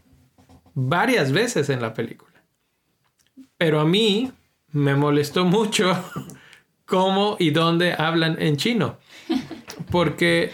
varias 0.75 1.33
veces 1.33 1.71
en 1.71 1.81
la 1.81 1.95
película. 1.95 2.45
Pero 3.57 3.81
a 3.81 3.85
mí 3.85 4.33
me 4.73 4.95
molestó 4.95 5.45
mucho 5.45 5.97
cómo 6.85 7.37
y 7.39 7.51
dónde 7.51 7.93
hablan 7.93 8.41
en 8.41 8.57
chino. 8.57 8.99
Porque 9.91 10.51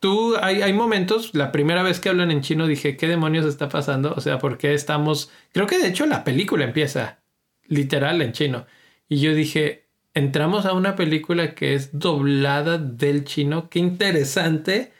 tú, 0.00 0.36
hay, 0.40 0.62
hay 0.62 0.72
momentos, 0.72 1.34
la 1.34 1.52
primera 1.52 1.82
vez 1.82 2.00
que 2.00 2.08
hablan 2.08 2.30
en 2.30 2.40
chino 2.40 2.66
dije, 2.66 2.96
¿qué 2.96 3.06
demonios 3.06 3.46
está 3.46 3.68
pasando? 3.68 4.14
O 4.16 4.20
sea, 4.20 4.38
¿por 4.38 4.58
qué 4.58 4.74
estamos... 4.74 5.30
Creo 5.52 5.66
que 5.66 5.78
de 5.78 5.88
hecho 5.88 6.06
la 6.06 6.24
película 6.24 6.64
empieza 6.64 7.22
literal 7.66 8.22
en 8.22 8.32
chino. 8.32 8.66
Y 9.08 9.20
yo 9.20 9.34
dije, 9.34 9.88
entramos 10.14 10.66
a 10.66 10.72
una 10.72 10.96
película 10.96 11.54
que 11.54 11.74
es 11.74 11.98
doblada 11.98 12.78
del 12.78 13.24
chino. 13.24 13.68
Qué 13.68 13.78
interesante. 13.78 14.92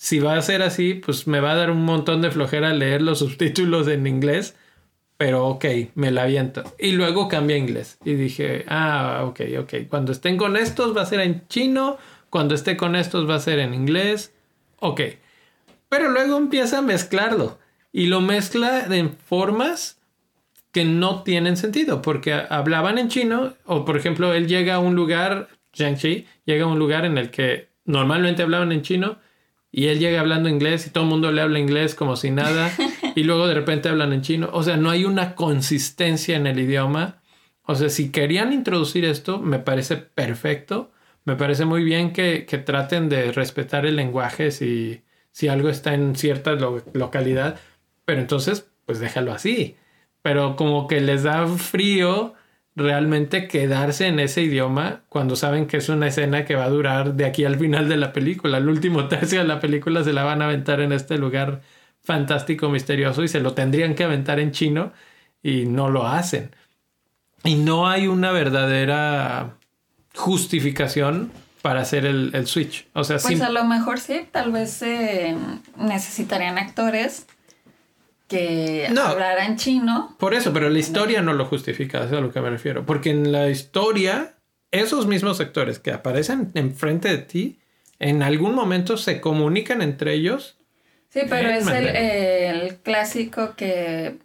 Si 0.00 0.20
va 0.20 0.36
a 0.36 0.42
ser 0.42 0.62
así, 0.62 0.94
pues 0.94 1.26
me 1.26 1.40
va 1.40 1.50
a 1.50 1.56
dar 1.56 1.72
un 1.72 1.84
montón 1.84 2.22
de 2.22 2.30
flojera 2.30 2.72
leer 2.72 3.02
los 3.02 3.18
subtítulos 3.18 3.88
en 3.88 4.06
inglés. 4.06 4.56
Pero 5.16 5.48
ok, 5.48 5.64
me 5.96 6.12
la 6.12 6.22
aviento. 6.22 6.62
Y 6.78 6.92
luego 6.92 7.26
cambia 7.26 7.56
a 7.56 7.58
inglés. 7.58 7.98
Y 8.04 8.14
dije, 8.14 8.64
ah, 8.68 9.24
ok, 9.26 9.40
ok. 9.58 9.74
Cuando 9.88 10.12
estén 10.12 10.36
con 10.36 10.56
estos 10.56 10.96
va 10.96 11.02
a 11.02 11.06
ser 11.06 11.20
en 11.20 11.46
chino. 11.48 11.98
Cuando 12.30 12.54
esté 12.54 12.76
con 12.76 12.94
estos 12.94 13.28
va 13.28 13.34
a 13.34 13.40
ser 13.40 13.58
en 13.58 13.74
inglés. 13.74 14.32
Ok. 14.78 15.00
Pero 15.88 16.10
luego 16.10 16.36
empieza 16.36 16.78
a 16.78 16.82
mezclarlo. 16.82 17.58
Y 17.92 18.06
lo 18.06 18.20
mezcla 18.20 18.86
en 18.88 19.16
formas 19.16 19.98
que 20.70 20.84
no 20.84 21.24
tienen 21.24 21.56
sentido. 21.56 22.02
Porque 22.02 22.34
hablaban 22.34 22.98
en 22.98 23.08
chino. 23.08 23.54
O 23.66 23.84
por 23.84 23.96
ejemplo, 23.96 24.32
él 24.32 24.46
llega 24.46 24.76
a 24.76 24.78
un 24.78 24.94
lugar, 24.94 25.48
Shang-Chi, 25.72 26.28
llega 26.44 26.66
a 26.66 26.68
un 26.68 26.78
lugar 26.78 27.04
en 27.04 27.18
el 27.18 27.32
que 27.32 27.70
normalmente 27.84 28.44
hablaban 28.44 28.70
en 28.70 28.82
chino. 28.82 29.18
Y 29.70 29.88
él 29.88 29.98
llega 29.98 30.20
hablando 30.20 30.48
inglés 30.48 30.86
y 30.86 30.90
todo 30.90 31.04
el 31.04 31.10
mundo 31.10 31.30
le 31.30 31.42
habla 31.42 31.58
inglés 31.58 31.94
como 31.94 32.16
si 32.16 32.30
nada. 32.30 32.70
y 33.14 33.22
luego 33.24 33.46
de 33.46 33.54
repente 33.54 33.88
hablan 33.88 34.12
en 34.12 34.22
chino. 34.22 34.48
O 34.52 34.62
sea, 34.62 34.76
no 34.76 34.90
hay 34.90 35.04
una 35.04 35.34
consistencia 35.34 36.36
en 36.36 36.46
el 36.46 36.58
idioma. 36.58 37.20
O 37.62 37.74
sea, 37.74 37.90
si 37.90 38.10
querían 38.10 38.52
introducir 38.52 39.04
esto, 39.04 39.38
me 39.38 39.58
parece 39.58 39.96
perfecto. 39.96 40.90
Me 41.24 41.36
parece 41.36 41.66
muy 41.66 41.84
bien 41.84 42.12
que, 42.14 42.46
que 42.46 42.56
traten 42.58 43.08
de 43.10 43.30
respetar 43.32 43.84
el 43.84 43.96
lenguaje 43.96 44.50
si, 44.50 45.02
si 45.32 45.48
algo 45.48 45.68
está 45.68 45.92
en 45.92 46.16
cierta 46.16 46.52
lo- 46.52 46.82
localidad. 46.94 47.60
Pero 48.06 48.20
entonces, 48.20 48.70
pues 48.86 49.00
déjalo 49.00 49.32
así. 49.32 49.76
Pero 50.22 50.56
como 50.56 50.88
que 50.88 51.00
les 51.02 51.24
da 51.24 51.46
frío 51.46 52.32
realmente 52.78 53.48
quedarse 53.48 54.06
en 54.06 54.20
ese 54.20 54.42
idioma 54.42 55.00
cuando 55.08 55.36
saben 55.36 55.66
que 55.66 55.78
es 55.78 55.88
una 55.88 56.06
escena 56.06 56.44
que 56.44 56.54
va 56.54 56.64
a 56.64 56.70
durar 56.70 57.14
de 57.14 57.26
aquí 57.26 57.44
al 57.44 57.58
final 57.58 57.88
de 57.88 57.96
la 57.96 58.12
película. 58.12 58.58
El 58.58 58.68
último 58.68 59.08
tercio 59.08 59.40
de 59.40 59.46
la 59.46 59.60
película 59.60 60.04
se 60.04 60.12
la 60.12 60.24
van 60.24 60.42
a 60.42 60.46
aventar 60.46 60.80
en 60.80 60.92
este 60.92 61.18
lugar 61.18 61.60
fantástico, 62.02 62.68
misterioso 62.68 63.22
y 63.22 63.28
se 63.28 63.40
lo 63.40 63.52
tendrían 63.52 63.94
que 63.94 64.04
aventar 64.04 64.40
en 64.40 64.52
chino 64.52 64.92
y 65.42 65.66
no 65.66 65.90
lo 65.90 66.06
hacen. 66.06 66.54
Y 67.44 67.56
no 67.56 67.88
hay 67.88 68.06
una 68.06 68.32
verdadera 68.32 69.56
justificación 70.14 71.30
para 71.62 71.80
hacer 71.80 72.06
el, 72.06 72.46
switch. 72.46 72.86
O 72.94 73.04
sea, 73.04 73.18
pues 73.18 73.40
a 73.40 73.50
lo 73.50 73.64
mejor 73.64 74.00
sí, 74.00 74.26
tal 74.30 74.52
vez 74.52 74.80
eh, 74.82 75.36
necesitarían 75.76 76.58
actores 76.58 77.26
que 78.28 78.88
no, 78.92 79.02
hablaran 79.02 79.56
chino. 79.56 80.14
Por 80.18 80.34
eso, 80.34 80.52
pero 80.52 80.68
la 80.68 80.78
historia 80.78 81.22
no 81.22 81.32
lo 81.32 81.46
justifica, 81.46 81.98
eso 81.98 82.08
es 82.08 82.12
a 82.12 82.20
lo 82.20 82.30
que 82.30 82.40
me 82.40 82.50
refiero. 82.50 82.86
Porque 82.86 83.10
en 83.10 83.32
la 83.32 83.48
historia, 83.48 84.34
esos 84.70 85.06
mismos 85.06 85.40
actores 85.40 85.78
que 85.78 85.90
aparecen 85.90 86.50
enfrente 86.54 87.08
de 87.08 87.18
ti, 87.18 87.58
en 87.98 88.22
algún 88.22 88.54
momento 88.54 88.96
se 88.96 89.20
comunican 89.20 89.82
entre 89.82 90.12
ellos. 90.12 90.58
Sí, 91.08 91.20
pero 91.28 91.48
es 91.48 91.66
el, 91.66 92.76
clásico 92.76 93.54
que 93.56 94.18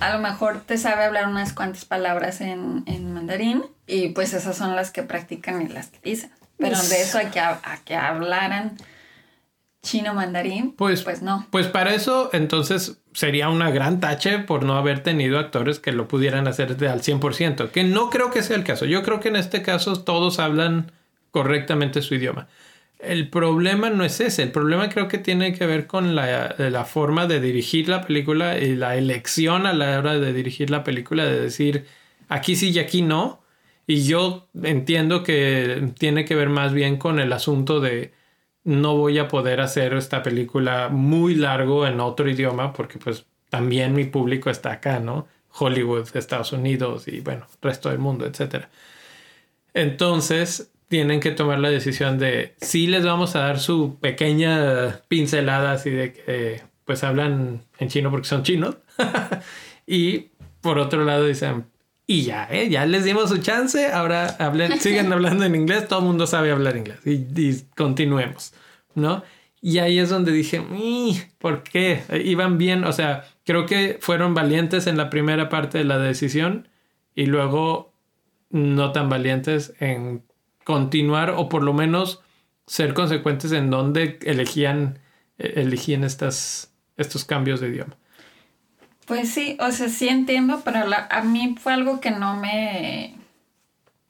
a 0.00 0.12
lo 0.14 0.20
mejor 0.20 0.62
te 0.62 0.78
sabe 0.78 1.04
hablar 1.04 1.28
unas 1.28 1.52
cuantas 1.52 1.84
palabras 1.84 2.40
en, 2.40 2.82
en 2.86 3.12
mandarín 3.12 3.62
y 3.86 4.08
pues 4.08 4.32
esas 4.32 4.56
son 4.56 4.74
las 4.74 4.90
que 4.90 5.02
practican 5.02 5.62
y 5.62 5.68
las 5.68 5.88
que 5.88 5.98
dicen. 6.02 6.30
Pero 6.56 6.76
pues 6.76 6.88
de 6.88 7.02
eso 7.02 7.18
a 7.18 7.30
que, 7.30 7.40
a 7.40 7.80
que 7.84 7.94
hablaran 7.94 8.76
chino 9.82 10.14
mandarín, 10.14 10.72
pues, 10.72 11.02
pues 11.02 11.22
no. 11.22 11.46
Pues 11.50 11.66
para 11.66 11.94
eso 11.94 12.30
entonces 12.32 13.00
sería 13.12 13.48
una 13.48 13.70
gran 13.70 14.00
tache 14.00 14.38
por 14.38 14.64
no 14.64 14.76
haber 14.76 15.02
tenido 15.02 15.38
actores 15.38 15.78
que 15.78 15.92
lo 15.92 16.08
pudieran 16.08 16.48
hacer 16.48 16.72
al 16.88 17.00
100%, 17.00 17.70
que 17.70 17.84
no 17.84 18.10
creo 18.10 18.30
que 18.30 18.42
sea 18.42 18.56
el 18.56 18.64
caso. 18.64 18.86
Yo 18.86 19.02
creo 19.02 19.20
que 19.20 19.28
en 19.28 19.36
este 19.36 19.62
caso 19.62 20.02
todos 20.02 20.38
hablan 20.38 20.92
correctamente 21.30 22.02
su 22.02 22.14
idioma. 22.14 22.48
El 22.98 23.28
problema 23.30 23.90
no 23.90 24.04
es 24.04 24.20
ese, 24.20 24.42
el 24.42 24.50
problema 24.50 24.88
creo 24.88 25.06
que 25.06 25.18
tiene 25.18 25.52
que 25.52 25.66
ver 25.66 25.86
con 25.86 26.16
la, 26.16 26.56
la, 26.58 26.84
forma 26.84 27.28
de 27.28 27.40
dirigir 27.40 27.88
la 27.88 28.02
película 28.02 28.58
y 28.58 28.74
la 28.74 28.96
elección 28.96 29.66
a 29.66 29.72
la 29.72 29.98
hora 29.98 30.18
de 30.18 30.32
dirigir 30.32 30.70
la 30.70 30.82
película, 30.82 31.24
de 31.24 31.40
decir 31.40 31.86
aquí 32.28 32.56
sí 32.56 32.70
y 32.70 32.78
aquí 32.80 33.02
no. 33.02 33.40
Y 33.86 34.02
yo 34.02 34.48
entiendo 34.62 35.22
que 35.22 35.92
tiene 35.98 36.24
que 36.24 36.34
ver 36.34 36.48
más 36.48 36.72
bien 36.72 36.96
con 36.96 37.20
el 37.20 37.32
asunto 37.32 37.80
de 37.80 38.12
no 38.68 38.98
voy 38.98 39.18
a 39.18 39.28
poder 39.28 39.62
hacer 39.62 39.94
esta 39.94 40.22
película 40.22 40.90
muy 40.90 41.34
largo 41.34 41.86
en 41.86 42.00
otro 42.00 42.28
idioma 42.28 42.74
porque 42.74 42.98
pues 42.98 43.24
también 43.48 43.94
mi 43.94 44.04
público 44.04 44.50
está 44.50 44.72
acá, 44.72 45.00
¿no? 45.00 45.26
Hollywood, 45.58 46.06
Estados 46.12 46.52
Unidos 46.52 47.08
y 47.08 47.20
bueno, 47.20 47.46
resto 47.62 47.88
del 47.88 47.98
mundo, 47.98 48.26
etc. 48.26 48.66
Entonces 49.72 50.70
tienen 50.88 51.20
que 51.20 51.30
tomar 51.30 51.60
la 51.60 51.70
decisión 51.70 52.18
de 52.18 52.56
si 52.60 52.86
les 52.86 53.06
vamos 53.06 53.36
a 53.36 53.40
dar 53.40 53.58
su 53.58 53.96
pequeña 54.00 55.00
pincelada 55.08 55.72
así 55.72 55.88
de 55.88 56.12
que 56.12 56.60
pues 56.84 57.02
hablan 57.04 57.62
en 57.78 57.88
chino 57.88 58.10
porque 58.10 58.28
son 58.28 58.42
chinos 58.42 58.76
y 59.86 60.28
por 60.60 60.78
otro 60.78 61.06
lado 61.06 61.24
dicen 61.24 61.64
y 62.10 62.22
ya, 62.22 62.48
¿eh? 62.50 62.70
ya 62.70 62.86
les 62.86 63.04
dimos 63.04 63.28
su 63.28 63.36
chance, 63.36 63.92
ahora 63.92 64.34
hablen, 64.38 64.80
siguen 64.80 65.12
hablando 65.12 65.44
en 65.44 65.54
inglés, 65.54 65.86
todo 65.88 65.98
el 65.98 66.06
mundo 66.06 66.26
sabe 66.26 66.50
hablar 66.50 66.74
inglés 66.78 67.00
y, 67.04 67.62
continuemos, 67.76 68.54
¿no? 68.94 69.22
Y 69.60 69.76
ahí 69.78 69.98
es 69.98 70.08
donde 70.08 70.32
dije, 70.32 70.62
¿por 71.38 71.62
qué? 71.64 72.02
Iban 72.24 72.56
bien, 72.56 72.84
o 72.84 72.92
sea, 72.92 73.28
creo 73.44 73.66
que 73.66 73.98
fueron 74.00 74.32
valientes 74.32 74.86
en 74.86 74.96
la 74.96 75.10
primera 75.10 75.50
parte 75.50 75.76
de 75.76 75.84
la 75.84 75.98
decisión 75.98 76.68
y 77.14 77.26
luego 77.26 77.92
no 78.48 78.92
tan 78.92 79.10
valientes 79.10 79.74
en 79.78 80.22
continuar 80.64 81.34
o 81.36 81.50
por 81.50 81.62
lo 81.62 81.74
menos 81.74 82.22
ser 82.66 82.94
consecuentes 82.94 83.52
en 83.52 83.68
donde 83.68 84.18
elegían, 84.22 85.00
e, 85.36 85.60
elegían 85.60 86.04
estas, 86.04 86.72
estos 86.96 87.26
cambios 87.26 87.60
de 87.60 87.68
idioma. 87.68 87.97
Pues 89.08 89.32
sí, 89.32 89.56
o 89.58 89.72
sea, 89.72 89.88
sí 89.88 90.06
entiendo, 90.08 90.60
pero 90.64 90.84
a 91.08 91.22
mí 91.22 91.56
fue 91.58 91.72
algo 91.72 91.98
que 91.98 92.10
no 92.10 92.36
me... 92.36 93.14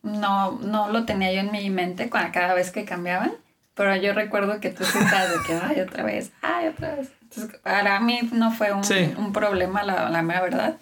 No, 0.02 0.58
no 0.58 0.88
lo 0.90 1.04
tenía 1.04 1.32
yo 1.32 1.40
en 1.40 1.52
mi 1.52 1.70
mente 1.70 2.10
cada 2.10 2.54
vez 2.54 2.72
que 2.72 2.84
cambiaban, 2.84 3.32
pero 3.74 3.94
yo 3.94 4.12
recuerdo 4.12 4.60
que 4.60 4.70
tú 4.70 4.82
estabas 4.82 5.30
de 5.30 5.36
que, 5.46 5.54
ay, 5.54 5.80
otra 5.80 6.02
vez, 6.02 6.32
ay, 6.42 6.68
otra 6.68 6.96
vez. 6.96 7.12
Entonces, 7.22 7.60
para 7.60 8.00
mí 8.00 8.28
no 8.32 8.50
fue 8.50 8.72
un, 8.72 8.82
un 9.16 9.32
problema, 9.32 9.84
la, 9.84 10.08
la 10.08 10.22
mera 10.22 10.40
verdad. 10.40 10.76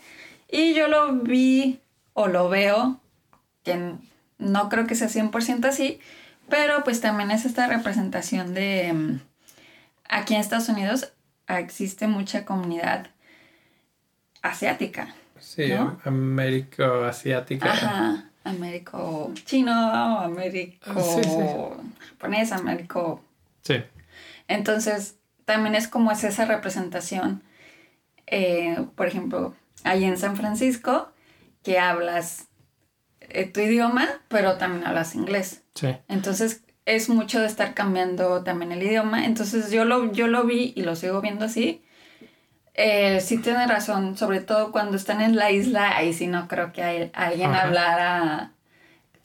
Y 0.51 0.73
yo 0.75 0.89
lo 0.89 1.13
vi 1.13 1.81
o 2.15 2.27
lo 2.29 2.49
veo, 2.49 3.01
que 3.65 3.95
no 4.39 4.69
creo 4.71 4.87
que 4.87 4.95
sea 4.95 5.09
100% 5.09 5.67
así, 5.67 6.01
pero 6.49 6.85
pues 6.85 7.03
también 7.03 7.31
es 7.31 7.45
esta 7.45 7.67
representación 7.67 8.55
de... 8.55 8.93
Mm, 8.95 9.21
aquí 10.09 10.35
en 10.35 10.41
Estados 10.41 10.69
Unidos 10.71 11.13
existe 11.49 12.07
mucha 12.07 12.45
comunidad 12.45 13.09
asiática. 14.49 15.15
Sí, 15.39 15.73
Américo 16.05 17.05
asiática. 17.05 17.71
Ajá, 17.71 18.31
Américo 18.45 19.33
chino, 19.45 19.73
Américo 19.73 20.93
japonés, 22.11 22.53
Américo. 22.53 23.23
Sí. 23.63 23.83
Entonces, 24.49 25.17
también 25.45 25.75
es 25.75 25.89
como 25.89 26.11
es 26.11 26.25
esa 26.25 26.45
representación. 26.45 27.43
Eh, 28.27 28.85
por 28.95 29.07
ejemplo, 29.07 29.55
ahí 29.85 30.05
en 30.05 30.19
San 30.19 30.37
Francisco, 30.37 31.13
que 31.63 31.79
hablas 31.79 32.47
eh, 33.21 33.45
tu 33.47 33.61
idioma, 33.61 34.09
pero 34.29 34.57
también 34.57 34.87
hablas 34.87 35.15
inglés. 35.15 35.63
Sí. 35.75 35.89
Entonces, 36.09 36.63
es 36.85 37.09
mucho 37.09 37.41
de 37.41 37.47
estar 37.47 37.75
cambiando 37.75 38.43
también 38.43 38.73
el 38.73 38.83
idioma. 38.83 39.27
Entonces, 39.27 39.71
yo 39.71 39.85
lo, 39.85 40.13
yo 40.13 40.29
lo 40.29 40.45
vi 40.45 40.73
y 40.77 40.83
lo 40.83 40.97
sigo 40.97 41.21
viendo 41.21 41.45
así 41.45 41.83
eh, 42.77 43.21
sí 43.23 43.39
tiene 43.39 43.67
razón, 43.67 44.19
sobre 44.19 44.41
todo 44.41 44.71
cuando 44.71 44.99
están 44.99 45.23
en 45.23 45.35
la 45.35 45.51
isla, 45.51 45.97
ahí 45.97 46.13
sí 46.13 46.27
no 46.27 46.47
creo 46.47 46.73
que 46.73 46.83
hay, 46.83 47.11
alguien 47.15 47.55
hablara, 47.55 48.53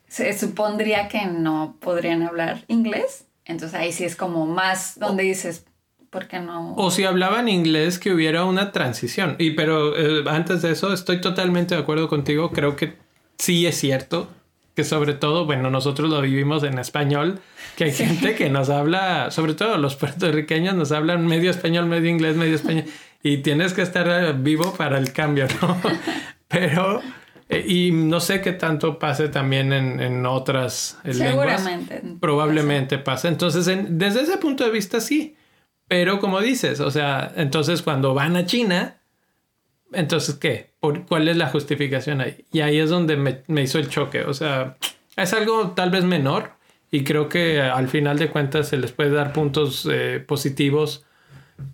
se 0.08 0.38
supondría 0.38 1.10
que 1.10 1.26
no 1.26 1.76
podrían 1.82 2.24
hablar 2.24 2.64
inglés, 2.70 3.26
entonces 3.44 3.78
ahí 3.78 3.92
sí 3.92 4.06
es 4.06 4.16
como 4.16 4.46
más 4.46 4.98
donde 4.98 5.24
dices, 5.24 5.66
¿por 6.10 6.30
qué 6.30 6.40
no? 6.40 6.76
O 6.76 6.92
si 6.92 7.04
hablaban 7.04 7.50
inglés, 7.50 8.00
que 8.00 8.14
hubiera 8.14 8.46
una 8.46 8.72
transición, 8.72 9.36
y 9.38 9.52
pero 9.52 9.98
eh, 9.98 10.24
antes 10.30 10.62
de 10.62 10.72
eso 10.72 10.94
estoy 10.94 11.20
totalmente 11.20 11.76
de 11.76 11.82
acuerdo 11.82 12.08
contigo, 12.08 12.52
creo 12.52 12.78
que 12.78 12.96
sí 13.38 13.68
es 13.68 13.78
cierto 13.78 14.30
que 14.76 14.86
sobre 14.86 15.14
todo, 15.14 15.46
bueno, 15.46 15.70
nosotros 15.70 16.10
lo 16.10 16.22
vivimos 16.22 16.64
en 16.64 16.80
español, 16.80 17.42
que 17.76 17.84
hay 17.84 17.92
gente 17.92 18.36
que 18.36 18.50
nos 18.50 18.70
habla, 18.70 19.30
sobre 19.30 19.54
todo 19.54 19.78
los 19.78 19.98
puertorriqueños 19.98 20.76
nos 20.76 20.94
hablan 20.94 21.28
medio 21.28 21.52
español, 21.52 21.88
medio 21.88 22.10
inglés, 22.10 22.38
medio 22.38 22.56
español 22.56 22.86
y 23.24 23.38
tienes 23.38 23.74
que 23.74 23.82
estar 23.82 24.08
eh, 24.08 24.34
vivo 24.34 24.74
para 24.74 24.98
el 24.98 25.14
cambio, 25.14 25.48
¿no? 25.62 25.80
Pero, 26.48 27.02
eh, 27.50 27.64
y 27.68 27.92
no 27.92 28.20
sé 28.20 28.42
qué 28.42 28.54
tanto 28.54 29.00
pase 29.00 29.30
también 29.30 29.72
en, 29.74 30.00
en 30.00 30.26
otras 30.26 31.00
eh, 31.04 31.14
Seguramente. 31.14 32.02
Probablemente 32.20 32.98
pase. 32.98 33.28
Entonces, 33.28 33.66
desde 33.90 34.22
ese 34.22 34.38
punto 34.38 34.64
de 34.64 34.72
vista, 34.72 35.00
sí. 35.00 35.36
Pero 35.88 36.20
como 36.20 36.40
dices, 36.40 36.80
o 36.80 36.90
sea, 36.90 37.32
entonces 37.36 37.82
cuando 37.82 38.14
van 38.14 38.38
a 38.38 38.46
China, 38.46 39.02
entonces, 39.92 40.36
¿qué? 40.36 40.72
¿Por, 40.80 41.06
¿Cuál 41.06 41.28
es 41.28 41.36
la 41.36 41.48
justificación 41.48 42.22
ahí? 42.22 42.46
Y 42.52 42.62
ahí 42.62 42.80
es 42.80 42.90
donde 42.90 43.18
me, 43.18 43.44
me 43.48 43.62
hizo 43.62 43.78
el 43.78 43.90
choque. 43.90 44.24
O 44.24 44.34
sea, 44.34 44.78
es 45.18 45.34
algo 45.34 45.72
tal 45.72 45.92
vez 45.92 46.06
menor 46.06 46.54
y 46.92 47.04
creo 47.04 47.28
que 47.28 47.62
al 47.62 47.90
final 47.90 48.18
de 48.18 48.30
cuentas 48.30 48.70
se 48.70 48.78
les 48.78 48.94
puede 48.94 49.12
dar 49.12 49.34
puntos 49.34 49.88
positivos 50.28 51.06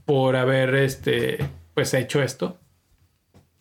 por 0.05 0.35
haber 0.35 0.75
este, 0.75 1.37
pues 1.73 1.93
hecho 1.93 2.21
esto. 2.21 2.59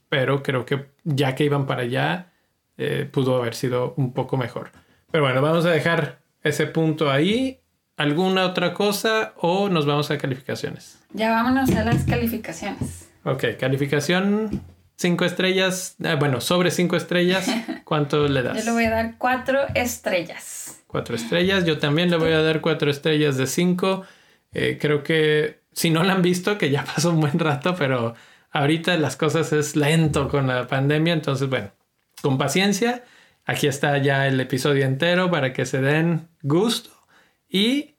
Pero 0.08 0.42
creo 0.42 0.64
que 0.64 0.86
ya 1.04 1.34
que 1.34 1.44
iban 1.44 1.66
para 1.66 1.82
allá, 1.82 2.32
eh, 2.78 3.08
pudo 3.10 3.36
haber 3.36 3.54
sido 3.54 3.94
un 3.96 4.12
poco 4.12 4.36
mejor. 4.36 4.70
Pero 5.10 5.24
bueno, 5.24 5.42
vamos 5.42 5.64
a 5.66 5.70
dejar 5.70 6.20
ese 6.42 6.66
punto 6.66 7.10
ahí. 7.10 7.60
¿Alguna 7.96 8.44
otra 8.44 8.74
cosa 8.74 9.32
o 9.36 9.68
nos 9.68 9.86
vamos 9.86 10.10
a 10.10 10.18
calificaciones? 10.18 10.98
Ya 11.12 11.30
vámonos 11.30 11.70
a 11.74 11.84
las 11.84 12.04
calificaciones. 12.04 13.08
Ok, 13.24 13.44
calificación 13.58 14.62
cinco 14.96 15.24
estrellas. 15.24 15.96
Eh, 16.02 16.16
bueno, 16.18 16.40
sobre 16.40 16.70
cinco 16.70 16.96
estrellas, 16.96 17.48
¿cuánto 17.84 18.28
le 18.28 18.42
das? 18.42 18.58
Yo 18.58 18.64
le 18.64 18.72
voy 18.72 18.84
a 18.84 18.90
dar 18.90 19.14
cuatro 19.18 19.60
estrellas. 19.74 20.82
Cuatro 20.86 21.14
estrellas. 21.16 21.64
Yo 21.64 21.78
también 21.78 22.10
le 22.10 22.16
voy 22.16 22.32
a 22.32 22.42
dar 22.42 22.60
cuatro 22.60 22.90
estrellas 22.90 23.36
de 23.36 23.46
cinco. 23.46 24.04
Eh, 24.52 24.78
creo 24.80 25.02
que 25.02 25.60
si 25.76 25.90
no 25.90 26.02
la 26.02 26.14
han 26.14 26.22
visto, 26.22 26.58
que 26.58 26.70
ya 26.70 26.84
pasó 26.94 27.10
un 27.10 27.20
buen 27.20 27.38
rato, 27.38 27.76
pero 27.76 28.14
ahorita 28.50 28.96
las 28.96 29.16
cosas 29.16 29.52
es 29.52 29.76
lento 29.76 30.28
con 30.28 30.48
la 30.48 30.66
pandemia, 30.66 31.12
entonces 31.12 31.48
bueno, 31.48 31.70
con 32.22 32.38
paciencia, 32.38 33.04
aquí 33.44 33.68
está 33.68 33.98
ya 33.98 34.26
el 34.26 34.40
episodio 34.40 34.86
entero 34.86 35.30
para 35.30 35.52
que 35.52 35.66
se 35.66 35.80
den 35.80 36.28
gusto 36.42 36.90
y 37.48 37.94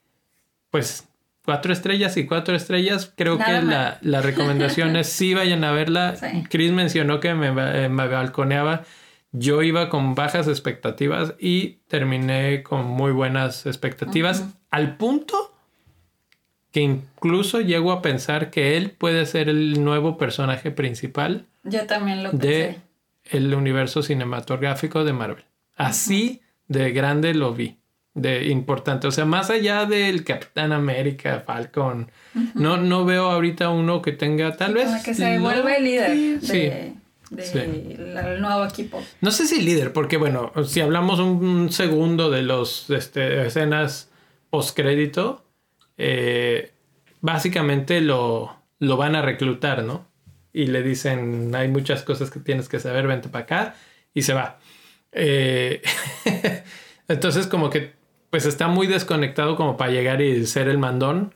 pues 0.72 1.08
cuatro 1.46 1.72
estrellas 1.72 2.18
y 2.18 2.26
cuatro 2.26 2.56
estrellas, 2.56 3.14
creo 3.16 3.38
que 3.38 3.62
la, 3.62 4.22
recomendación 4.22 4.96
es 4.98 5.08
sí 5.08 5.34
vayan 5.34 5.64
a 5.64 5.72
verla. 5.72 6.16
Chris 6.50 6.72
mencionó 6.72 7.22
que 7.22 7.34
me, 7.36 7.48
eh, 7.48 7.88
me 7.88 8.08
balconeaba. 8.08 8.84
Yo 9.32 9.62
iba 9.62 9.88
con 9.88 10.14
bajas 10.14 10.48
expectativas 10.48 11.36
y 11.40 11.80
terminé 11.88 12.64
con 12.64 12.86
muy 12.86 13.12
buenas 13.12 13.66
expectativas, 13.66 14.46
al 14.72 14.98
punto 14.98 15.47
que 16.78 16.84
incluso 16.84 17.60
llego 17.62 17.92
a 17.92 18.04
pensar 18.04 18.52
que 18.52 18.78
él 18.78 18.92
puede 18.92 19.26
ser 19.26 19.50
el 19.50 19.84
nuevo 19.84 20.18
personaje 20.20 20.70
principal 20.70 21.46
Yo 21.64 21.88
también 21.88 22.22
lo 22.24 22.30
pensé. 22.32 22.48
de 22.48 22.78
el 23.32 23.54
universo 23.56 24.04
cinematográfico 24.04 25.04
de 25.04 25.12
Marvel. 25.14 25.44
Así 25.76 26.42
de 26.68 26.92
grande 26.92 27.34
lo 27.34 27.54
vi, 27.56 27.78
de 28.14 28.46
importante. 28.50 29.08
O 29.08 29.12
sea, 29.12 29.26
más 29.26 29.50
allá 29.50 29.86
del 29.86 30.24
Capitán 30.24 30.72
América, 30.72 31.44
Falcon, 31.46 32.12
no, 32.54 32.78
no 32.78 33.06
veo 33.06 33.32
ahorita 33.32 33.70
uno 33.70 34.02
que 34.04 34.12
tenga 34.12 34.56
tal 34.56 34.76
vez. 34.76 34.86
Como 34.86 35.02
que 35.04 35.14
se 35.16 35.40
vuelve 35.40 35.78
el 35.78 35.84
líder 35.84 36.10
de, 36.16 36.42
Sí. 36.42 37.36
de 37.36 37.44
Sí. 37.44 37.96
la- 38.14 38.34
el 38.36 38.40
nuevo 38.42 38.66
equipo. 38.66 39.02
No 39.22 39.32
sé 39.32 39.48
si 39.48 39.62
líder, 39.64 39.94
porque 39.94 40.18
bueno, 40.18 40.52
si 40.66 40.80
hablamos 40.82 41.20
un, 41.20 41.44
un 41.44 41.72
segundo 41.72 42.30
de 42.30 42.44
los 42.44 42.90
este, 42.92 43.46
escenas 43.48 44.10
postcrédito, 44.52 45.44
eh, 45.98 46.72
básicamente 47.22 48.02
lo, 48.02 48.56
lo 48.80 48.98
van 48.98 49.16
a 49.16 49.22
reclutar, 49.22 49.84
¿no? 49.84 50.08
Y 50.54 50.68
le 50.68 50.84
dicen, 50.84 51.54
hay 51.56 51.68
muchas 51.68 52.04
cosas 52.04 52.32
que 52.32 52.40
tienes 52.40 52.70
que 52.70 52.80
saber, 52.80 53.08
vente 53.08 53.30
para 53.30 53.44
acá, 53.44 53.76
y 54.14 54.24
se 54.24 54.34
va. 54.34 54.60
Eh, 55.12 55.82
entonces 57.08 57.48
como 57.48 57.70
que 57.70 57.94
pues 58.30 58.46
está 58.46 58.68
muy 58.68 58.88
desconectado 58.88 59.56
como 59.56 59.78
para 59.78 59.92
llegar 59.92 60.22
y 60.22 60.46
ser 60.46 60.68
el 60.68 60.78
mandón, 60.78 61.34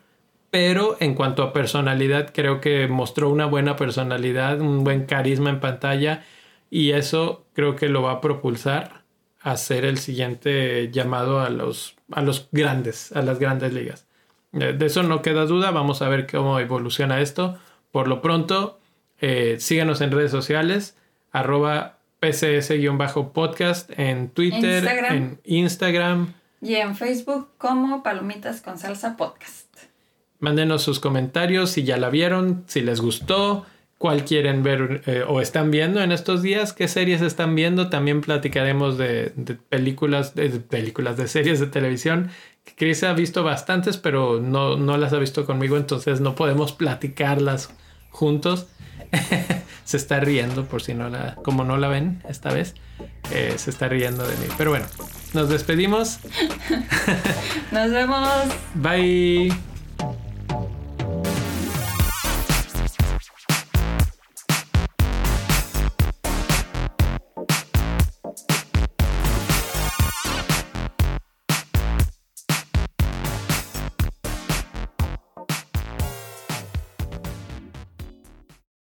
pero 0.49 0.97
en 0.99 1.15
cuanto 1.15 1.43
a 1.43 1.53
personalidad 1.53 2.31
creo 2.33 2.59
que 2.59 2.87
mostró 2.87 3.29
una 3.29 3.45
buena 3.45 3.75
personalidad, 3.75 4.59
un 4.59 4.83
buen 4.83 5.05
carisma 5.05 5.49
en 5.49 5.59
pantalla 5.61 6.23
y 6.69 6.91
eso 6.91 7.45
creo 7.53 7.75
que 7.75 7.89
lo 7.89 8.01
va 8.01 8.13
a 8.13 8.21
propulsar 8.21 9.03
a 9.39 9.57
ser 9.57 9.85
el 9.85 9.97
siguiente 9.97 10.91
llamado 10.91 11.39
a 11.39 11.49
los, 11.49 11.95
a 12.11 12.21
los 12.21 12.49
grandes, 12.51 13.11
a 13.13 13.21
las 13.21 13.39
grandes 13.39 13.73
ligas. 13.73 14.07
Eh, 14.53 14.73
De 14.73 14.85
eso 14.85 15.03
no 15.03 15.21
queda 15.21 15.45
duda, 15.45 15.71
vamos 15.71 16.01
a 16.01 16.09
ver 16.09 16.27
cómo 16.29 16.59
evoluciona 16.59 17.21
esto. 17.21 17.57
Por 17.91 18.07
lo 18.07 18.21
pronto, 18.21 18.79
eh, 19.19 19.57
síganos 19.59 20.01
en 20.01 20.11
redes 20.11 20.31
sociales, 20.31 20.97
arroba 21.31 21.97
pcs-podcast 22.21 23.89
en 23.97 24.29
Twitter, 24.29 24.83
Instagram. 24.83 25.15
en 25.15 25.39
Instagram. 25.45 26.33
Y 26.61 26.75
en 26.75 26.95
Facebook 26.95 27.49
como 27.57 28.03
Palomitas 28.03 28.61
con 28.61 28.77
Salsa 28.77 29.17
Podcast. 29.17 29.67
Mándenos 30.39 30.83
sus 30.83 30.99
comentarios 30.99 31.71
si 31.71 31.83
ya 31.83 31.97
la 31.97 32.09
vieron, 32.09 32.63
si 32.67 32.81
les 32.81 33.01
gustó, 33.01 33.65
cuál 33.97 34.25
quieren 34.25 34.63
ver 34.63 35.01
eh, 35.05 35.23
o 35.27 35.41
están 35.41 35.69
viendo 35.71 36.01
en 36.01 36.11
estos 36.11 36.41
días, 36.41 36.73
qué 36.73 36.87
series 36.87 37.21
están 37.21 37.55
viendo. 37.55 37.89
También 37.89 38.21
platicaremos 38.21 38.97
de, 38.97 39.33
de 39.35 39.55
películas, 39.55 40.33
de 40.35 40.49
películas, 40.49 41.17
de 41.17 41.27
series 41.27 41.59
de 41.59 41.67
televisión. 41.67 42.29
Chris 42.75 43.03
ha 43.03 43.13
visto 43.13 43.43
bastantes, 43.43 43.97
pero 43.97 44.39
no, 44.39 44.77
no 44.77 44.97
las 44.97 45.13
ha 45.13 45.19
visto 45.19 45.45
conmigo, 45.45 45.77
entonces 45.77 46.21
no 46.21 46.35
podemos 46.35 46.73
platicarlas 46.73 47.69
juntos. 48.09 48.67
se 49.83 49.97
está 49.97 50.19
riendo 50.19 50.65
por 50.65 50.81
si 50.81 50.93
no 50.93 51.09
la, 51.09 51.35
como 51.35 51.63
no 51.63 51.77
la 51.77 51.87
ven 51.87 52.23
esta 52.27 52.53
vez, 52.53 52.75
eh, 53.31 53.53
se 53.57 53.69
está 53.69 53.89
riendo 53.89 54.25
de 54.25 54.35
mí. 54.37 54.45
Pero 54.57 54.71
bueno, 54.71 54.85
nos 55.33 55.49
despedimos. 55.49 56.19
Nos 57.71 57.91
vemos. 57.91 58.29
Bye. 58.75 59.51